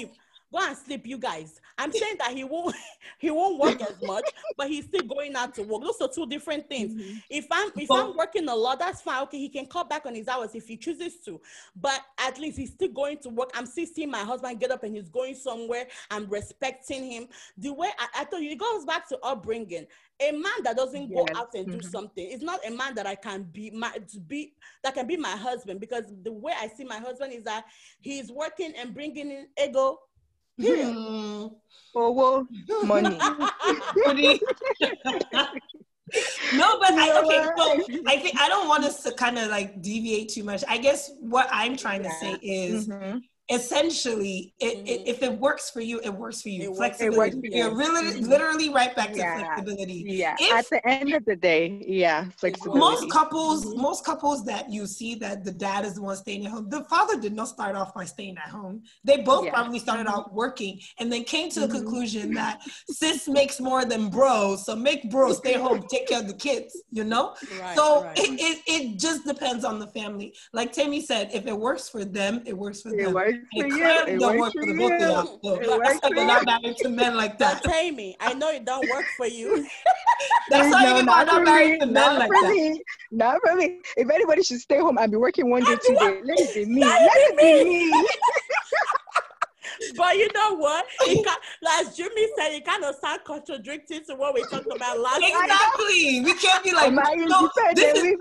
go 0.52 0.58
and 0.60 0.76
sleep 0.76 1.06
you 1.06 1.18
guys. 1.18 1.60
I'm 1.76 1.92
saying 1.92 2.16
that 2.18 2.32
he 2.32 2.44
won't 2.44 2.74
he 3.18 3.30
won't 3.30 3.58
work 3.58 3.80
as 3.80 4.00
much 4.02 4.24
but 4.56 4.68
he's 4.68 4.84
still 4.86 5.02
going 5.02 5.36
out 5.36 5.54
to 5.54 5.62
work. 5.62 5.82
Those 5.82 6.00
are 6.00 6.12
two 6.12 6.26
different 6.26 6.68
things. 6.68 6.94
Mm-hmm. 6.94 7.18
if 7.30 7.46
i'm 7.50 7.70
if 7.76 7.90
i'm 7.90 8.16
working 8.16 8.48
a 8.48 8.54
lot 8.54 8.78
that's 8.78 9.00
fine. 9.00 9.22
Okay 9.24 9.38
he 9.38 9.48
can 9.48 9.66
cut 9.66 9.88
back 9.88 10.06
on 10.06 10.14
his 10.14 10.28
hours 10.28 10.54
if 10.54 10.66
he 10.66 10.76
chooses 10.76 11.16
to 11.24 11.40
but 11.76 12.00
at 12.18 12.38
least 12.38 12.58
he's 12.58 12.72
still 12.72 12.88
going 12.88 13.18
to 13.18 13.28
work. 13.28 13.50
I'm 13.54 13.66
still 13.66 13.86
seeing 13.86 14.10
my 14.10 14.24
husband 14.24 14.60
get 14.60 14.70
up 14.70 14.82
and 14.82 14.94
he's 14.94 15.08
going 15.08 15.34
somewhere. 15.34 15.86
I'm 16.10 16.28
respecting 16.28 17.10
him. 17.10 17.28
The 17.56 17.72
way 17.72 17.88
i, 17.98 18.22
I 18.22 18.24
thought 18.24 18.42
you 18.42 18.50
it 18.50 18.58
goes 18.58 18.84
back 18.84 19.08
to 19.08 19.18
upbringing. 19.22 19.86
A 20.20 20.32
man 20.32 20.62
that 20.64 20.76
doesn't 20.76 21.10
yes. 21.10 21.12
go 21.14 21.38
out 21.38 21.54
and 21.54 21.68
mm-hmm. 21.68 21.78
do 21.78 21.88
something 21.88 22.26
is 22.26 22.42
not 22.42 22.66
a 22.66 22.70
man 22.70 22.94
that 22.96 23.06
I 23.06 23.14
can 23.14 23.44
be 23.44 23.70
my 23.70 23.92
to 23.92 24.20
be 24.20 24.54
that 24.82 24.94
can 24.94 25.06
be 25.06 25.16
my 25.16 25.36
husband 25.36 25.78
because 25.78 26.04
the 26.24 26.32
way 26.32 26.52
I 26.60 26.66
see 26.68 26.84
my 26.84 26.98
husband 26.98 27.32
is 27.32 27.44
that 27.44 27.66
he's 28.00 28.32
working 28.32 28.72
and 28.76 28.92
bringing 28.92 29.30
in 29.30 29.46
ego 29.62 30.00
Period. 30.58 30.94
Well, 31.94 32.46
money. 32.84 33.18
money. 34.06 34.40
no, 36.54 36.78
but 36.78 36.92
I, 36.92 37.20
okay, 37.22 37.48
so 37.56 38.02
I 38.06 38.18
think 38.18 38.40
I 38.40 38.48
don't 38.48 38.68
want 38.68 38.84
us 38.84 39.02
to 39.02 39.12
kind 39.12 39.38
of 39.38 39.48
like 39.48 39.82
deviate 39.82 40.28
too 40.30 40.44
much. 40.44 40.62
I 40.68 40.78
guess 40.78 41.10
what 41.20 41.48
I'm 41.50 41.76
trying 41.76 42.02
to 42.02 42.10
say 42.20 42.34
is 42.42 42.88
mm-hmm 42.88 43.18
essentially 43.50 44.52
it, 44.60 44.76
mm-hmm. 44.76 44.86
it, 44.86 45.02
if 45.06 45.22
it 45.22 45.32
works 45.38 45.70
for 45.70 45.80
you 45.80 45.98
it 46.04 46.10
works 46.10 46.42
for 46.42 46.50
you 46.50 46.70
it 46.70 46.76
flexibility 46.76 47.36
works, 47.36 47.48
you're 47.50 47.74
really 47.74 48.12
mm-hmm. 48.12 48.28
literally 48.28 48.68
right 48.68 48.94
back 48.94 49.10
to 49.12 49.18
yeah. 49.18 49.38
flexibility 49.38 50.04
yeah 50.06 50.36
if, 50.38 50.52
at 50.52 50.68
the 50.68 50.86
end 50.86 51.14
of 51.14 51.24
the 51.24 51.34
day 51.34 51.82
yeah 51.86 52.26
flexibility. 52.36 52.78
most 52.78 53.10
couples 53.10 53.64
mm-hmm. 53.64 53.80
most 53.80 54.04
couples 54.04 54.44
that 54.44 54.70
you 54.70 54.86
see 54.86 55.14
that 55.14 55.44
the 55.44 55.50
dad 55.50 55.86
is 55.86 55.94
the 55.94 56.02
one 56.02 56.14
staying 56.14 56.44
at 56.44 56.52
home 56.52 56.68
the 56.68 56.84
father 56.84 57.18
did 57.18 57.32
not 57.32 57.48
start 57.48 57.74
off 57.74 57.94
by 57.94 58.04
staying 58.04 58.36
at 58.36 58.50
home 58.50 58.82
they 59.02 59.22
both 59.22 59.46
yeah. 59.46 59.50
probably 59.50 59.78
started 59.78 60.06
mm-hmm. 60.06 60.20
out 60.20 60.34
working 60.34 60.78
and 60.98 61.10
then 61.10 61.24
came 61.24 61.48
to 61.48 61.60
the 61.60 61.66
mm-hmm. 61.66 61.76
conclusion 61.76 62.34
that 62.34 62.60
sis 62.90 63.28
makes 63.28 63.60
more 63.60 63.86
than 63.86 64.10
bro 64.10 64.56
so 64.56 64.76
make 64.76 65.10
bro 65.10 65.32
stay 65.32 65.54
home 65.58 65.82
take 65.90 66.06
care 66.06 66.20
of 66.20 66.26
the 66.26 66.34
kids 66.34 66.82
you 66.90 67.02
know 67.02 67.34
right, 67.60 67.74
so 67.74 68.04
right. 68.04 68.18
It, 68.18 68.40
it, 68.40 68.62
it 68.66 68.98
just 68.98 69.24
depends 69.24 69.64
on 69.64 69.78
the 69.78 69.86
family 69.86 70.34
like 70.52 70.70
Temi 70.72 71.00
said 71.00 71.30
if 71.32 71.46
it 71.46 71.58
works 71.58 71.88
for 71.88 72.04
them 72.04 72.42
it 72.44 72.56
works 72.56 72.82
for 72.82 72.92
it 72.92 73.04
them 73.04 73.14
works 73.14 73.37
for 73.52 73.66
you. 73.66 73.86
It 73.86 74.20
don't 74.20 74.38
work 74.38 74.52
for, 74.52 74.66
the 74.66 74.74
both 74.74 74.92
of 74.92 75.00
y'all. 75.00 75.40
So 75.42 75.60
it 75.60 75.68
works 75.68 76.00
for 76.00 76.14
not 76.14 76.44
married 76.44 76.76
to 76.78 76.88
men 76.88 77.16
like 77.16 77.38
that. 77.38 77.62
But 77.62 77.72
Temi, 77.72 78.16
I 78.20 78.34
know 78.34 78.50
it 78.50 78.64
don't 78.64 78.88
work 78.90 79.04
for 79.16 79.26
you. 79.26 79.66
That's 80.50 80.72
why 80.72 80.94
you're 80.94 81.04
not, 81.04 81.26
not 81.26 81.44
married 81.44 81.80
to 81.80 81.86
men 81.86 82.18
like 82.18 82.30
that. 82.30 82.50
Me. 82.50 82.82
Not 83.10 83.40
for 83.44 83.54
me. 83.54 83.80
If 83.96 84.10
anybody 84.10 84.42
should 84.42 84.60
stay 84.60 84.78
home 84.78 84.98
and 84.98 85.10
be 85.10 85.16
working 85.16 85.50
one 85.50 85.64
day, 85.64 85.76
two 85.86 85.94
days, 85.94 86.22
let 86.24 86.40
it 86.40 86.54
be 86.54 86.64
me. 86.66 86.80
Let 86.80 87.00
it 87.04 87.38
be 87.38 87.64
me. 87.64 88.08
but 89.96 90.16
you 90.16 90.28
know 90.34 90.56
what? 90.56 90.86
It 91.02 91.24
can, 91.26 91.36
as 91.80 91.96
Jimmy 91.96 92.26
said, 92.36 92.52
it 92.52 92.64
kind 92.64 92.84
of 92.84 92.94
sound 93.00 93.20
contradicting 93.24 94.04
to 94.06 94.14
what 94.14 94.34
we 94.34 94.42
talked 94.42 94.66
about 94.74 94.98
last 94.98 95.22
exactly. 95.22 95.48
time. 95.48 95.50
Exactly. 95.50 96.20
We 96.24 96.34
can't 96.34 96.64
be 96.64 96.72
like, 96.72 96.92
no, 96.92 97.50
this 97.74 97.98
is, 97.98 98.14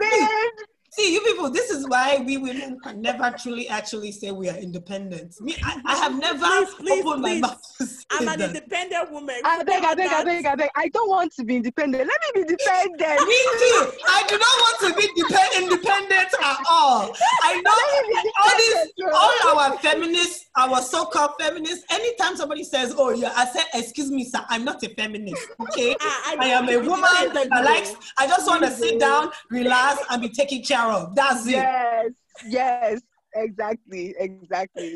See, 0.98 1.14
you 1.14 1.22
people, 1.22 1.52
this 1.52 1.70
is 1.70 1.88
why 1.88 2.24
we 2.26 2.38
women 2.38 2.80
can 2.80 3.04
never 3.04 3.30
truly 3.38 3.70
actually 3.70 4.12
say 4.12 4.32
we 4.32 4.50
are 4.50 4.58
independent. 4.58 5.40
Me, 5.40 5.56
I, 5.64 5.80
I 5.86 5.96
have 5.98 6.20
never 6.20 6.40
please, 6.40 6.74
please, 6.74 7.06
opened 7.06 7.24
please. 7.24 7.42
my 7.42 7.48
mouth. 7.50 8.06
I'm 8.10 8.28
an 8.28 8.42
independent 8.42 9.12
woman. 9.12 9.36
I 9.44 9.64
beg, 9.64 9.84
I 9.84 9.94
beg, 9.94 10.08
I 10.10 10.24
beg, 10.24 10.46
I 10.46 10.56
beg. 10.56 10.70
I 10.76 10.88
don't 10.90 11.10
want 11.10 11.34
to 11.34 11.44
be 11.44 11.58
independent. 11.58 12.08
Let 12.08 12.20
me 12.36 12.42
be 12.44 12.48
dependent. 12.56 13.00
me 13.00 13.40
too. 13.60 13.92
I 14.08 14.24
do 14.30 14.38
not 14.38 14.56
want 14.64 14.78
to 14.82 14.94
be 14.96 15.22
depend- 15.22 15.64
independent 15.64 16.30
at 16.42 16.58
all. 16.70 17.12
I 17.44 17.62
know 17.62 17.72
all 18.44 18.58
these, 18.58 18.94
all 19.14 19.60
our 19.60 19.78
feminists, 19.80 20.46
our 20.56 20.82
so-called 20.82 21.32
feminists. 21.40 21.84
Anytime 21.92 22.38
somebody 22.38 22.64
says, 22.64 22.96
"Oh 22.98 23.10
yeah," 23.10 23.34
I 23.36 23.46
say, 23.46 23.62
"Excuse 23.74 24.10
me, 24.10 24.24
sir, 24.24 24.40
I'm 24.50 24.64
not 24.64 24.82
a 24.84 24.90
feminist. 24.90 25.46
Okay, 25.60 25.96
ah, 26.00 26.22
I, 26.28 26.36
I, 26.40 26.46
I 26.46 26.48
am 26.50 26.70
a 26.70 26.78
woman 26.78 27.34
that 27.34 27.50
likes. 27.64 27.94
I 28.18 28.28
just 28.28 28.48
want 28.48 28.64
to 28.64 28.72
sit 28.72 29.00
down, 29.00 29.32
relax, 29.50 30.02
and 30.10 30.22
be 30.22 30.30
taking 30.30 30.64
care 30.64 30.86
of. 30.86 31.14
That's 31.14 31.46
it. 31.46 31.52
Yes, 31.52 32.12
yes, 32.48 33.02
exactly, 33.36 34.16
exactly. 34.18 34.96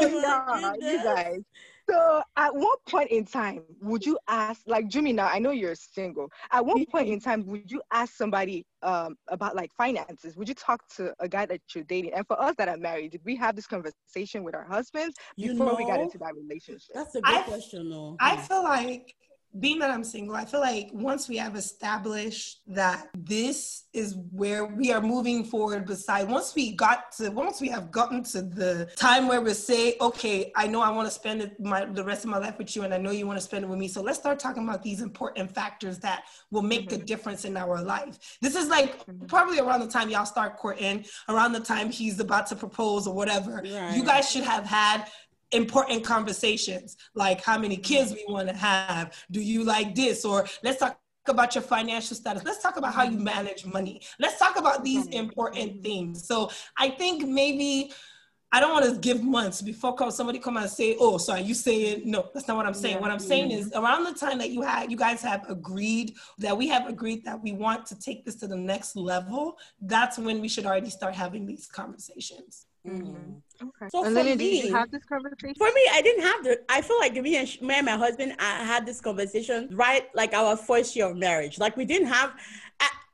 Oh 0.00 0.06
yeah, 0.06 0.74
you 0.92 1.02
guys. 1.02 1.40
So 1.88 2.22
at 2.36 2.54
one 2.54 2.76
point 2.88 3.10
in 3.10 3.24
time, 3.24 3.62
would 3.82 4.04
you 4.06 4.18
ask, 4.28 4.62
like 4.66 4.88
Jimmy 4.88 5.12
now, 5.12 5.28
I 5.28 5.38
know 5.38 5.50
you're 5.50 5.74
single. 5.74 6.28
At 6.50 6.64
one 6.64 6.84
point 6.86 7.08
in 7.08 7.20
time, 7.20 7.46
would 7.46 7.70
you 7.70 7.82
ask 7.92 8.14
somebody 8.14 8.64
um, 8.82 9.16
about 9.28 9.54
like 9.54 9.70
finances? 9.76 10.36
Would 10.36 10.48
you 10.48 10.54
talk 10.54 10.86
to 10.96 11.12
a 11.20 11.28
guy 11.28 11.46
that 11.46 11.60
you're 11.74 11.84
dating? 11.84 12.14
And 12.14 12.26
for 12.26 12.40
us 12.40 12.54
that 12.58 12.68
are 12.68 12.76
married, 12.76 13.12
did 13.12 13.20
we 13.24 13.36
have 13.36 13.54
this 13.54 13.66
conversation 13.66 14.44
with 14.44 14.54
our 14.54 14.64
husbands 14.64 15.16
before 15.36 15.52
you 15.52 15.54
know, 15.54 15.74
we 15.74 15.84
got 15.86 16.00
into 16.00 16.18
that 16.18 16.34
relationship? 16.34 16.94
That's 16.94 17.14
a 17.14 17.20
good 17.20 17.36
I, 17.36 17.42
question, 17.42 17.90
though. 17.90 18.16
I 18.20 18.36
feel 18.36 18.62
like 18.62 19.14
being 19.60 19.78
that 19.78 19.90
I'm 19.90 20.04
single, 20.04 20.34
I 20.34 20.44
feel 20.44 20.60
like 20.60 20.90
once 20.92 21.28
we 21.28 21.36
have 21.36 21.56
established 21.56 22.60
that 22.66 23.08
this 23.14 23.84
is 23.92 24.16
where 24.32 24.64
we 24.64 24.92
are 24.92 25.00
moving 25.00 25.44
forward 25.44 25.86
beside 25.86 26.28
once 26.28 26.54
we 26.54 26.72
got 26.72 27.12
to 27.12 27.30
once 27.30 27.60
we 27.60 27.68
have 27.68 27.92
gotten 27.92 28.24
to 28.24 28.42
the 28.42 28.90
time 28.96 29.28
where 29.28 29.40
we 29.40 29.54
say, 29.54 29.96
okay, 30.00 30.50
I 30.56 30.66
know 30.66 30.80
I 30.80 30.90
want 30.90 31.06
to 31.06 31.14
spend 31.14 31.52
my 31.60 31.84
the 31.84 32.02
rest 32.02 32.24
of 32.24 32.30
my 32.30 32.38
life 32.38 32.58
with 32.58 32.74
you 32.74 32.82
and 32.82 32.92
I 32.92 32.98
know 32.98 33.12
you 33.12 33.26
want 33.26 33.38
to 33.38 33.44
spend 33.44 33.64
it 33.64 33.68
with 33.68 33.78
me. 33.78 33.88
So 33.88 34.02
let's 34.02 34.18
start 34.18 34.38
talking 34.38 34.64
about 34.64 34.82
these 34.82 35.00
important 35.00 35.54
factors 35.54 35.98
that 36.00 36.24
will 36.50 36.62
make 36.62 36.88
mm-hmm. 36.88 37.02
a 37.02 37.04
difference 37.04 37.44
in 37.44 37.56
our 37.56 37.82
life. 37.82 38.38
This 38.40 38.56
is 38.56 38.68
like 38.68 39.06
mm-hmm. 39.06 39.26
probably 39.26 39.60
around 39.60 39.80
the 39.80 39.88
time 39.88 40.10
y'all 40.10 40.26
start 40.26 40.56
courting, 40.56 41.04
around 41.28 41.52
the 41.52 41.60
time 41.60 41.90
he's 41.90 42.18
about 42.18 42.46
to 42.48 42.56
propose 42.56 43.06
or 43.06 43.14
whatever. 43.14 43.62
Right. 43.64 43.96
You 43.96 44.04
guys 44.04 44.30
should 44.30 44.44
have 44.44 44.64
had 44.64 45.06
important 45.54 46.04
conversations 46.04 46.96
like 47.14 47.40
how 47.42 47.58
many 47.58 47.76
kids 47.76 48.12
we 48.12 48.24
want 48.28 48.48
to 48.48 48.54
have 48.54 49.12
do 49.30 49.40
you 49.40 49.64
like 49.64 49.94
this 49.94 50.24
or 50.24 50.46
let's 50.62 50.78
talk 50.78 50.98
about 51.28 51.54
your 51.54 51.62
financial 51.62 52.16
status 52.16 52.44
let's 52.44 52.62
talk 52.62 52.76
about 52.76 52.92
how 52.92 53.04
you 53.04 53.18
manage 53.18 53.64
money 53.64 54.00
let's 54.18 54.38
talk 54.38 54.58
about 54.58 54.84
these 54.84 55.06
important 55.08 55.82
things 55.82 56.26
so 56.26 56.50
i 56.76 56.88
think 56.88 57.26
maybe 57.26 57.92
I 58.54 58.60
don't 58.60 58.70
want 58.70 58.84
to 58.84 59.00
give 59.00 59.20
months 59.20 59.60
before 59.60 60.12
somebody 60.12 60.38
come 60.38 60.56
and 60.58 60.70
say, 60.70 60.94
"Oh, 61.00 61.18
sorry, 61.18 61.40
you 61.40 61.54
saying 61.54 62.02
no." 62.04 62.30
That's 62.32 62.46
not 62.46 62.56
what 62.56 62.66
I'm 62.66 62.72
saying. 62.72 62.94
Yeah, 62.94 63.00
what 63.00 63.10
I'm 63.10 63.18
saying 63.18 63.50
is 63.50 63.72
around 63.74 64.04
the 64.04 64.12
time 64.14 64.38
that 64.38 64.50
you 64.50 64.62
had, 64.62 64.92
you 64.92 64.96
guys 64.96 65.20
have 65.22 65.44
agreed 65.50 66.14
that 66.38 66.56
we 66.56 66.68
have 66.68 66.88
agreed 66.88 67.24
that 67.24 67.42
we 67.42 67.50
want 67.50 67.84
to 67.86 67.98
take 67.98 68.24
this 68.24 68.36
to 68.36 68.46
the 68.46 68.56
next 68.56 68.94
level. 68.94 69.58
That's 69.80 70.18
when 70.18 70.40
we 70.40 70.46
should 70.46 70.66
already 70.66 70.88
start 70.88 71.16
having 71.16 71.46
these 71.46 71.66
conversations. 71.66 72.66
Mm-hmm. 72.86 73.66
Okay. 73.68 73.88
So 73.90 74.04
and 74.04 74.16
then 74.16 74.36
me, 74.36 74.68
have 74.70 74.90
this 74.90 75.04
conversation? 75.04 75.54
For 75.56 75.68
me, 75.68 75.82
I 75.92 76.02
didn't 76.02 76.22
have 76.22 76.44
the. 76.44 76.60
I 76.68 76.82
feel 76.82 76.98
like 76.98 77.14
me 77.14 77.36
and, 77.36 77.62
me 77.62 77.74
and 77.74 77.86
my 77.86 77.92
husband 77.92 78.34
I 78.38 78.64
had 78.64 78.84
this 78.84 79.00
conversation 79.00 79.68
right 79.72 80.08
like 80.14 80.34
our 80.34 80.56
first 80.56 80.94
year 80.96 81.06
of 81.06 81.16
marriage. 81.16 81.58
Like 81.58 81.76
we 81.76 81.84
didn't 81.84 82.08
have 82.08 82.34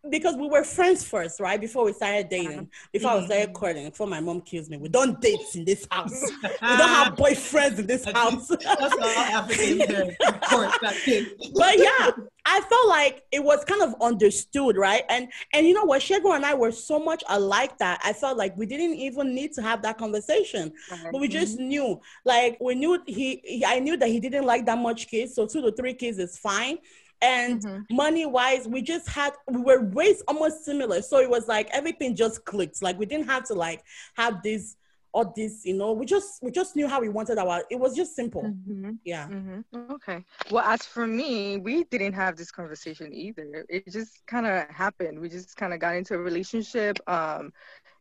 because 0.08 0.34
we 0.36 0.48
were 0.48 0.64
friends 0.64 1.04
first, 1.04 1.40
right? 1.40 1.60
Before 1.60 1.84
we 1.84 1.92
started 1.92 2.30
dating, 2.30 2.52
uh-huh. 2.52 2.64
before 2.92 3.10
mm-hmm. 3.12 3.24
I 3.24 3.26
started 3.26 3.52
courting, 3.52 3.90
before 3.90 4.06
my 4.06 4.20
mom 4.20 4.40
kills 4.40 4.70
me. 4.70 4.78
We 4.78 4.88
don't 4.88 5.20
date 5.20 5.40
in 5.54 5.64
this 5.64 5.86
house. 5.90 6.22
we 6.42 6.48
don't 6.48 6.88
have 6.88 7.14
boyfriends 7.14 7.78
in 7.78 7.86
this 7.86 8.04
house. 8.04 8.48
That's 8.64 8.94
all 8.94 9.02
African 9.04 10.16
court, 10.42 10.70
But 10.80 11.78
yeah, 11.78 12.10
I 12.46 12.60
felt 12.62 12.88
like 12.88 13.24
it 13.30 13.44
was 13.44 13.62
kind 13.64 13.82
of 13.82 13.94
understood, 14.00 14.76
right? 14.78 15.04
And 15.10 15.28
and 15.52 15.66
you 15.66 15.74
know 15.74 15.84
what, 15.84 16.00
Shego 16.00 16.34
and 16.34 16.46
I 16.46 16.54
were 16.54 16.72
so 16.72 16.98
much 16.98 17.22
alike 17.28 17.76
that 17.78 18.00
I 18.02 18.14
felt 18.14 18.38
like 18.38 18.56
we 18.56 18.64
didn't 18.64 18.94
even 18.94 19.34
need 19.34 19.52
to 19.54 19.62
have 19.62 19.82
that 19.82 19.98
conversation. 19.98 20.72
Uh-huh. 20.90 21.08
But 21.12 21.20
we 21.20 21.28
just 21.28 21.58
mm-hmm. 21.58 21.68
knew, 21.68 22.00
like 22.24 22.56
we 22.58 22.74
knew 22.74 23.02
he, 23.06 23.42
he, 23.44 23.64
I 23.66 23.80
knew 23.80 23.98
that 23.98 24.08
he 24.08 24.18
didn't 24.18 24.46
like 24.46 24.64
that 24.66 24.78
much 24.78 25.08
kids, 25.08 25.34
so 25.34 25.46
two 25.46 25.60
to 25.60 25.72
three 25.72 25.92
kids 25.92 26.18
is 26.18 26.38
fine 26.38 26.78
and 27.22 27.62
mm-hmm. 27.62 27.96
money 27.96 28.26
wise 28.26 28.66
we 28.66 28.82
just 28.82 29.08
had 29.08 29.32
we 29.48 29.60
were 29.60 29.80
raised 29.80 30.22
almost 30.28 30.64
similar. 30.64 31.02
So 31.02 31.18
it 31.18 31.28
was 31.28 31.48
like 31.48 31.68
everything 31.72 32.16
just 32.16 32.44
clicked. 32.44 32.82
Like 32.82 32.98
we 32.98 33.06
didn't 33.06 33.26
have 33.26 33.44
to 33.44 33.54
like 33.54 33.82
have 34.16 34.42
this 34.42 34.76
or 35.12 35.32
this 35.34 35.64
you 35.64 35.74
know 35.74 35.92
we 35.92 36.06
just 36.06 36.40
we 36.40 36.52
just 36.52 36.76
knew 36.76 36.86
how 36.86 37.00
we 37.00 37.08
wanted 37.08 37.36
our 37.36 37.64
it 37.70 37.78
was 37.78 37.94
just 37.94 38.14
simple. 38.14 38.42
Mm-hmm. 38.42 38.92
yeah. 39.04 39.28
Mm-hmm. 39.28 39.92
okay. 39.92 40.24
Well 40.50 40.64
as 40.64 40.82
for 40.82 41.06
me 41.06 41.58
we 41.58 41.84
didn't 41.84 42.14
have 42.14 42.36
this 42.36 42.50
conversation 42.50 43.12
either. 43.12 43.66
It 43.68 43.90
just 43.90 44.26
kind 44.26 44.46
of 44.46 44.68
happened. 44.68 45.20
We 45.20 45.28
just 45.28 45.56
kind 45.56 45.74
of 45.74 45.80
got 45.80 45.96
into 45.96 46.14
a 46.14 46.18
relationship 46.18 46.98
um 47.06 47.52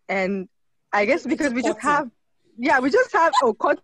and 0.10 0.50
i 0.92 1.06
guess 1.06 1.26
because 1.26 1.54
we 1.54 1.62
just 1.62 1.80
have 1.80 2.10
yeah 2.60 2.80
we 2.80 2.90
just 2.90 3.12
have 3.14 3.34
oh 3.42 3.56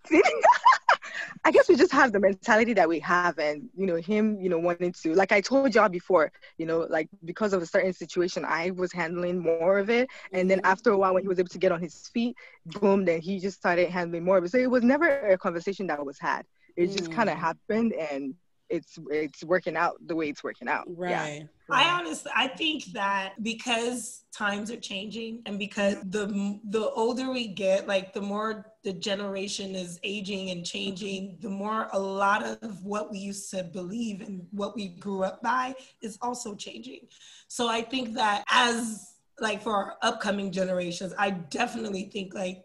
I 1.43 1.51
guess 1.51 1.69
we 1.69 1.75
just 1.75 1.91
have 1.91 2.11
the 2.11 2.19
mentality 2.19 2.73
that 2.73 2.89
we 2.89 2.99
have, 2.99 3.37
and 3.37 3.69
you 3.77 3.85
know, 3.85 3.95
him, 3.95 4.39
you 4.41 4.49
know, 4.49 4.57
wanting 4.57 4.91
to, 5.03 5.13
like 5.13 5.31
I 5.31 5.41
told 5.41 5.75
y'all 5.75 5.89
before, 5.89 6.31
you 6.57 6.65
know, 6.65 6.87
like 6.89 7.07
because 7.23 7.53
of 7.53 7.61
a 7.61 7.65
certain 7.65 7.93
situation, 7.93 8.43
I 8.45 8.71
was 8.71 8.91
handling 8.91 9.39
more 9.39 9.77
of 9.77 9.89
it, 9.89 10.09
and 10.31 10.49
then 10.49 10.61
after 10.63 10.91
a 10.91 10.97
while, 10.97 11.13
when 11.13 11.23
he 11.23 11.27
was 11.27 11.39
able 11.39 11.49
to 11.49 11.59
get 11.59 11.71
on 11.71 11.79
his 11.79 12.07
feet, 12.07 12.35
boom, 12.65 13.05
then 13.05 13.21
he 13.21 13.39
just 13.39 13.57
started 13.57 13.89
handling 13.89 14.23
more 14.23 14.37
of 14.37 14.43
it. 14.43 14.51
So 14.51 14.57
it 14.57 14.69
was 14.69 14.83
never 14.83 15.07
a 15.07 15.37
conversation 15.37 15.87
that 15.87 16.03
was 16.03 16.17
had. 16.19 16.45
It 16.75 16.87
just 16.87 17.11
kind 17.11 17.29
of 17.29 17.37
mm. 17.37 17.41
happened, 17.41 17.93
and 17.93 18.33
it's 18.69 18.97
it's 19.11 19.43
working 19.43 19.77
out 19.77 19.95
the 20.05 20.15
way 20.15 20.29
it's 20.29 20.43
working 20.43 20.67
out. 20.67 20.85
Right. 20.87 21.39
Yeah. 21.69 21.75
I 21.75 21.89
honestly 21.89 22.31
I 22.35 22.47
think 22.47 22.85
that 22.93 23.33
because 23.41 24.23
times 24.31 24.69
are 24.71 24.79
changing 24.79 25.41
and 25.45 25.57
because 25.57 25.95
the 26.09 26.59
the 26.69 26.89
older 26.91 27.31
we 27.31 27.47
get, 27.47 27.87
like 27.87 28.13
the 28.13 28.21
more 28.21 28.71
the 28.83 28.93
generation 28.93 29.75
is 29.75 29.99
aging 30.03 30.51
and 30.51 30.65
changing, 30.65 31.37
the 31.41 31.49
more 31.49 31.89
a 31.93 31.99
lot 31.99 32.43
of 32.43 32.83
what 32.83 33.11
we 33.11 33.19
used 33.19 33.49
to 33.51 33.63
believe 33.63 34.21
and 34.21 34.45
what 34.51 34.75
we 34.75 34.89
grew 34.89 35.23
up 35.23 35.41
by 35.41 35.73
is 36.01 36.17
also 36.21 36.55
changing. 36.55 37.01
So 37.47 37.67
I 37.67 37.81
think 37.81 38.13
that 38.15 38.43
as 38.51 39.13
like 39.39 39.61
for 39.61 39.73
our 39.73 39.95
upcoming 40.01 40.51
generations, 40.51 41.13
I 41.17 41.31
definitely 41.31 42.09
think 42.11 42.33
like 42.33 42.64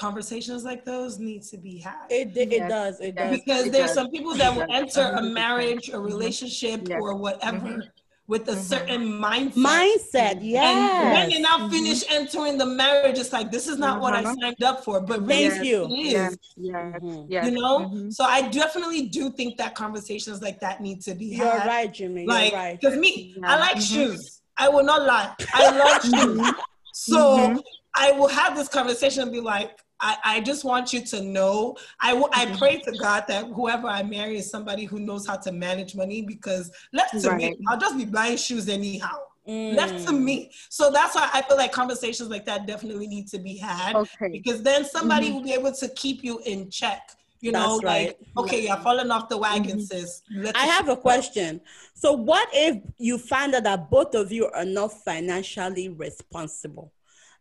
conversations 0.00 0.64
like 0.64 0.82
those 0.86 1.18
need 1.18 1.42
to 1.42 1.58
be 1.58 1.76
had. 1.78 2.06
It, 2.08 2.34
it, 2.34 2.52
it 2.54 2.68
does. 2.68 3.00
It 3.00 3.16
does. 3.16 3.30
Because 3.38 3.66
it 3.66 3.72
there's 3.72 3.88
does. 3.88 3.94
some 3.94 4.10
people 4.10 4.34
that 4.34 4.56
will 4.56 4.66
enter 4.74 5.02
a 5.02 5.22
marriage, 5.22 5.90
a 5.90 6.00
relationship, 6.00 6.88
yes. 6.88 6.98
or 7.02 7.14
whatever. 7.16 7.58
Mm-hmm. 7.58 7.80
With 8.26 8.48
a 8.48 8.52
mm-hmm. 8.52 8.60
certain 8.60 9.02
mindset. 9.20 9.54
Mindset, 9.54 10.38
yeah. 10.40 10.70
And 10.70 11.12
when 11.14 11.30
they 11.30 11.40
now 11.40 11.58
mm-hmm. 11.58 11.70
finish 11.70 12.04
entering 12.08 12.58
the 12.58 12.64
marriage, 12.64 13.18
it's 13.18 13.32
like 13.32 13.50
this 13.50 13.66
is 13.66 13.76
not 13.76 14.00
what 14.00 14.14
I 14.14 14.22
mm-hmm. 14.22 14.40
signed 14.40 14.62
up 14.62 14.84
for. 14.84 15.00
But 15.00 15.26
thank 15.26 15.54
yes, 15.54 15.64
you. 15.64 15.84
It 15.86 15.98
is. 15.98 16.12
Yes, 16.12 16.36
yes, 16.56 16.76
mm-hmm. 17.02 17.26
yes. 17.28 17.44
You 17.46 17.50
know? 17.50 17.80
Mm-hmm. 17.80 18.10
So 18.10 18.22
I 18.22 18.48
definitely 18.48 19.08
do 19.08 19.30
think 19.30 19.58
that 19.58 19.74
conversations 19.74 20.40
like 20.40 20.60
that 20.60 20.80
need 20.80 21.00
to 21.02 21.14
be 21.16 21.32
had. 21.32 21.44
You're 21.44 21.66
right, 21.66 21.92
Jimmy. 21.92 22.24
Like, 22.24 22.52
You're 22.52 22.60
right. 22.60 22.80
Because 22.80 22.96
me, 22.96 23.34
yeah. 23.36 23.52
I 23.52 23.58
like 23.58 23.80
shoes. 23.80 24.42
I 24.56 24.68
will 24.68 24.84
not 24.84 25.02
lie. 25.02 25.34
I 25.52 25.70
love 25.76 26.02
shoes. 26.44 26.54
So 26.92 27.60
I 27.96 28.12
will 28.12 28.28
have 28.28 28.56
this 28.56 28.68
conversation 28.68 29.24
and 29.24 29.32
be 29.32 29.40
like, 29.40 29.76
I, 30.00 30.16
I 30.24 30.40
just 30.40 30.64
want 30.64 30.92
you 30.92 31.04
to 31.06 31.22
know 31.22 31.76
I, 32.00 32.20
I 32.32 32.56
pray 32.56 32.80
to 32.80 32.92
God 32.92 33.24
that 33.28 33.46
whoever 33.46 33.86
I 33.86 34.02
marry 34.02 34.38
is 34.38 34.50
somebody 34.50 34.84
who 34.84 34.98
knows 34.98 35.26
how 35.26 35.36
to 35.36 35.52
manage 35.52 35.94
money 35.94 36.22
because 36.22 36.70
left 36.92 37.20
to 37.20 37.30
right. 37.30 37.58
me, 37.58 37.58
I'll 37.68 37.78
just 37.78 37.96
be 37.96 38.06
buying 38.06 38.36
shoes 38.36 38.68
anyhow. 38.68 39.16
Mm. 39.48 39.74
Left 39.74 40.06
to 40.06 40.12
me. 40.12 40.52
So 40.68 40.90
that's 40.90 41.14
why 41.14 41.28
I 41.32 41.42
feel 41.42 41.56
like 41.56 41.72
conversations 41.72 42.28
like 42.28 42.44
that 42.46 42.66
definitely 42.66 43.06
need 43.06 43.28
to 43.28 43.38
be 43.38 43.56
had 43.56 43.96
okay. 43.96 44.28
because 44.28 44.62
then 44.62 44.84
somebody 44.84 45.26
mm-hmm. 45.26 45.36
will 45.36 45.44
be 45.44 45.52
able 45.52 45.72
to 45.72 45.88
keep 45.90 46.22
you 46.22 46.40
in 46.46 46.70
check. 46.70 47.10
You 47.40 47.52
know, 47.52 47.80
That's 47.80 47.84
like, 47.84 48.06
right. 48.06 48.44
okay, 48.44 48.66
you're 48.66 48.76
falling 48.76 49.10
off 49.10 49.30
the 49.30 49.38
wagon, 49.38 49.78
mm-hmm. 49.78 49.80
sis. 49.80 50.22
Let's 50.30 50.58
I 50.58 50.66
have 50.66 50.90
a 50.90 50.96
question. 50.96 51.62
So, 51.94 52.12
what 52.12 52.46
if 52.52 52.82
you 52.98 53.16
find 53.16 53.54
out 53.54 53.62
that 53.62 53.88
both 53.90 54.14
of 54.14 54.30
you 54.30 54.46
are 54.48 54.66
not 54.66 54.92
financially 54.92 55.88
responsible? 55.88 56.92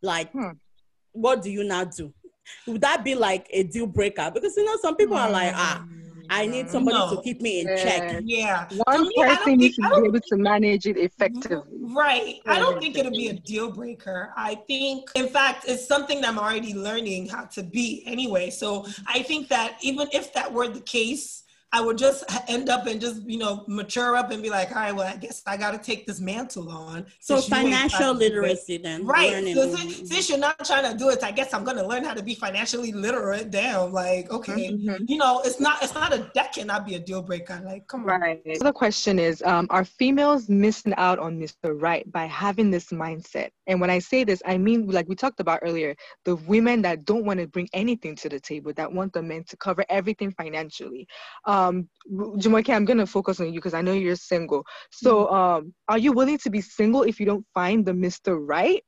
Like, 0.02 0.32
hmm. 0.32 0.52
what 1.12 1.42
do 1.42 1.52
you 1.52 1.66
now 1.66 1.84
do? 1.84 2.14
Would 2.68 2.82
that 2.82 3.04
be 3.04 3.16
like 3.16 3.48
a 3.52 3.64
deal 3.64 3.88
breaker? 3.88 4.32
Because 4.34 4.56
you 4.58 4.66
know, 4.66 4.78
some 4.82 4.96
people 4.96 5.18
are 5.18 5.30
like, 5.30 5.54
ah, 5.56 5.86
I 6.30 6.46
need 6.46 6.70
somebody 6.70 6.98
no. 6.98 7.16
to 7.16 7.22
keep 7.22 7.42
me 7.42 7.62
in 7.62 7.68
check. 7.78 8.22
Yeah. 8.24 8.68
One 8.86 9.08
me, 9.08 9.14
person 9.18 9.58
needs 9.58 9.76
to 9.78 9.82
be 9.82 10.08
able 10.08 10.20
to 10.20 10.38
manage 10.38 10.86
it 10.86 10.98
effectively. 10.98 11.78
Right. 11.82 12.36
I 12.46 12.60
don't 12.60 12.80
think 12.80 12.98
it'll 12.98 13.12
be 13.12 13.30
a 13.30 13.34
deal 13.34 13.72
breaker. 13.72 14.32
I 14.38 14.56
think, 14.68 15.10
in 15.16 15.28
fact, 15.28 15.66
it's 15.68 15.88
something 15.88 16.22
that 16.22 16.30
I'm 16.30 16.38
already 16.38 16.76
learning 16.76 17.30
how 17.30 17.46
to 17.46 17.64
be 17.64 18.04
anyway. 18.06 18.52
So 18.52 18.86
I 19.08 19.24
think 19.24 19.48
that 19.50 19.78
even 19.82 20.08
if 20.14 20.32
that 20.34 20.54
were 20.54 20.68
the 20.68 20.82
case, 20.82 21.44
I 21.72 21.82
would 21.82 22.00
just 22.00 22.24
end 22.50 22.68
up 22.68 22.88
and 22.88 23.00
just, 23.00 23.22
you 23.30 23.38
know, 23.38 23.64
mature 23.68 24.16
up 24.16 24.32
and 24.32 24.42
be 24.42 24.50
like, 24.50 24.72
all 24.72 24.82
right, 24.82 24.92
well, 24.92 25.06
I 25.06 25.18
guess 25.18 25.44
I 25.46 25.56
got 25.56 25.72
to 25.72 25.78
take 25.78 26.08
this 26.08 26.20
mantle 26.20 26.70
on. 26.72 27.06
So 27.20 27.40
financial 27.42 28.14
literacy 28.14 28.78
then. 28.78 29.06
Right. 29.06 29.54
So 29.54 29.76
since, 29.76 30.10
since, 30.10 30.30
you're 30.30 30.40
not 30.40 30.66
trying 30.66 30.92
to 30.92 30.98
do 30.98 31.10
it, 31.10 31.24
I 31.24 31.30
guess 31.30 31.54
I'm 31.54 31.64
going 31.64 31.78
to 31.78 31.86
learn 31.86 32.04
how 32.04 32.16
to 32.16 32.24
be 32.24 32.34
financially 32.34 32.92
literate. 32.92 33.52
Damn. 33.52 33.94
Like, 33.94 34.32
okay, 34.32 34.72
mm-hmm. 34.72 35.06
you 35.08 35.18
know, 35.18 35.42
it's 35.46 35.60
not, 35.60 35.84
it's 35.84 35.94
not 35.94 36.12
a, 36.12 36.32
that 36.34 36.54
cannot 36.54 36.88
be 36.88 36.96
a 36.96 37.00
deal 37.00 37.22
breaker. 37.22 37.62
Like, 37.64 37.86
come 37.88 38.02
on. 38.02 38.20
Right. 38.20 38.42
So 38.58 38.64
the 38.64 38.74
question 38.74 39.20
is, 39.20 39.44
um, 39.44 39.68
are 39.70 39.86
females 39.86 40.50
missing 40.50 40.96
out 40.98 41.20
on 41.20 41.40
Mr. 41.40 41.80
Right 41.80 42.12
by 42.12 42.26
having 42.26 42.72
this 42.72 42.88
mindset? 42.88 43.50
And 43.68 43.80
when 43.80 43.92
I 43.92 44.00
say 44.00 44.24
this, 44.24 44.42
I 44.44 44.58
mean, 44.58 44.88
like 44.88 45.08
we 45.08 45.16
talked 45.16 45.40
about 45.40 45.60
earlier, 45.62 45.96
the 46.26 46.36
women 46.36 46.82
that 46.82 47.06
don't 47.06 47.26
want 47.26 47.40
to 47.40 47.48
bring 47.48 47.70
anything 47.74 48.16
to 48.16 48.30
the 48.30 48.40
table, 48.40 48.74
that 48.76 48.92
want 48.92 49.14
the 49.14 49.22
men 49.22 49.44
to 49.44 49.58
cover 49.58 49.86
everything 49.90 50.32
financially. 50.32 51.08
Um, 51.46 51.59
um 51.68 51.90
Jumoke, 52.12 52.74
I'm 52.74 52.86
gonna 52.86 53.06
focus 53.06 53.40
on 53.40 53.48
you 53.48 53.60
because 53.60 53.74
I 53.74 53.82
know 53.82 53.94
you're 53.94 54.16
single. 54.16 54.66
So 54.92 55.26
mm-hmm. 55.26 55.36
um 55.36 55.74
are 55.88 55.98
you 55.98 56.12
willing 56.14 56.38
to 56.40 56.50
be 56.50 56.62
single 56.62 57.04
if 57.04 57.20
you 57.20 57.26
don't 57.26 57.46
find 57.54 57.86
the 57.86 57.92
Mr. 57.92 58.38
Right? 58.40 58.84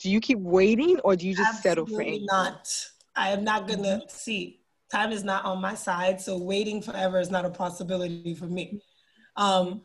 Do 0.00 0.10
you 0.10 0.20
keep 0.20 0.38
waiting 0.38 0.98
or 1.00 1.16
do 1.16 1.26
you 1.26 1.34
just 1.34 1.48
Absolutely 1.48 1.70
settle 1.70 1.86
for 1.86 2.02
anything? 2.02 2.26
not. 2.26 2.68
I 3.14 3.30
am 3.30 3.44
not 3.44 3.66
gonna 3.66 4.02
see 4.08 4.60
time 4.92 5.10
is 5.10 5.24
not 5.24 5.44
on 5.44 5.60
my 5.60 5.74
side, 5.74 6.20
so 6.20 6.38
waiting 6.38 6.80
forever 6.80 7.18
is 7.18 7.30
not 7.30 7.44
a 7.44 7.50
possibility 7.50 8.34
for 8.34 8.46
me. 8.46 8.82
Um 9.36 9.82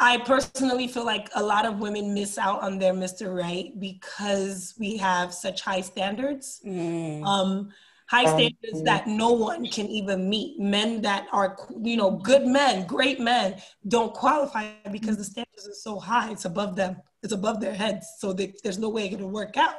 I 0.00 0.18
personally 0.18 0.86
feel 0.86 1.04
like 1.04 1.28
a 1.34 1.42
lot 1.42 1.66
of 1.66 1.80
women 1.80 2.14
miss 2.14 2.38
out 2.38 2.62
on 2.62 2.78
their 2.78 2.92
Mr. 2.92 3.34
Right 3.34 3.78
because 3.80 4.74
we 4.78 4.96
have 4.96 5.34
such 5.34 5.62
high 5.62 5.80
standards. 5.80 6.60
Mm. 6.64 7.24
Um, 7.24 7.70
high 8.08 8.24
standards 8.24 8.82
that 8.84 9.06
no 9.06 9.32
one 9.32 9.66
can 9.66 9.86
even 9.86 10.28
meet. 10.28 10.58
Men 10.58 11.02
that 11.02 11.26
are, 11.32 11.56
you 11.82 11.96
know, 11.96 12.10
good 12.10 12.46
men, 12.46 12.86
great 12.86 13.20
men, 13.20 13.60
don't 13.86 14.12
qualify 14.14 14.70
because 14.90 15.16
the 15.16 15.24
standards 15.24 15.68
are 15.68 15.74
so 15.74 15.98
high. 15.98 16.30
It's 16.30 16.44
above 16.44 16.74
them. 16.74 16.96
It's 17.22 17.32
above 17.32 17.60
their 17.60 17.74
heads. 17.74 18.06
So 18.18 18.32
they, 18.32 18.54
there's 18.62 18.78
no 18.78 18.88
way 18.88 19.06
it 19.06 19.10
can 19.10 19.30
work 19.30 19.56
out. 19.56 19.76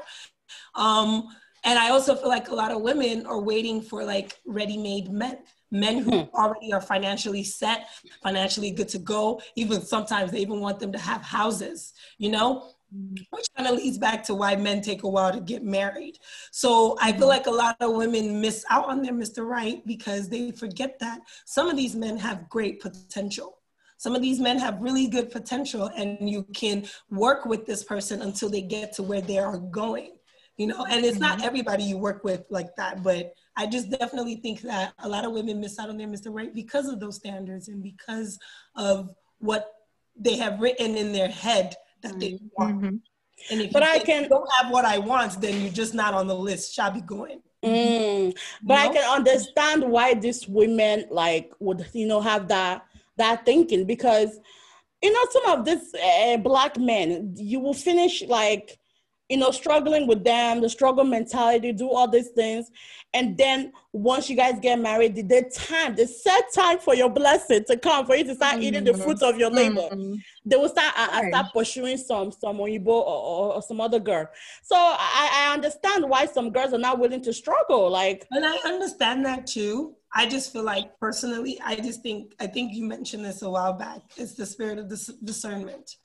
Um, 0.76 1.28
and 1.64 1.78
I 1.78 1.90
also 1.90 2.16
feel 2.16 2.30
like 2.30 2.50
a 2.50 2.56
lot 2.56 2.72
of 2.72 2.82
women 2.82 3.26
are 3.26 3.42
waiting 3.42 3.82
for 3.82 4.04
like 4.04 4.40
ready-made 4.46 5.12
men 5.12 5.40
men 5.72 6.00
who 6.00 6.22
hmm. 6.22 6.36
already 6.36 6.74
are 6.74 6.82
financially 6.82 7.44
set, 7.44 7.90
financially 8.24 8.72
good 8.72 8.90
to 8.90 9.00
go. 9.00 9.42
Even 9.56 9.82
sometimes 9.82 10.32
they 10.32 10.40
even 10.40 10.60
want 10.60 10.80
them 10.80 10.92
to 10.92 10.98
have 10.98 11.22
houses, 11.22 11.94
you 12.18 12.30
know? 12.30 12.72
Which 12.92 13.48
kind 13.56 13.70
of 13.70 13.76
leads 13.76 13.98
back 13.98 14.24
to 14.24 14.34
why 14.34 14.56
men 14.56 14.82
take 14.82 15.04
a 15.04 15.08
while 15.08 15.32
to 15.32 15.40
get 15.40 15.64
married. 15.64 16.18
So 16.52 16.98
I 17.02 17.12
feel 17.12 17.28
like 17.28 17.48
a 17.48 17.52
lot 17.52 17.78
of 17.80 17.96
women 17.96 18.42
miss 18.42 18.66
out 18.70 18.86
on 18.86 19.02
their 19.02 19.14
Mr. 19.14 19.46
Right 19.48 19.86
because 19.86 20.30
they 20.30 20.52
forget 20.52 20.98
that 21.00 21.22
some 21.46 21.70
of 21.70 21.78
these 21.78 21.96
men 21.96 22.18
have 22.18 22.50
great 22.50 22.80
potential. 22.80 23.58
Some 23.98 24.16
of 24.16 24.22
these 24.22 24.40
men 24.40 24.58
have 24.60 24.80
really 24.80 25.08
good 25.08 25.30
potential, 25.30 25.92
and 25.96 26.30
you 26.30 26.44
can 26.56 26.86
work 27.12 27.46
with 27.46 27.66
this 27.66 27.84
person 27.84 28.22
until 28.22 28.50
they 28.50 28.62
get 28.62 28.94
to 28.94 29.04
where 29.04 29.20
they 29.20 29.38
are 29.38 29.58
going. 29.58 30.14
You 30.56 30.68
know, 30.68 30.86
and 30.90 31.06
it's 31.06 31.20
not 31.20 31.38
mm-hmm. 31.38 31.48
everybody 31.48 31.84
you 31.84 31.98
work 31.98 32.24
with 32.24 32.44
like 32.50 32.76
that, 32.78 33.04
but 33.04 33.34
I 33.56 33.66
just 33.66 33.90
definitely 33.92 34.36
think 34.36 34.62
that 34.62 34.94
a 35.00 35.08
lot 35.08 35.26
of 35.26 35.34
women 35.34 35.60
miss 35.60 35.78
out 35.80 35.90
on 35.90 35.98
their 35.98 36.08
Mr. 36.08 36.34
Right 36.34 36.54
because 36.54 36.88
of 36.88 37.00
those 37.00 37.18
standards 37.18 37.68
and 37.68 37.84
because 37.84 38.40
of 38.76 39.14
what 39.40 39.72
they 40.18 40.38
have 40.38 40.60
written 40.60 40.96
in 40.96 41.12
their 41.12 41.30
head 41.30 41.76
that 42.02 42.20
they 42.20 42.40
want. 42.58 42.78
Mm-hmm. 42.78 42.96
And 43.52 43.62
if 43.62 43.72
but 43.72 43.84
I 43.84 44.00
can 44.00 44.28
don't 44.28 44.50
have 44.60 44.72
what 44.72 44.86
I 44.86 44.98
want, 44.98 45.40
then 45.40 45.62
you're 45.62 45.72
just 45.72 45.94
not 45.94 46.14
on 46.14 46.28
the 46.28 46.36
list. 46.36 46.74
Shall 46.74 46.92
be 46.92 47.02
going. 47.02 47.42
Mm. 47.64 48.38
But 48.64 48.78
I 48.78 48.88
can 48.88 49.10
understand 49.10 49.84
why 49.84 50.14
these 50.14 50.48
women 50.48 51.06
like 51.10 51.52
would 51.60 51.86
you 51.94 52.08
know 52.08 52.22
have 52.22 52.48
that 52.48 52.86
that 53.18 53.46
thinking 53.46 53.86
because 53.86 54.40
you 55.04 55.12
know 55.12 55.26
some 55.32 55.60
of 55.60 55.66
these 55.66 55.94
uh, 55.96 56.38
black 56.38 56.78
men 56.78 57.34
you 57.36 57.60
will 57.60 57.74
finish 57.74 58.24
like 58.24 58.79
you 59.30 59.38
know, 59.38 59.52
struggling 59.52 60.08
with 60.08 60.24
them, 60.24 60.60
the 60.60 60.70
struggle 60.70 61.04
mentality, 61.04 61.72
do 61.72 61.90
all 61.90 62.08
these 62.08 62.30
things. 62.30 62.72
And 63.14 63.38
then 63.38 63.72
once 63.94 64.28
you 64.28 64.36
guys 64.36 64.60
get 64.60 64.80
married, 64.80 65.16
the, 65.16 65.22
the 65.22 65.52
time, 65.54 65.96
the 65.96 66.08
set 66.08 66.52
time 66.54 66.80
for 66.80 66.96
your 66.96 67.10
blessing 67.10 67.64
to 67.66 67.78
come, 67.78 68.08
for 68.08 68.16
you 68.16 68.24
to 68.24 68.36
start 68.36 68.56
mm-hmm. 68.56 68.64
eating 68.64 68.84
the 68.84 68.96
fruits 68.96 69.22
of 69.22 69.38
your 69.38 69.52
labor. 69.52 69.88
Mm-hmm. 69.92 70.16
They 70.46 70.58
will 70.58 70.70
start 70.70 70.94
start 70.96 71.46
pursuing 71.54 71.98
some 71.98 72.32
some 72.32 72.58
Oyibo 72.58 72.88
or, 72.88 73.04
or, 73.06 73.54
or, 73.56 73.62
some 73.62 73.80
other 73.80 74.00
girl. 74.00 74.28
So 74.64 74.76
I, 74.76 75.48
I 75.48 75.54
understand 75.54 76.10
why 76.10 76.26
some 76.26 76.52
girls 76.52 76.74
are 76.74 76.80
not 76.80 77.00
willing 77.00 77.22
to 77.24 77.34
struggle. 77.34 77.90
Like 77.90 78.26
And 78.32 78.46
I 78.46 78.58
understand 78.66 79.26
that 79.26 79.46
too. 79.46 79.96
I 80.14 80.28
just 80.28 80.52
feel 80.52 80.64
like 80.64 81.00
personally, 81.00 81.60
I 81.64 81.76
just 81.76 82.02
think 82.02 82.34
I 82.40 82.48
think 82.48 82.74
you 82.74 82.84
mentioned 82.86 83.26
this 83.26 83.44
a 83.44 83.50
while 83.50 83.74
back. 83.74 84.02
It's 84.18 84.34
the 84.34 84.46
spirit 84.46 84.80
of 84.80 84.90
dis- 84.90 85.18
discernment 85.24 85.98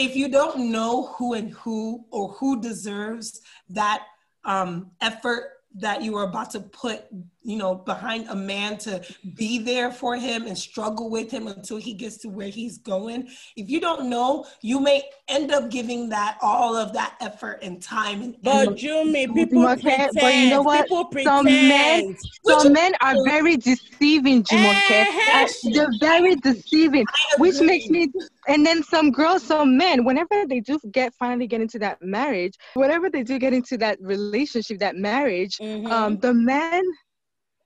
if 0.00 0.16
you 0.16 0.28
don't 0.28 0.72
know 0.72 1.08
who 1.18 1.34
and 1.34 1.50
who 1.52 2.06
or 2.10 2.30
who 2.32 2.58
deserves 2.58 3.42
that 3.68 4.06
um, 4.44 4.90
effort 5.02 5.50
that 5.74 6.02
you 6.02 6.16
are 6.16 6.24
about 6.24 6.50
to 6.50 6.60
put 6.60 7.04
you 7.42 7.56
know 7.56 7.74
behind 7.74 8.28
a 8.28 8.34
man 8.34 8.76
to 8.78 9.02
be 9.34 9.58
there 9.58 9.90
for 9.90 10.16
him 10.16 10.46
and 10.46 10.56
struggle 10.56 11.10
with 11.10 11.30
him 11.30 11.46
until 11.48 11.76
he 11.76 11.94
gets 11.94 12.18
to 12.18 12.28
where 12.28 12.48
he's 12.48 12.78
going. 12.78 13.28
If 13.56 13.68
you 13.68 13.80
don't 13.80 14.08
know 14.08 14.46
you 14.62 14.80
may 14.80 15.02
end 15.28 15.50
up 15.52 15.70
giving 15.70 16.08
that 16.10 16.38
all 16.42 16.76
of 16.76 16.92
that 16.92 17.16
effort 17.20 17.60
and 17.62 17.82
time 17.82 18.22
and 18.22 18.36
but 18.42 18.70
Jumi, 18.70 19.32
people 19.34 19.64
pretend, 19.64 20.12
but 20.14 20.34
you 20.34 20.50
know 20.50 20.62
what? 20.62 20.88
Some 21.22 21.44
men 21.44 22.16
some 22.44 22.72
men 22.72 22.92
are 23.00 23.14
very 23.24 23.56
deceiving 23.56 24.42
Jumoke. 24.42 25.06
Uh, 25.32 25.48
they're 25.72 25.88
very 26.00 26.34
deceiving 26.36 27.04
which 27.38 27.60
makes 27.60 27.88
me 27.88 28.10
and 28.48 28.64
then 28.64 28.82
some 28.82 29.10
girls 29.10 29.42
some 29.42 29.76
men 29.76 30.04
whenever 30.04 30.46
they 30.46 30.60
do 30.60 30.78
get 30.92 31.14
finally 31.14 31.46
get 31.46 31.60
into 31.60 31.78
that 31.78 31.98
marriage 32.02 32.54
whenever 32.74 33.10
they 33.10 33.22
do 33.22 33.38
get 33.38 33.52
into 33.52 33.76
that 33.76 33.98
relationship 34.00 34.78
that 34.78 34.96
marriage 34.96 35.56
mm-hmm. 35.58 35.86
um 35.86 36.18
the 36.18 36.32
men 36.32 36.82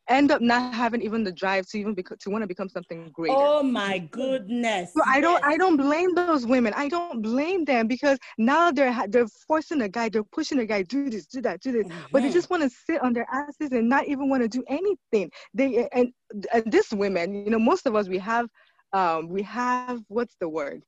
end 0.09 0.31
up 0.31 0.41
not 0.41 0.75
having 0.75 1.01
even 1.03 1.25
the 1.25 1.33
drive 1.33 1.67
to 1.69 1.79
even 1.79 1.95
to 1.95 2.31
want 2.31 2.43
to 2.43 2.47
become 2.47 2.69
something 2.69 3.11
greater. 3.13 3.35
Oh 3.37 3.63
my 3.63 3.99
goodness! 3.99 4.93
So 4.95 5.03
I 5.07 5.21
don't 5.21 5.43
I 5.45 5.57
don't 5.57 5.77
blame 5.77 6.15
those 6.15 6.47
women. 6.47 6.73
I 6.77 6.89
don't 6.89 7.23
blame 7.23 7.65
them 7.65 7.87
because 7.87 8.19
now 8.39 8.71
they're 8.71 8.95
they're 9.09 9.29
forcing 9.47 9.83
a 9.83 9.89
guy, 9.89 10.09
they're 10.09 10.25
pushing 10.25 10.59
a 10.59 10.67
guy, 10.67 10.83
do 10.83 11.09
this, 11.11 11.27
do 11.27 11.41
that, 11.43 11.61
do 11.61 11.73
this, 11.73 11.87
mm-hmm. 11.87 11.99
but 12.13 12.23
they 12.23 12.31
just 12.31 12.51
want 12.51 12.63
to 12.63 12.71
sit 12.71 13.03
on 13.03 13.13
their 13.13 13.27
asses 13.33 13.73
and 13.73 13.89
not 13.89 14.07
even 14.07 14.29
want 14.29 14.43
to 14.43 14.49
do 14.49 14.63
anything. 14.69 15.31
They 15.53 15.89
and, 15.93 16.13
and 16.53 16.71
this 16.71 16.93
women, 16.93 17.35
you 17.35 17.51
know, 17.51 17.59
most 17.59 17.87
of 17.87 17.95
us 17.95 18.09
we 18.09 18.19
have 18.19 18.49
um 18.93 19.29
we 19.29 19.43
have 19.43 20.03
what's 20.09 20.37
the 20.41 20.49
word? 20.49 20.83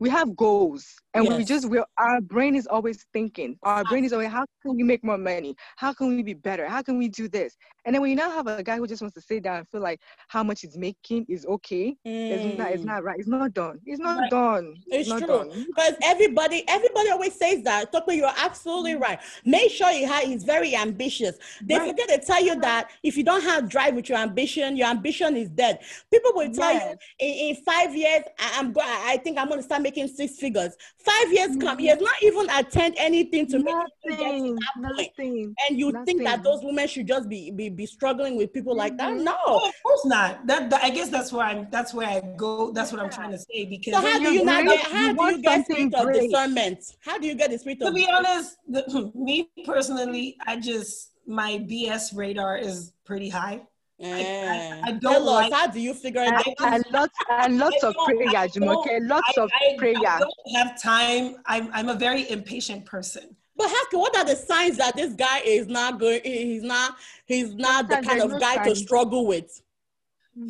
We 0.00 0.10
have 0.10 0.36
goals 0.36 0.94
and 1.14 1.24
yes. 1.24 1.38
we 1.38 1.44
just 1.44 1.68
we 1.68 1.82
our 1.98 2.20
brain 2.20 2.54
is 2.54 2.66
always 2.66 3.06
thinking 3.12 3.58
our 3.62 3.82
brain 3.84 4.04
is 4.04 4.12
always 4.12 4.28
how 4.28 4.44
can 4.62 4.76
we 4.76 4.82
make 4.82 5.02
more 5.02 5.16
money 5.16 5.56
how 5.76 5.92
can 5.92 6.08
we 6.08 6.22
be 6.22 6.34
better 6.34 6.66
how 6.68 6.82
can 6.82 6.98
we 6.98 7.08
do 7.08 7.28
this 7.28 7.56
and 7.84 7.94
then 7.94 8.02
when 8.02 8.10
you 8.10 8.16
now 8.16 8.30
have 8.30 8.46
a 8.46 8.62
guy 8.62 8.76
who 8.76 8.86
just 8.86 9.00
wants 9.00 9.14
to 9.14 9.20
sit 9.20 9.42
down 9.42 9.58
and 9.58 9.68
feel 9.68 9.80
like 9.80 10.00
how 10.28 10.42
much 10.42 10.60
he's 10.60 10.76
making 10.76 11.24
is 11.28 11.46
okay 11.46 11.96
mm. 12.06 12.30
it's 12.30 12.58
not 12.58 12.70
it's 12.70 12.82
mm. 12.82 12.86
not 12.86 13.04
right 13.04 13.18
it's 13.18 13.28
not 13.28 13.52
done 13.54 13.78
it's 13.86 14.00
not 14.00 14.18
right. 14.18 14.30
done 14.30 14.74
it's, 14.88 15.08
it's 15.10 15.20
true 15.20 15.50
because 15.66 15.94
everybody 16.02 16.64
everybody 16.68 17.10
always 17.10 17.34
says 17.34 17.62
that 17.62 17.92
Tokwe, 17.92 18.16
you're 18.16 18.30
absolutely 18.38 18.94
mm. 18.94 19.00
right 19.00 19.18
make 19.44 19.70
sure 19.70 19.90
you 19.90 20.06
have 20.06 20.24
he's 20.24 20.44
very 20.44 20.76
ambitious 20.76 21.38
they 21.62 21.78
right. 21.78 21.88
forget 21.88 22.08
to 22.08 22.26
tell 22.26 22.44
you 22.44 22.58
that 22.60 22.90
if 23.02 23.16
you 23.16 23.24
don't 23.24 23.42
have 23.42 23.68
drive 23.68 23.94
with 23.94 24.08
your 24.08 24.18
ambition 24.18 24.76
your 24.76 24.88
ambition 24.88 25.36
is 25.36 25.48
dead 25.48 25.78
people 26.10 26.32
will 26.34 26.52
tell 26.52 26.72
yes. 26.72 26.96
you 27.20 27.26
in, 27.26 27.56
in 27.56 27.62
five 27.62 27.94
years 27.94 28.22
I, 28.38 28.60
am 28.60 28.74
i 28.78 29.18
think 29.22 29.38
i'm 29.38 29.48
going 29.48 29.60
to 29.60 29.64
start 29.64 29.75
making 29.82 30.08
six 30.08 30.38
figures. 30.38 30.76
Five 30.98 31.32
years 31.32 31.50
mm-hmm. 31.50 31.60
come, 31.60 31.78
he 31.78 31.86
has 31.86 32.00
not 32.00 32.22
even 32.22 32.48
attend 32.50 32.94
anything 32.98 33.46
to 33.48 33.58
nothing, 33.58 33.76
make 34.04 34.18
it 34.18 34.46
to 34.46 34.54
that 34.54 34.72
nothing, 34.78 35.08
point. 35.16 35.54
And 35.68 35.78
you 35.78 35.92
nothing. 35.92 36.06
think 36.06 36.24
that 36.24 36.42
those 36.42 36.62
women 36.62 36.88
should 36.88 37.06
just 37.06 37.28
be 37.28 37.50
be, 37.50 37.68
be 37.68 37.86
struggling 37.86 38.36
with 38.36 38.52
people 38.52 38.76
like 38.76 38.96
that? 38.98 39.12
Mm-hmm. 39.12 39.24
No, 39.24 39.36
of 39.46 39.72
course 39.82 40.04
not. 40.04 40.46
That, 40.46 40.70
that, 40.70 40.84
I 40.84 40.90
guess 40.90 41.08
that's 41.08 41.32
where 41.32 41.46
I'm. 41.46 41.68
That's 41.70 41.94
where 41.94 42.08
I 42.08 42.20
go. 42.36 42.70
That's 42.72 42.92
what 42.92 43.00
I'm 43.00 43.10
trying 43.10 43.32
to 43.32 43.38
say. 43.38 43.64
Because 43.64 43.94
so 43.94 44.00
how 44.00 44.18
do 44.18 44.32
you 44.32 44.44
not 44.44 44.64
get? 44.64 44.80
How 44.86 45.12
do 45.12 45.24
you 45.24 45.42
get 45.42 45.64
spirit 45.64 45.94
of 45.94 46.12
discernment? 46.12 46.78
How 47.00 47.18
do 47.18 47.26
you 47.26 47.34
get 47.34 47.50
the 47.50 47.58
spirit 47.58 47.82
of? 47.82 47.88
To 47.88 47.94
be 47.94 48.08
honest, 48.10 48.56
the, 48.68 49.12
me 49.14 49.50
personally, 49.64 50.36
I 50.46 50.56
just 50.58 51.12
my 51.26 51.58
BS 51.58 52.16
radar 52.16 52.56
is 52.56 52.92
pretty 53.04 53.28
high. 53.28 53.62
I, 54.02 54.06
I, 54.06 54.10
eh. 54.10 54.80
I, 54.84 54.92
don't 54.92 55.24
like, 55.24 55.52
how 55.52 55.68
do 55.68 55.80
you 55.80 55.94
figure 55.94 56.22
it 56.22 56.32
out? 56.32 56.44
And 56.60 56.84
lots 56.92 57.16
and 57.30 57.58
lots 57.58 57.82
of 57.82 57.94
prayer, 58.04 58.46
Jumoke. 58.48 58.86
Lots 59.08 59.38
of 59.38 59.50
prayer. 59.78 59.94
I 60.06 60.20
don't 60.20 60.56
have 60.56 60.80
time. 60.80 61.36
I'm 61.46 61.70
I'm 61.72 61.88
a 61.88 61.94
very 61.94 62.28
impatient 62.30 62.84
person. 62.84 63.34
But 63.56 63.68
how, 63.68 63.98
what 63.98 64.14
are 64.16 64.24
the 64.24 64.36
signs 64.36 64.76
that 64.76 64.96
this 64.96 65.14
guy 65.14 65.38
is 65.38 65.66
not 65.66 65.98
going? 65.98 66.20
He's 66.24 66.62
not. 66.62 66.96
He's 67.24 67.54
not 67.54 67.88
the 67.88 67.96
kind 67.96 68.20
of 68.20 68.32
no 68.32 68.38
guy 68.38 68.56
signs. 68.56 68.68
to 68.68 68.76
struggle 68.76 69.26
with. 69.26 69.62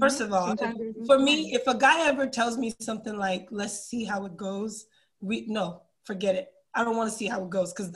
First 0.00 0.20
of 0.20 0.32
all, 0.32 0.56
for 1.06 1.20
me, 1.20 1.54
if 1.54 1.68
a 1.68 1.74
guy 1.76 2.08
ever 2.08 2.26
tells 2.26 2.58
me 2.58 2.74
something 2.80 3.16
like, 3.16 3.46
"Let's 3.52 3.86
see 3.86 4.02
how 4.02 4.26
it 4.26 4.36
goes," 4.36 4.86
we 5.20 5.44
no, 5.46 5.82
forget 6.02 6.34
it. 6.34 6.52
I 6.76 6.84
don't 6.84 6.96
want 6.96 7.10
to 7.10 7.16
see 7.16 7.26
how 7.26 7.42
it 7.42 7.48
goes 7.48 7.72
because 7.72 7.90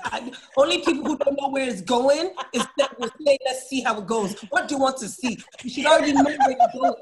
only 0.57 0.78
people 0.78 1.05
who 1.05 1.18
don't 1.18 1.39
know 1.39 1.51
where 1.51 1.68
it's 1.68 1.83
going 1.83 2.33
is 2.55 2.66
that 2.78 2.99
will 2.99 3.11
say, 3.26 3.37
let's 3.45 3.68
see 3.68 3.83
how 3.83 4.01
it 4.01 4.07
goes. 4.07 4.41
What 4.49 4.68
do 4.68 4.76
you 4.76 4.81
want 4.81 4.97
to 4.99 5.09
see? 5.09 5.39
You 5.62 5.70
should 5.70 5.85
already 5.85 6.14
know 6.14 6.24
where 6.24 6.51
you're 6.51 6.81
going. 6.81 6.95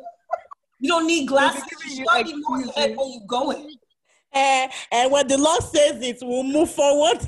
You 0.81 0.89
don't 0.89 1.07
need 1.07 1.29
glasses. 1.29 1.63
You 1.87 1.97
should 1.97 2.07
already 2.09 2.35
know 2.35 2.73
where 2.75 2.89
you're 2.89 3.27
going. 3.29 3.77
And, 4.33 4.73
and 4.91 5.13
when 5.13 5.29
the 5.29 5.39
Lord 5.39 5.63
says 5.63 6.03
it, 6.03 6.19
we'll 6.21 6.43
move 6.43 6.71
forward. 6.71 7.19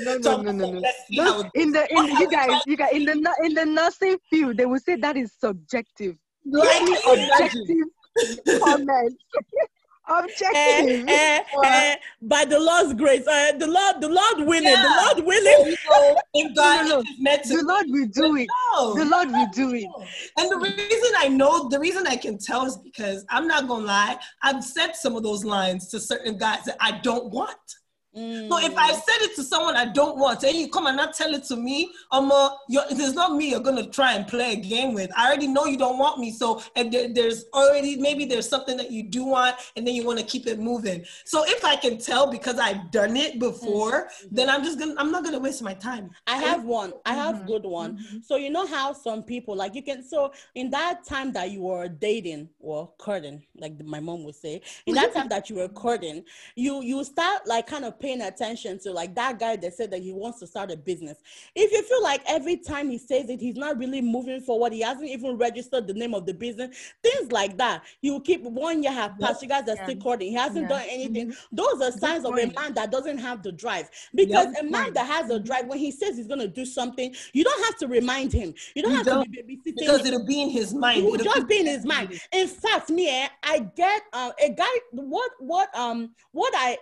no, 0.00 0.16
no, 0.16 0.36
no, 0.40 0.52
no, 0.52 0.82
no. 1.10 1.50
in 1.54 1.72
the 1.72 1.86
in 1.90 2.06
you 2.06 2.30
guys, 2.30 2.62
you 2.66 2.76
guys 2.76 2.92
in 2.92 3.04
the 3.04 3.34
in 3.44 3.54
the 3.54 3.64
nursing 3.66 4.16
field, 4.30 4.56
they 4.56 4.66
will 4.66 4.80
say 4.80 4.96
that 4.96 5.16
is 5.16 5.32
subjective. 5.38 6.16
Like, 6.44 6.88
objective 7.06 7.86
comment 8.60 9.16
objective. 10.08 11.08
Uh, 11.08 11.40
uh, 11.64 11.94
by 12.22 12.44
the 12.44 12.58
Lord's 12.58 12.94
grace, 12.94 13.26
uh, 13.26 13.52
the 13.58 13.66
Lord, 13.66 14.00
the 14.00 14.08
Lord 14.08 14.46
willing, 14.46 14.64
yeah. 14.64 14.82
the 14.82 15.02
Lord 15.04 15.26
willing. 15.26 15.76
So, 15.86 16.16
no, 16.34 16.82
no, 16.82 17.02
the 17.02 17.64
Lord 17.66 17.86
will 17.88 18.06
do 18.06 18.36
it. 18.36 18.48
No. 18.72 18.94
The 18.94 19.04
Lord 19.04 19.30
will 19.30 19.48
do 19.52 19.74
it. 19.74 19.88
And 20.36 20.50
the 20.50 20.56
reason 20.56 21.12
I 21.18 21.28
know, 21.28 21.68
the 21.68 21.78
reason 21.78 22.06
I 22.06 22.16
can 22.16 22.38
tell 22.38 22.64
is 22.66 22.76
because 22.76 23.24
I'm 23.30 23.46
not 23.46 23.68
gonna 23.68 23.84
lie. 23.84 24.18
I've 24.42 24.64
said 24.64 24.96
some 24.96 25.16
of 25.16 25.22
those 25.22 25.44
lines 25.44 25.88
to 25.88 26.00
certain 26.00 26.38
guys 26.38 26.64
that 26.64 26.76
I 26.80 26.98
don't 27.00 27.30
want. 27.30 27.56
Mm. 28.16 28.48
So 28.48 28.58
if 28.58 28.76
I 28.76 28.92
said 28.92 29.20
it 29.20 29.36
to 29.36 29.42
someone 29.42 29.76
I 29.76 29.84
don't 29.84 30.18
want, 30.18 30.42
and 30.42 30.56
you 30.56 30.68
come 30.68 30.86
and 30.86 30.96
not 30.96 31.14
tell 31.14 31.34
it 31.34 31.44
to 31.44 31.56
me, 31.56 31.92
um, 32.10 32.32
uh, 32.32 32.50
it's 32.68 33.14
not 33.14 33.34
me 33.36 33.50
you're 33.50 33.60
gonna 33.60 33.86
try 33.86 34.14
and 34.14 34.26
play 34.26 34.54
a 34.54 34.56
game 34.56 34.94
with. 34.94 35.10
I 35.16 35.26
already 35.26 35.46
know 35.46 35.66
you 35.66 35.76
don't 35.76 35.98
want 35.98 36.18
me, 36.18 36.30
so 36.32 36.62
and 36.74 36.90
there, 36.90 37.12
there's 37.12 37.44
already 37.52 37.96
maybe 37.96 38.24
there's 38.24 38.48
something 38.48 38.76
that 38.78 38.90
you 38.90 39.02
do 39.02 39.24
want, 39.24 39.56
and 39.76 39.86
then 39.86 39.94
you 39.94 40.04
want 40.04 40.18
to 40.18 40.24
keep 40.24 40.46
it 40.46 40.58
moving. 40.58 41.04
So 41.24 41.44
if 41.46 41.64
I 41.64 41.76
can 41.76 41.98
tell 41.98 42.30
because 42.30 42.58
I've 42.58 42.90
done 42.90 43.16
it 43.16 43.38
before, 43.38 44.06
mm-hmm. 44.06 44.34
then 44.34 44.48
I'm 44.48 44.64
just 44.64 44.78
gonna 44.78 44.94
I'm 44.96 45.12
not 45.12 45.22
gonna 45.22 45.38
waste 45.38 45.62
my 45.62 45.74
time. 45.74 46.10
I 46.26 46.36
have 46.36 46.64
one. 46.64 46.94
I 47.04 47.14
have 47.14 47.36
mm-hmm. 47.36 47.46
good 47.46 47.64
one. 47.64 47.98
Mm-hmm. 47.98 48.18
So 48.24 48.36
you 48.36 48.48
know 48.48 48.66
how 48.66 48.94
some 48.94 49.22
people 49.22 49.54
like 49.54 49.74
you 49.74 49.82
can. 49.82 50.02
So 50.02 50.32
in 50.54 50.70
that 50.70 51.04
time 51.04 51.32
that 51.32 51.50
you 51.50 51.62
were 51.62 51.88
dating 51.88 52.48
or 52.58 52.90
courting, 52.96 53.42
like 53.58 53.78
my 53.84 54.00
mom 54.00 54.24
would 54.24 54.34
say, 54.34 54.62
in 54.86 54.94
that 54.96 55.12
time 55.12 55.28
that 55.28 55.50
you 55.50 55.56
were 55.56 55.68
courting, 55.68 56.24
you 56.56 56.82
you 56.82 57.04
start 57.04 57.46
like 57.46 57.66
kind 57.66 57.84
of 57.84 57.97
paying 58.00 58.22
attention 58.22 58.78
to 58.80 58.92
like 58.92 59.14
that 59.14 59.38
guy 59.38 59.56
that 59.56 59.74
said 59.74 59.90
that 59.90 60.02
he 60.02 60.12
wants 60.12 60.38
to 60.40 60.46
start 60.46 60.70
a 60.70 60.76
business. 60.76 61.18
If 61.54 61.72
you 61.72 61.82
feel 61.82 62.02
like 62.02 62.22
every 62.26 62.56
time 62.56 62.90
he 62.90 62.98
says 62.98 63.28
it, 63.28 63.40
he's 63.40 63.56
not 63.56 63.78
really 63.78 64.00
moving 64.00 64.40
forward, 64.40 64.72
he 64.72 64.80
hasn't 64.80 65.08
even 65.08 65.36
registered 65.36 65.86
the 65.86 65.94
name 65.94 66.14
of 66.14 66.26
the 66.26 66.34
business, 66.34 66.76
things 67.02 67.32
like 67.32 67.56
that. 67.58 67.82
You 68.00 68.20
keep 68.20 68.42
one 68.42 68.82
year 68.82 68.92
have 68.92 69.18
passed, 69.18 69.42
you 69.42 69.48
guys 69.48 69.68
are 69.68 69.76
still 69.84 69.96
courting, 69.96 70.28
he 70.28 70.34
hasn't 70.34 70.68
done 70.68 70.84
anything. 70.88 71.28
Mm-hmm. 71.28 71.56
Those 71.56 71.80
are 71.80 71.92
signs 71.92 72.24
of 72.24 72.32
a 72.32 72.46
man 72.46 72.74
that 72.74 72.90
doesn't 72.90 73.18
have 73.18 73.42
the 73.42 73.52
drive. 73.52 73.88
Because 74.14 74.54
a 74.58 74.64
man 74.64 74.92
that 74.94 75.06
has 75.06 75.30
a 75.30 75.38
drive, 75.38 75.66
when 75.66 75.78
he 75.78 75.90
says 75.90 76.16
he's 76.16 76.26
gonna 76.26 76.48
do 76.48 76.64
something, 76.64 77.14
you 77.32 77.44
don't 77.44 77.64
have 77.64 77.76
to 77.78 77.88
remind 77.88 78.32
him. 78.32 78.54
You 78.74 78.82
don't 78.82 78.92
you 78.92 78.96
have 78.98 79.06
don't, 79.06 79.24
to 79.24 79.30
be 79.30 79.56
babysitting 79.56 79.74
because 79.78 80.04
it'll 80.06 80.26
be 80.26 80.42
in 80.42 80.50
his 80.50 80.74
mind. 80.74 81.04
It'll 81.04 81.16
just 81.16 81.48
be 81.48 81.60
in 81.60 81.66
his 81.66 81.84
mind. 81.84 82.20
In 82.32 82.48
fact, 82.48 82.90
me, 82.90 83.08
eh, 83.08 83.28
I 83.42 83.60
get 83.76 84.02
uh, 84.12 84.32
a 84.42 84.50
guy. 84.50 84.64
What 84.92 85.30
what 85.38 85.74
um 85.76 86.14
what 86.32 86.52
I 86.56 86.78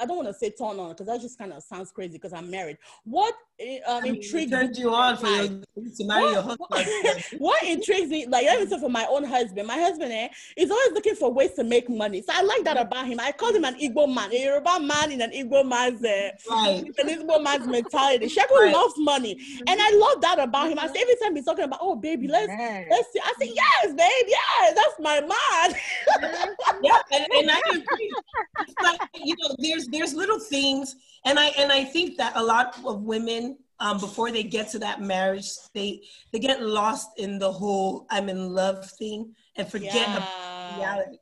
I 0.00 0.06
don't 0.06 0.16
want 0.16 0.28
to 0.28 0.34
say 0.34 0.50
turn 0.50 0.78
on 0.80 0.90
because 0.90 1.06
that 1.06 1.20
just 1.20 1.38
kind 1.38 1.52
of 1.52 1.62
sounds 1.62 1.90
crazy 1.92 2.14
because 2.14 2.32
I'm 2.32 2.50
married. 2.50 2.78
What 3.04 3.34
eh, 3.60 3.78
um, 3.86 4.04
intrigues 4.04 4.50
turned 4.50 4.76
you 4.76 4.92
on 4.92 5.16
for 5.16 5.28
your, 5.28 5.48
to 5.48 6.04
marry 6.04 6.22
what, 6.24 6.32
your 6.32 6.42
husband? 6.42 7.24
What, 7.38 7.62
intrigues 7.64 8.08
me, 8.10 8.26
like 8.26 8.44
let 8.46 8.60
me 8.60 8.66
say 8.66 8.80
for 8.80 8.90
my 8.90 9.06
own 9.08 9.24
husband, 9.24 9.66
my 9.66 9.76
husband 9.78 10.12
eh, 10.12 10.28
is 10.56 10.70
always 10.70 10.92
looking 10.92 11.14
for 11.14 11.32
ways 11.32 11.52
to 11.54 11.64
make 11.64 11.88
money. 11.88 12.20
So 12.22 12.32
I 12.34 12.42
like 12.42 12.64
that 12.64 12.76
about 12.78 13.06
him. 13.06 13.20
I 13.20 13.32
call 13.32 13.54
him 13.54 13.64
an 13.64 13.74
Igbo 13.78 14.12
man, 14.12 14.32
a 14.32 14.42
Yoruba 14.44 14.80
man 14.80 15.12
in 15.12 15.20
an 15.20 15.30
Igbo 15.30 15.66
man's 15.66 16.04
uh, 16.04 16.30
right. 16.50 16.84
an 16.98 17.08
Igbo 17.08 17.42
man's 17.42 17.66
mentality. 17.66 18.26
Sheku 18.26 18.50
right. 18.58 18.72
loves 18.72 18.94
money, 18.98 19.38
and 19.66 19.80
I 19.80 19.90
love 19.94 20.20
that 20.22 20.38
about 20.40 20.70
him. 20.70 20.78
I 20.78 20.88
say 20.88 21.00
every 21.00 21.16
time 21.22 21.36
he's 21.36 21.44
talking 21.44 21.64
about, 21.64 21.78
oh 21.80 21.94
baby, 21.94 22.26
let's 22.28 22.48
yes. 22.48 22.86
let's 22.90 23.12
see. 23.12 23.20
I 23.24 23.32
say 23.38 23.52
yes, 23.54 23.94
babe, 23.94 24.26
yes, 24.28 24.74
that's 24.74 25.00
my 25.00 25.20
man. 25.20 25.74
yeah, 26.82 26.98
and, 27.12 27.26
and 27.32 27.50
I 27.50 27.60
agree. 27.70 28.12
Like, 28.82 29.00
you 29.24 29.34
know, 29.38 29.54
there's 29.76 29.88
there's 29.88 30.14
little 30.14 30.38
things, 30.38 30.96
and 31.24 31.38
I 31.38 31.46
and 31.58 31.70
I 31.70 31.84
think 31.84 32.16
that 32.18 32.32
a 32.36 32.42
lot 32.42 32.78
of 32.84 33.02
women 33.02 33.58
um, 33.78 33.98
before 33.98 34.30
they 34.30 34.42
get 34.42 34.70
to 34.70 34.78
that 34.80 35.00
marriage 35.00 35.44
state, 35.44 36.04
they 36.32 36.38
get 36.38 36.62
lost 36.62 37.10
in 37.18 37.38
the 37.38 37.50
whole 37.50 38.06
"I'm 38.10 38.28
in 38.28 38.50
love" 38.50 38.88
thing 38.92 39.34
and 39.56 39.68
forget 39.68 39.94
yeah. 39.94 40.16
about 40.16 40.78
reality. 40.78 41.18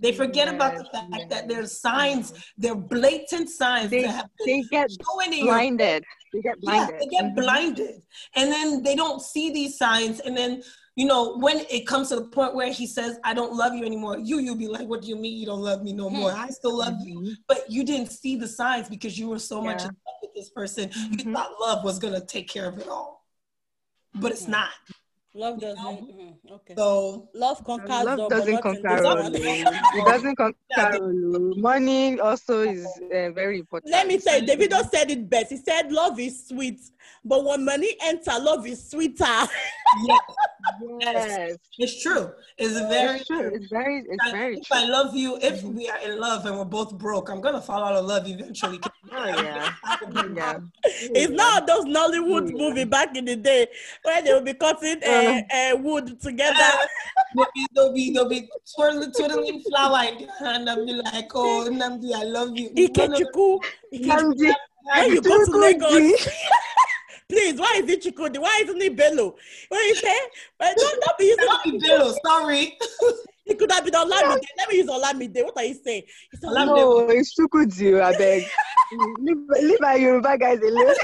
They 0.00 0.12
forget 0.12 0.46
yes, 0.46 0.54
about 0.54 0.76
the 0.76 0.84
fact 0.84 1.08
yes. 1.10 1.28
that 1.30 1.48
there's 1.48 1.80
signs, 1.80 2.32
they're 2.56 2.76
blatant 2.76 3.50
signs 3.50 3.90
they, 3.90 4.02
that 4.02 4.10
have 4.10 4.30
they 4.46 4.62
get 4.62 4.90
blinded. 5.00 6.04
They 6.32 6.40
get 6.40 6.60
blinded. 6.60 6.94
Yeah, 6.94 6.98
they 7.00 7.06
get 7.06 7.24
mm-hmm. 7.24 7.34
blinded. 7.34 8.02
And 8.36 8.52
then 8.52 8.84
they 8.84 8.94
don't 8.94 9.20
see 9.20 9.52
these 9.52 9.76
signs. 9.76 10.20
And 10.20 10.36
then 10.36 10.62
you 10.98 11.06
know, 11.06 11.36
when 11.36 11.64
it 11.70 11.86
comes 11.86 12.08
to 12.08 12.16
the 12.16 12.24
point 12.24 12.56
where 12.56 12.72
he 12.72 12.84
says, 12.84 13.20
I 13.22 13.32
don't 13.32 13.54
love 13.54 13.72
you 13.72 13.84
anymore, 13.84 14.18
you, 14.18 14.40
you'll 14.40 14.56
be 14.56 14.66
like, 14.66 14.88
what 14.88 15.02
do 15.02 15.06
you 15.06 15.14
mean 15.14 15.38
you 15.38 15.46
don't 15.46 15.60
love 15.60 15.84
me 15.84 15.92
no 15.92 16.10
more? 16.10 16.32
I 16.32 16.48
still 16.48 16.76
love 16.76 16.94
mm-hmm. 16.94 17.24
you. 17.24 17.36
But 17.46 17.70
you 17.70 17.84
didn't 17.84 18.10
see 18.10 18.34
the 18.34 18.48
signs 18.48 18.88
because 18.88 19.16
you 19.16 19.28
were 19.28 19.38
so 19.38 19.62
yeah. 19.62 19.70
much 19.70 19.82
in 19.82 19.86
love 19.90 20.16
with 20.22 20.34
this 20.34 20.50
person. 20.50 20.88
Mm-hmm. 20.88 21.28
You 21.28 21.34
thought 21.34 21.52
love 21.60 21.84
was 21.84 22.00
going 22.00 22.14
to 22.14 22.26
take 22.26 22.48
care 22.48 22.66
of 22.66 22.78
it 22.78 22.88
all. 22.88 23.24
But 24.12 24.32
it's 24.32 24.42
mm-hmm. 24.42 24.50
not. 24.50 24.70
Love 25.34 25.60
doesn't. 25.60 25.78
Mm-hmm. 25.78 26.52
Okay. 26.54 26.74
So 26.76 27.28
love 27.32 27.62
conquers. 27.62 27.88
Love 27.90 28.28
doesn't 28.28 28.60
conquer. 28.60 28.96
it 28.96 30.04
doesn't 30.04 30.34
conquer. 30.34 31.12
Money 31.60 32.18
also 32.18 32.62
is 32.62 32.84
uh, 33.14 33.30
very 33.30 33.60
important. 33.60 33.92
Let 33.92 34.08
me 34.08 34.18
say, 34.18 34.40
Davido 34.40 34.82
said 34.90 35.12
it 35.12 35.30
best. 35.30 35.50
He 35.50 35.58
said, 35.58 35.92
"Love 35.92 36.18
is 36.18 36.48
sweet, 36.48 36.80
but 37.24 37.44
when 37.44 37.64
money 37.64 37.96
enter, 38.02 38.32
love 38.40 38.66
is 38.66 38.90
sweeter." 38.90 39.24
yes. 40.04 40.20
yes, 41.00 41.56
it's 41.78 42.02
true. 42.02 42.30
It's 42.56 42.74
very 42.74 43.18
it's 43.18 43.26
true. 43.26 43.50
It's 43.54 43.68
very. 43.68 44.04
It's 44.08 44.30
very. 44.30 44.58
If 44.58 44.66
true. 44.66 44.76
I 44.76 44.84
love 44.86 45.16
you, 45.16 45.38
if 45.40 45.62
we 45.62 45.88
are 45.88 45.98
in 45.98 46.18
love 46.18 46.46
and 46.46 46.56
we're 46.56 46.64
both 46.64 46.96
broke, 46.98 47.28
I'm 47.30 47.40
gonna 47.40 47.60
fall 47.60 47.82
out 47.82 47.94
of 47.94 48.04
love 48.04 48.26
eventually. 48.26 48.80
oh 49.12 49.26
yeah. 49.26 49.72
yeah. 50.34 50.58
It's 50.84 51.32
not 51.32 51.66
those 51.66 51.84
Nollywood 51.84 52.50
yeah. 52.50 52.56
movie 52.56 52.84
back 52.84 53.16
in 53.16 53.24
the 53.24 53.36
day 53.36 53.66
where 54.02 54.22
they 54.22 54.32
will 54.32 54.42
be 54.42 54.54
cutting. 54.54 55.02
Uh, 55.02 55.18
uh, 55.28 55.42
uh, 55.54 55.76
wood 55.76 56.20
together. 56.20 56.56
they'll 57.74 57.92
be 57.92 58.10
they'll 58.10 58.28
be 58.28 58.48
twirling, 58.74 59.12
twiddling 59.12 59.62
flower 59.68 60.04
in 60.08 60.26
their 60.26 60.36
hand 60.38 60.68
and 60.68 60.86
be 60.86 60.92
like, 60.94 61.30
"Oh, 61.34 61.68
Nnamdi, 61.70 62.14
I 62.14 62.24
love 62.24 62.56
you." 62.56 62.70
Ikechukwu, 62.76 63.60
Nnamdi, 63.94 64.52
when 64.94 65.10
you 65.12 65.22
go 65.22 65.44
to 65.44 65.58
Lagos. 65.58 66.28
Please, 67.28 67.60
why 67.60 67.80
is 67.82 67.90
it 67.90 68.02
Chikudi? 68.02 68.38
Why 68.38 68.60
isn't 68.64 68.80
it 68.80 68.96
Bello? 68.96 69.34
What 69.68 69.86
you 69.86 69.94
say? 69.94 70.16
But 70.58 70.74
don't, 70.76 71.02
don't 71.04 71.18
be 71.18 71.24
using 71.26 71.78
Bello. 71.80 72.14
Sorry. 72.24 72.78
It 73.44 73.58
could 73.58 73.70
have 73.70 73.84
been 73.84 73.94
Olamide. 74.02 74.40
Let 74.56 74.68
me 74.70 74.76
use 74.76 74.86
Olamide. 74.86 75.44
What 75.44 75.56
are 75.56 75.64
you 75.64 75.74
saying? 75.74 76.02
It's 76.32 76.42
no, 76.42 77.08
it's 77.08 77.34
Chukwudi, 77.34 78.00
I 78.00 78.16
beg. 78.16 78.44
leave, 79.18 79.36
leave 79.60 79.80
my 79.80 79.94
Yoruba 79.94 80.38
guys 80.38 80.58
alone. 80.60 80.94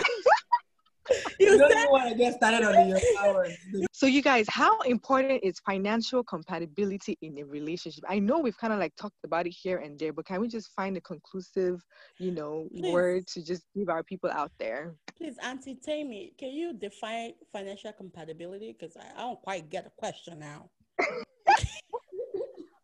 you 1.39 1.59
don't 1.59 1.91
want 1.93 2.09
to 2.11 2.15
get 2.15 2.35
started 2.35 2.65
on 2.65 2.89
your 2.89 2.99
hours. 3.21 3.53
So, 4.05 4.09
you 4.09 4.21
guys, 4.21 4.45
how 4.51 4.81
important 4.81 5.43
is 5.43 5.59
financial 5.61 6.23
compatibility 6.23 7.17
in 7.23 7.39
a 7.39 7.43
relationship? 7.43 8.05
I 8.07 8.19
know 8.19 8.39
we've 8.39 8.59
kind 8.59 8.75
of 8.75 8.79
like 8.79 8.95
talked 8.97 9.17
about 9.25 9.47
it 9.47 9.55
here 9.59 9.79
and 9.79 9.99
there, 9.99 10.13
but 10.13 10.27
can 10.27 10.43
we 10.43 10.49
just 10.49 10.73
find 10.77 10.95
a 10.99 11.01
conclusive, 11.01 11.81
you 12.19 12.31
know, 12.31 12.69
Please. 12.71 12.93
word 12.93 13.27
to 13.29 13.43
just 13.43 13.63
give 13.75 13.89
our 13.89 14.03
people 14.03 14.31
out 14.31 14.53
there? 14.59 14.95
Please, 15.17 15.39
Auntie 15.43 15.79
Temi, 15.83 16.35
can 16.37 16.51
you 16.51 16.75
define 16.75 17.33
financial 17.51 17.93
compatibility? 17.93 18.77
Because 18.79 18.95
I, 18.95 19.07
I 19.19 19.23
don't 19.23 19.41
quite 19.41 19.71
get 19.71 19.85
the 19.85 19.91
question 19.97 20.39
now. 20.39 20.69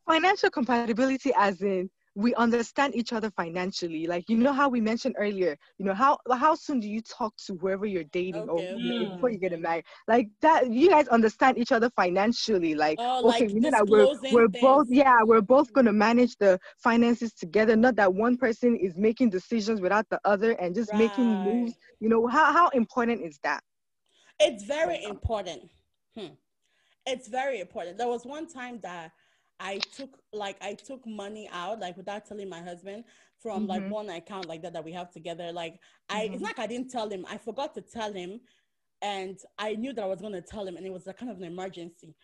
financial 0.09 0.49
compatibility, 0.49 1.33
as 1.37 1.61
in 1.61 1.91
we 2.21 2.35
understand 2.35 2.95
each 2.95 3.13
other 3.13 3.31
financially 3.31 4.07
like 4.07 4.29
you 4.29 4.37
know 4.37 4.53
how 4.53 4.69
we 4.69 4.81
mentioned 4.81 5.15
earlier 5.19 5.57
you 5.79 5.85
know 5.85 5.95
how 5.95 6.19
how 6.33 6.55
soon 6.55 6.79
do 6.81 6.89
you 6.89 7.01
talk 7.01 7.35
to 7.37 7.57
whoever 7.57 7.87
you're 7.87 8.05
dating 8.05 8.49
okay. 8.49 8.73
or 8.73 8.77
mm. 8.77 9.15
before 9.15 9.31
you 9.31 9.39
get 9.39 9.59
married 9.59 9.85
like 10.07 10.29
that 10.41 10.71
you 10.71 10.91
guys 10.91 11.09
understand 11.09 11.57
each 11.59 11.73
other 11.73 11.91
financially 11.97 12.75
like 12.75 12.99
oh, 13.01 13.29
okay 13.29 13.47
like 13.47 13.51
you 13.55 13.61
know 13.61 13.71
that 13.71 13.87
we're 13.87 14.07
we're 14.33 14.49
things. 14.49 14.63
both 14.63 14.87
yeah 14.91 15.23
we're 15.23 15.41
both 15.41 15.73
going 15.73 15.87
to 15.87 15.93
manage 15.93 16.37
the 16.37 16.59
finances 16.79 17.33
together 17.33 17.75
not 17.75 17.97
that 17.97 18.13
one 18.13 18.37
person 18.37 18.77
is 18.77 18.97
making 18.97 19.31
decisions 19.31 19.81
without 19.81 20.07
the 20.11 20.21
other 20.25 20.53
and 20.53 20.75
just 20.75 20.93
right. 20.93 21.01
making 21.01 21.25
moves 21.25 21.75
you 22.01 22.09
know 22.09 22.27
how 22.27 22.53
how 22.53 22.69
important 22.71 23.23
is 23.23 23.39
that 23.43 23.63
it's 24.39 24.65
very 24.65 25.03
important 25.05 25.71
hmm. 26.17 26.35
it's 27.07 27.29
very 27.29 27.61
important 27.61 27.97
there 27.97 28.09
was 28.09 28.25
one 28.25 28.47
time 28.47 28.79
that 28.83 29.13
I 29.61 29.79
took 29.95 30.19
like 30.33 30.57
I 30.63 30.75
took 30.75 31.07
money 31.07 31.49
out 31.53 31.81
like 31.81 31.97
without 31.97 32.27
telling 32.27 32.49
my 32.49 32.61
husband 32.61 33.05
from 33.39 33.61
mm-hmm. 33.61 33.71
like 33.71 33.91
one 33.91 34.09
account 34.09 34.47
like 34.47 34.63
that 34.63 34.73
that 34.73 34.85
we 34.85 34.93
have 34.93 35.11
together. 35.11 35.53
Like 35.53 35.79
I, 36.09 36.25
mm-hmm. 36.25 36.35
it's 36.35 36.43
like 36.43 36.59
I 36.59 36.67
didn't 36.67 36.91
tell 36.91 37.09
him. 37.09 37.27
I 37.29 37.37
forgot 37.39 37.75
to 37.75 37.83
tell 37.83 38.13
him, 38.13 38.41
and 39.03 39.39
I 39.59 39.75
knew 39.75 39.93
that 39.93 40.03
I 40.03 40.07
was 40.07 40.21
gonna 40.21 40.41
tell 40.41 40.67
him, 40.67 40.77
and 40.77 40.87
it 40.87 40.93
was 40.93 41.07
a 41.07 41.13
kind 41.13 41.31
of 41.31 41.39
an 41.39 41.45
emergency. 41.45 42.15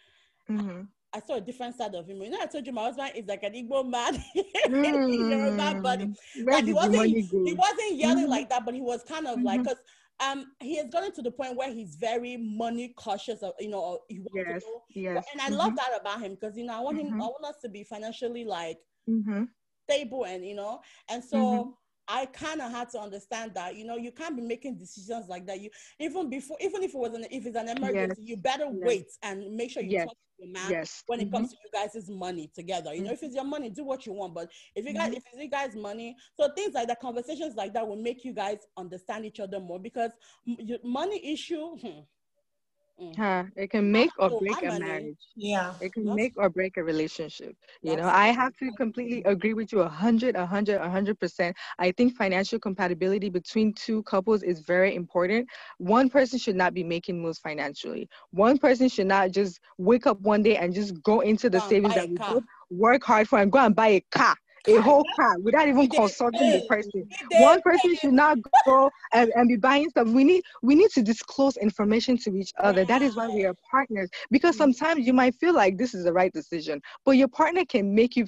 Mm-hmm. 0.50 0.82
I, 1.12 1.18
I 1.18 1.20
saw 1.20 1.34
a 1.34 1.40
different 1.40 1.76
side 1.76 1.94
of 1.94 2.08
him. 2.08 2.22
You 2.22 2.30
know, 2.30 2.40
I 2.40 2.46
told 2.46 2.66
you 2.66 2.72
my 2.72 2.84
husband 2.84 3.12
is 3.14 3.26
like 3.26 3.42
an 3.42 3.52
Igbo 3.52 3.88
man, 3.88 4.14
mm. 4.66 5.82
buddy. 5.82 6.12
Like 6.42 6.64
he 6.64 6.72
wasn't, 6.72 7.06
he 7.06 7.54
wasn't 7.54 7.94
yelling 7.94 8.24
mm-hmm. 8.24 8.30
like 8.30 8.48
that, 8.50 8.64
but 8.64 8.74
he 8.74 8.80
was 8.80 9.02
kind 9.04 9.26
of 9.26 9.40
like, 9.40 9.62
because 9.62 9.78
um 10.20 10.46
he 10.60 10.76
has 10.76 10.88
gotten 10.88 11.12
to 11.12 11.22
the 11.22 11.30
point 11.30 11.56
where 11.56 11.72
he's 11.72 11.96
very 11.96 12.36
money 12.36 12.94
cautious 12.96 13.42
of 13.42 13.52
you 13.60 13.68
know 13.68 13.98
he 14.08 14.20
yes, 14.34 14.62
yes. 14.90 15.24
and 15.32 15.40
i 15.40 15.46
mm-hmm. 15.46 15.56
love 15.56 15.76
that 15.76 15.90
about 16.00 16.20
him 16.20 16.34
because 16.34 16.56
you 16.56 16.64
know 16.64 16.74
i 16.74 16.80
want 16.80 16.98
him 16.98 17.06
mm-hmm. 17.08 17.22
i 17.22 17.26
want 17.26 17.44
us 17.44 17.56
to 17.62 17.68
be 17.68 17.84
financially 17.84 18.44
like 18.44 18.78
mm-hmm. 19.08 19.44
stable 19.88 20.24
and 20.24 20.44
you 20.44 20.54
know 20.54 20.80
and 21.10 21.22
so 21.22 21.36
mm-hmm. 21.36 21.70
I 22.08 22.26
kind 22.26 22.60
of 22.60 22.70
had 22.70 22.90
to 22.90 23.00
understand 23.00 23.52
that 23.54 23.76
you 23.76 23.84
know 23.84 23.96
you 23.96 24.12
can't 24.12 24.36
be 24.36 24.42
making 24.42 24.76
decisions 24.76 25.28
like 25.28 25.46
that. 25.46 25.60
You 25.60 25.70
even 25.98 26.30
before, 26.30 26.56
even 26.60 26.82
if 26.82 26.94
it 26.94 26.98
was 26.98 27.14
an 27.14 27.26
if 27.30 27.46
it's 27.46 27.56
an 27.56 27.68
emergency, 27.68 28.22
yes. 28.22 28.28
you 28.28 28.36
better 28.36 28.64
yes. 28.64 28.74
wait 28.74 29.06
and 29.22 29.56
make 29.56 29.70
sure 29.70 29.82
you 29.82 29.90
yes. 29.90 30.04
talk 30.06 30.14
to 30.14 30.44
your 30.44 30.52
man 30.52 30.70
yes. 30.70 31.02
when 31.06 31.20
it 31.20 31.32
comes 31.32 31.48
mm-hmm. 31.48 31.78
to 31.78 31.78
you 31.78 31.88
guys' 31.94 32.08
money 32.08 32.50
together. 32.54 32.94
You 32.94 33.02
know, 33.02 33.12
if 33.12 33.22
it's 33.22 33.34
your 33.34 33.44
money, 33.44 33.70
do 33.70 33.84
what 33.84 34.06
you 34.06 34.12
want. 34.12 34.34
But 34.34 34.50
if 34.74 34.86
you 34.86 34.94
guys, 34.94 35.08
mm-hmm. 35.08 35.16
if 35.16 35.24
it's 35.32 35.42
you 35.42 35.50
guys' 35.50 35.74
money, 35.74 36.16
so 36.34 36.48
things 36.54 36.74
like 36.74 36.88
that, 36.88 37.00
conversations 37.00 37.56
like 37.56 37.74
that 37.74 37.86
will 37.86 37.96
make 37.96 38.24
you 38.24 38.32
guys 38.32 38.58
understand 38.76 39.26
each 39.26 39.40
other 39.40 39.58
more 39.58 39.80
because 39.80 40.12
money 40.84 41.32
issue. 41.32 41.76
Hmm, 41.78 42.00
Mm. 43.00 43.14
Huh, 43.16 43.44
it 43.56 43.70
can 43.70 43.90
make 43.90 44.12
or 44.18 44.30
break 44.30 44.62
a 44.62 44.72
marriage. 44.72 45.18
Yeah. 45.36 45.74
It 45.80 45.92
can 45.92 46.14
make 46.14 46.32
or 46.36 46.48
break 46.48 46.76
a 46.76 46.82
relationship. 46.84 47.54
You 47.82 47.96
know, 47.96 48.06
I 48.08 48.28
have 48.28 48.54
to 48.56 48.72
completely 48.72 49.22
agree 49.24 49.52
with 49.54 49.72
you 49.72 49.80
a 49.80 49.88
hundred, 49.88 50.34
a 50.36 50.46
hundred, 50.46 50.80
a 50.80 50.88
hundred 50.88 51.18
percent. 51.18 51.56
I 51.78 51.92
think 51.92 52.14
financial 52.14 52.58
compatibility 52.58 53.28
between 53.28 53.72
two 53.74 54.02
couples 54.04 54.42
is 54.42 54.60
very 54.60 54.94
important. 54.94 55.48
One 55.78 56.08
person 56.08 56.38
should 56.38 56.56
not 56.56 56.74
be 56.74 56.84
making 56.84 57.20
moves 57.20 57.38
financially. 57.38 58.08
One 58.30 58.58
person 58.58 58.88
should 58.88 59.06
not 59.06 59.32
just 59.32 59.60
wake 59.78 60.06
up 60.06 60.20
one 60.20 60.42
day 60.42 60.56
and 60.56 60.72
just 60.74 61.02
go 61.02 61.20
into 61.20 61.50
the 61.50 61.60
savings 61.60 61.94
that 61.94 62.08
we 62.08 62.18
both 62.26 62.44
work 62.70 63.02
hard 63.04 63.28
for 63.28 63.38
and 63.38 63.50
go 63.52 63.58
and 63.58 63.74
buy 63.74 63.88
a 63.88 64.00
car 64.10 64.36
a 64.68 64.80
whole 64.80 65.04
car 65.14 65.38
without 65.40 65.68
even 65.68 65.88
consulting 65.88 66.50
the 66.50 66.64
person. 66.68 67.08
One 67.32 67.60
person 67.62 67.94
should 67.96 68.12
not 68.12 68.38
go 68.64 68.90
and, 69.12 69.30
and 69.34 69.48
be 69.48 69.56
buying 69.56 69.88
stuff. 69.90 70.08
We 70.08 70.24
need 70.24 70.42
we 70.62 70.74
need 70.74 70.90
to 70.90 71.02
disclose 71.02 71.56
information 71.56 72.16
to 72.18 72.36
each 72.36 72.52
other. 72.58 72.84
That 72.84 73.02
is 73.02 73.16
why 73.16 73.28
we 73.28 73.44
are 73.44 73.54
partners. 73.70 74.10
Because 74.30 74.56
sometimes 74.56 75.06
you 75.06 75.12
might 75.12 75.34
feel 75.36 75.54
like 75.54 75.78
this 75.78 75.94
is 75.94 76.04
the 76.04 76.12
right 76.12 76.32
decision, 76.32 76.80
but 77.04 77.12
your 77.12 77.28
partner 77.28 77.64
can 77.64 77.94
make 77.94 78.16
you 78.16 78.26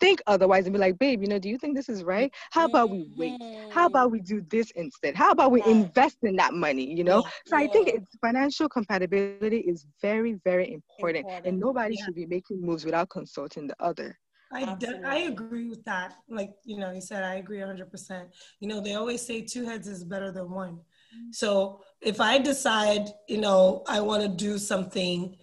think 0.00 0.20
otherwise 0.26 0.64
and 0.64 0.72
be 0.72 0.78
like, 0.78 0.98
babe, 0.98 1.22
you 1.22 1.28
know, 1.28 1.38
do 1.38 1.48
you 1.48 1.58
think 1.58 1.76
this 1.76 1.88
is 1.88 2.02
right? 2.02 2.32
How 2.50 2.64
about 2.64 2.90
we 2.90 3.08
wait? 3.16 3.40
How 3.70 3.86
about 3.86 4.10
we 4.10 4.20
do 4.20 4.40
this 4.50 4.70
instead? 4.72 5.14
How 5.14 5.30
about 5.30 5.52
we 5.52 5.62
invest 5.64 6.16
in 6.22 6.36
that 6.36 6.54
money? 6.54 6.90
You 6.90 7.04
know? 7.04 7.22
So 7.46 7.56
I 7.56 7.68
think 7.68 7.88
it's 7.88 8.16
financial 8.20 8.68
compatibility 8.68 9.58
is 9.58 9.86
very, 10.00 10.40
very 10.44 10.72
important. 10.72 11.26
important. 11.26 11.46
And 11.46 11.60
nobody 11.60 11.96
yeah. 11.96 12.04
should 12.06 12.14
be 12.14 12.26
making 12.26 12.60
moves 12.62 12.84
without 12.84 13.10
consulting 13.10 13.66
the 13.66 13.76
other. 13.78 14.18
I, 14.52 14.74
de- 14.74 15.06
I 15.06 15.16
agree 15.16 15.68
with 15.68 15.84
that. 15.84 16.14
Like, 16.28 16.50
you 16.64 16.78
know, 16.78 16.90
you 16.90 17.00
said, 17.00 17.22
I 17.22 17.34
agree 17.34 17.58
100%. 17.58 18.26
You 18.58 18.68
know, 18.68 18.80
they 18.80 18.94
always 18.94 19.24
say 19.24 19.42
two 19.42 19.64
heads 19.64 19.86
is 19.86 20.04
better 20.04 20.32
than 20.32 20.50
one. 20.50 20.74
Mm-hmm. 20.74 21.32
So 21.32 21.80
if 22.00 22.20
I 22.20 22.38
decide, 22.38 23.08
you 23.28 23.38
know, 23.38 23.84
I 23.86 24.00
want 24.00 24.22
to 24.22 24.28
do 24.28 24.58
something 24.58 25.36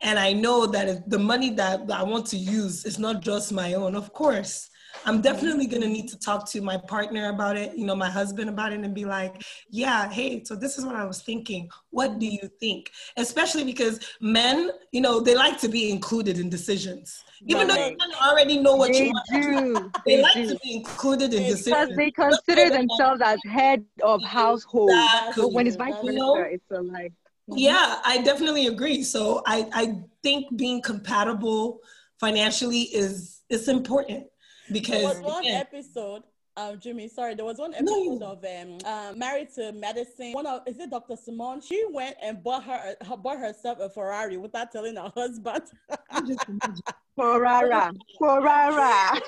and 0.00 0.18
I 0.18 0.32
know 0.32 0.66
that 0.66 1.08
the 1.08 1.18
money 1.18 1.50
that 1.50 1.90
I 1.90 2.02
want 2.02 2.26
to 2.26 2.36
use 2.36 2.84
is 2.84 2.98
not 2.98 3.22
just 3.22 3.52
my 3.52 3.74
own, 3.74 3.94
of 3.94 4.12
course, 4.12 4.68
I'm 5.06 5.20
definitely 5.20 5.66
going 5.66 5.82
to 5.82 5.88
need 5.88 6.08
to 6.08 6.18
talk 6.18 6.48
to 6.50 6.60
my 6.60 6.76
partner 6.76 7.28
about 7.28 7.56
it, 7.56 7.76
you 7.76 7.84
know, 7.84 7.94
my 7.94 8.08
husband 8.10 8.48
about 8.48 8.72
it 8.72 8.80
and 8.80 8.94
be 8.94 9.04
like, 9.04 9.42
yeah, 9.68 10.10
hey, 10.10 10.42
so 10.44 10.56
this 10.56 10.78
is 10.78 10.86
what 10.86 10.96
I 10.96 11.04
was 11.04 11.22
thinking. 11.22 11.68
What 11.90 12.18
do 12.18 12.26
you 12.26 12.48
think? 12.60 12.90
Especially 13.16 13.64
because 13.64 14.00
men, 14.20 14.70
you 14.92 15.00
know, 15.00 15.20
they 15.20 15.34
like 15.34 15.58
to 15.60 15.68
be 15.68 15.90
included 15.90 16.38
in 16.38 16.48
decisions. 16.48 17.22
Even 17.46 17.68
though 17.68 17.74
you 17.74 17.96
already 18.22 18.58
know 18.58 18.76
what 18.76 18.92
they 18.92 19.06
you 19.06 19.12
want, 19.12 19.26
do. 19.30 19.92
they, 20.06 20.16
they 20.16 20.22
like 20.22 20.34
do. 20.34 20.48
to 20.48 20.58
be 20.62 20.76
included 20.76 21.34
in 21.34 21.42
decisions. 21.42 21.64
Because 21.64 21.88
they 21.96 22.10
consider 22.10 22.70
themselves 22.70 23.20
as 23.22 23.38
head 23.44 23.84
of 24.02 24.22
household. 24.22 24.90
Exactly. 24.90 25.42
But 25.42 25.52
when 25.52 25.66
it's 25.66 25.76
vice 25.76 25.94
versa, 26.02 26.12
you 26.12 26.18
know, 26.18 26.36
it's 26.36 26.70
a 26.70 26.80
like. 26.80 27.12
Mhm. 27.50 27.56
Yeah, 27.58 28.00
I 28.06 28.22
definitely 28.22 28.68
agree. 28.68 29.02
So 29.02 29.42
I, 29.46 29.68
I 29.74 29.96
think 30.22 30.56
being 30.56 30.80
compatible 30.80 31.80
financially 32.18 32.82
is 32.82 33.42
is 33.50 33.68
important 33.68 34.24
because 34.72 35.02
there 35.02 35.08
was 35.08 35.20
one 35.20 35.46
episode 35.46 36.22
um, 36.56 36.78
Jimmy, 36.78 37.08
sorry, 37.08 37.34
there 37.34 37.44
was 37.44 37.58
one 37.58 37.74
episode 37.74 38.20
no. 38.20 38.32
of 38.32 38.44
um, 38.44 38.78
um, 38.84 39.18
Married 39.18 39.48
to 39.56 39.72
Medicine. 39.72 40.32
One 40.32 40.46
of 40.46 40.62
is 40.66 40.78
it 40.78 40.90
Dr. 40.90 41.16
Simone? 41.16 41.60
She 41.60 41.84
went 41.90 42.16
and 42.22 42.42
bought 42.44 42.64
her, 42.64 42.94
her 43.04 43.16
bought 43.16 43.38
herself 43.38 43.80
a 43.80 43.90
Ferrari 43.90 44.36
without 44.36 44.70
telling 44.70 44.94
her 44.96 45.10
husband. 45.16 45.62
Ferrara, 47.16 47.92
Ferrara. 48.18 49.20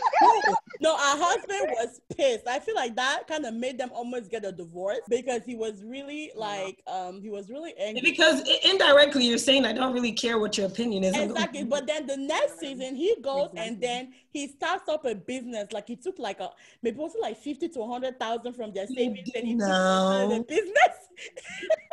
no, 0.81 0.93
our 0.93 1.17
husband 1.17 1.71
was 1.71 2.01
pissed. 2.17 2.49
I 2.49 2.59
feel 2.59 2.75
like 2.75 2.97
that 2.97 3.29
kind 3.29 3.47
of 3.47 3.55
made 3.55 3.79
them 3.79 3.91
almost 3.95 4.31
get 4.31 4.45
a 4.45 4.51
divorce 4.51 5.01
because 5.09 5.43
he 5.45 5.55
was 5.55 5.85
really 5.85 6.33
like, 6.35 6.83
um, 6.89 7.21
he 7.23 7.31
was 7.31 7.49
really 7.49 7.75
angry. 7.79 8.03
Because 8.03 8.43
indirectly, 8.65 9.27
you're 9.27 9.39
saying 9.39 9.65
I 9.65 9.73
don't 9.73 9.95
really 9.95 10.13
care 10.13 10.39
what 10.39 10.59
your 10.59 10.67
opinion 10.67 11.05
is. 11.05 11.17
Exactly, 11.17 11.65
but 11.65 11.87
then 11.87 12.07
the 12.07 12.17
next 12.17 12.59
season 12.59 12.97
he 12.97 13.15
goes 13.23 13.51
exactly. 13.51 13.61
and 13.61 13.81
then 13.81 14.13
he 14.31 14.49
starts 14.49 14.89
up 14.89 15.05
a 15.05 15.15
business. 15.15 15.73
Like 15.73 15.87
he 15.87 15.97
took 15.97 16.19
like 16.19 16.41
a 16.41 16.51
maybe 16.83 16.99
also 16.99 17.21
like 17.21 17.39
fifty 17.39 17.69
to 17.69 17.87
hundred 17.87 18.19
thousand 18.19 18.55
from 18.55 18.73
their 18.73 18.87
savings 18.89 19.31
and 19.35 19.47
he 19.47 19.55
no. 19.55 20.29
took 20.29 20.49
the 20.49 20.55
business. 20.55 20.75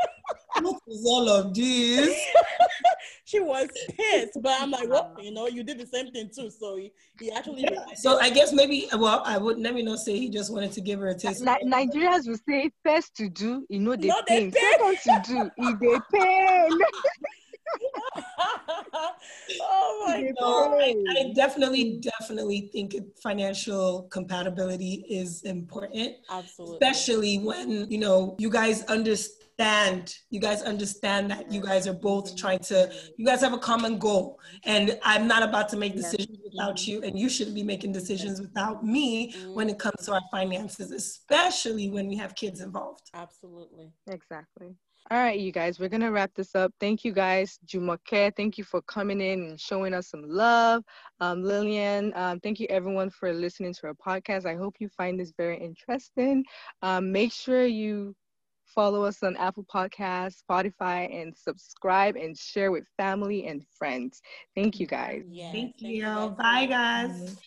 what 0.62 0.82
is 0.88 1.06
all 1.06 1.30
of 1.30 1.54
this? 1.54 2.18
she 3.26 3.40
was 3.40 3.68
pissed, 3.98 4.38
but 4.42 4.62
I'm 4.62 4.72
like, 4.72 4.90
well, 4.90 5.16
you 5.20 5.32
know, 5.32 5.48
you 5.48 5.64
did 5.64 5.80
the 5.80 5.88
same 5.88 6.12
thing 6.12 6.30
too. 6.34 6.50
So 6.50 6.78
he, 6.78 6.92
he 7.20 7.32
actually. 7.32 7.62
Yeah. 7.62 7.86
So 7.96 8.20
I 8.20 8.30
guess 8.30 8.54
maybe, 8.54 8.88
well, 8.98 9.24
I 9.26 9.38
would 9.38 9.60
let 9.60 9.74
me 9.74 9.84
not 9.84 10.00
say 10.00 10.18
he 10.18 10.30
just 10.30 10.54
wanted 10.54 10.72
to 10.74 10.82
give 10.82 11.00
her 11.00 11.08
a 11.08 11.18
taste. 11.18 11.44
Like 11.44 11.64
Nigerians 11.64 12.28
would 12.28 12.42
say, 12.48 12.72
first 12.84 13.16
to 13.18 13.30
do, 13.30 13.66
you 13.70 13.80
know, 13.80 13.96
they 13.96 14.08
no, 14.08 14.22
pain. 14.28 14.52
Second 14.52 14.98
to 15.04 15.22
do, 15.26 15.52
he 15.58 15.74
they 15.82 16.00
pain. 16.14 16.80
oh 19.62 20.04
my 20.06 20.32
god! 20.40 20.74
I, 20.80 20.96
I, 21.18 21.34
definitely, 21.34 22.00
definitely 22.02 22.70
think 22.72 22.96
financial 23.22 24.04
compatibility 24.12 25.06
is 25.10 25.42
important. 25.44 26.18
Absolutely, 26.30 26.78
especially 26.78 27.38
when 27.40 27.90
you 27.90 27.98
know 27.98 28.36
you 28.38 28.50
guys 28.50 28.84
understand 28.84 29.43
understand 29.60 30.16
you 30.30 30.40
guys 30.40 30.62
understand 30.64 31.30
that 31.30 31.52
you 31.52 31.62
guys 31.62 31.88
are 31.88 31.94
both 31.94 32.36
trying 32.36 32.60
to 32.60 32.92
you 33.18 33.26
guys 33.26 33.42
have 33.42 33.54
a 33.54 33.58
common 33.58 33.98
goal 34.00 34.40
and 34.66 34.98
i'm 35.04 35.28
not 35.28 35.44
about 35.44 35.70
to 35.70 35.78
make 35.78 35.96
decisions 35.96 36.40
without 36.44 36.88
you 36.88 37.02
and 37.04 37.20
you 37.20 37.30
shouldn't 37.30 37.56
be 37.56 37.64
making 37.64 37.92
decisions 37.92 38.42
without 38.42 38.84
me 38.84 39.34
when 39.54 39.70
it 39.70 39.78
comes 39.78 40.06
to 40.06 40.14
our 40.14 40.22
finances 40.32 40.92
especially 40.92 41.90
when 41.90 42.08
we 42.08 42.16
have 42.16 42.36
kids 42.36 42.62
involved 42.62 43.10
absolutely 43.14 43.92
exactly 44.08 44.76
all 45.12 45.18
right, 45.18 45.38
you 45.38 45.52
guys, 45.52 45.80
we're 45.80 45.90
gonna 45.90 46.10
wrap 46.10 46.32
this 46.34 46.56
up. 46.56 46.74
Thank 46.80 47.04
you 47.04 47.12
guys, 47.12 47.60
Jumoke. 47.68 48.34
Thank 48.38 48.58
you 48.58 48.64
for 48.64 48.82
coming 48.84 49.20
in 49.20 49.44
and 49.44 49.60
showing 49.60 49.94
us 49.94 50.08
some 50.08 50.24
love. 50.26 50.82
Um, 51.20 51.44
Lilian, 51.44 52.14
um, 52.16 52.40
thank 52.40 52.58
you 52.62 52.68
everyone 52.70 53.10
for 53.10 53.34
listening 53.34 53.74
to 53.74 53.88
our 53.88 53.94
podcast. 53.94 54.46
I 54.46 54.56
hope 54.56 54.78
you 54.80 54.88
find 54.88 55.20
this 55.20 55.34
very 55.36 55.60
interesting. 55.60 56.46
Um, 56.82 57.12
make 57.12 57.34
sure 57.34 57.66
you 57.66 58.16
follow 58.74 59.04
us 59.04 59.24
on 59.24 59.36
Apple 59.38 59.66
Podcasts, 59.74 60.42
Spotify, 60.50 61.22
and 61.22 61.36
subscribe 61.36 62.16
and 62.16 62.38
share 62.38 62.72
with 62.72 62.86
family 62.98 63.48
and 63.48 63.64
friends. 63.78 64.22
Thank 64.56 64.80
you 64.80 64.88
guys. 64.88 65.24
Yes, 65.30 65.52
thank 65.54 65.82
you. 65.82 66.36
Bye, 66.38 66.66
guys. 66.66 67.38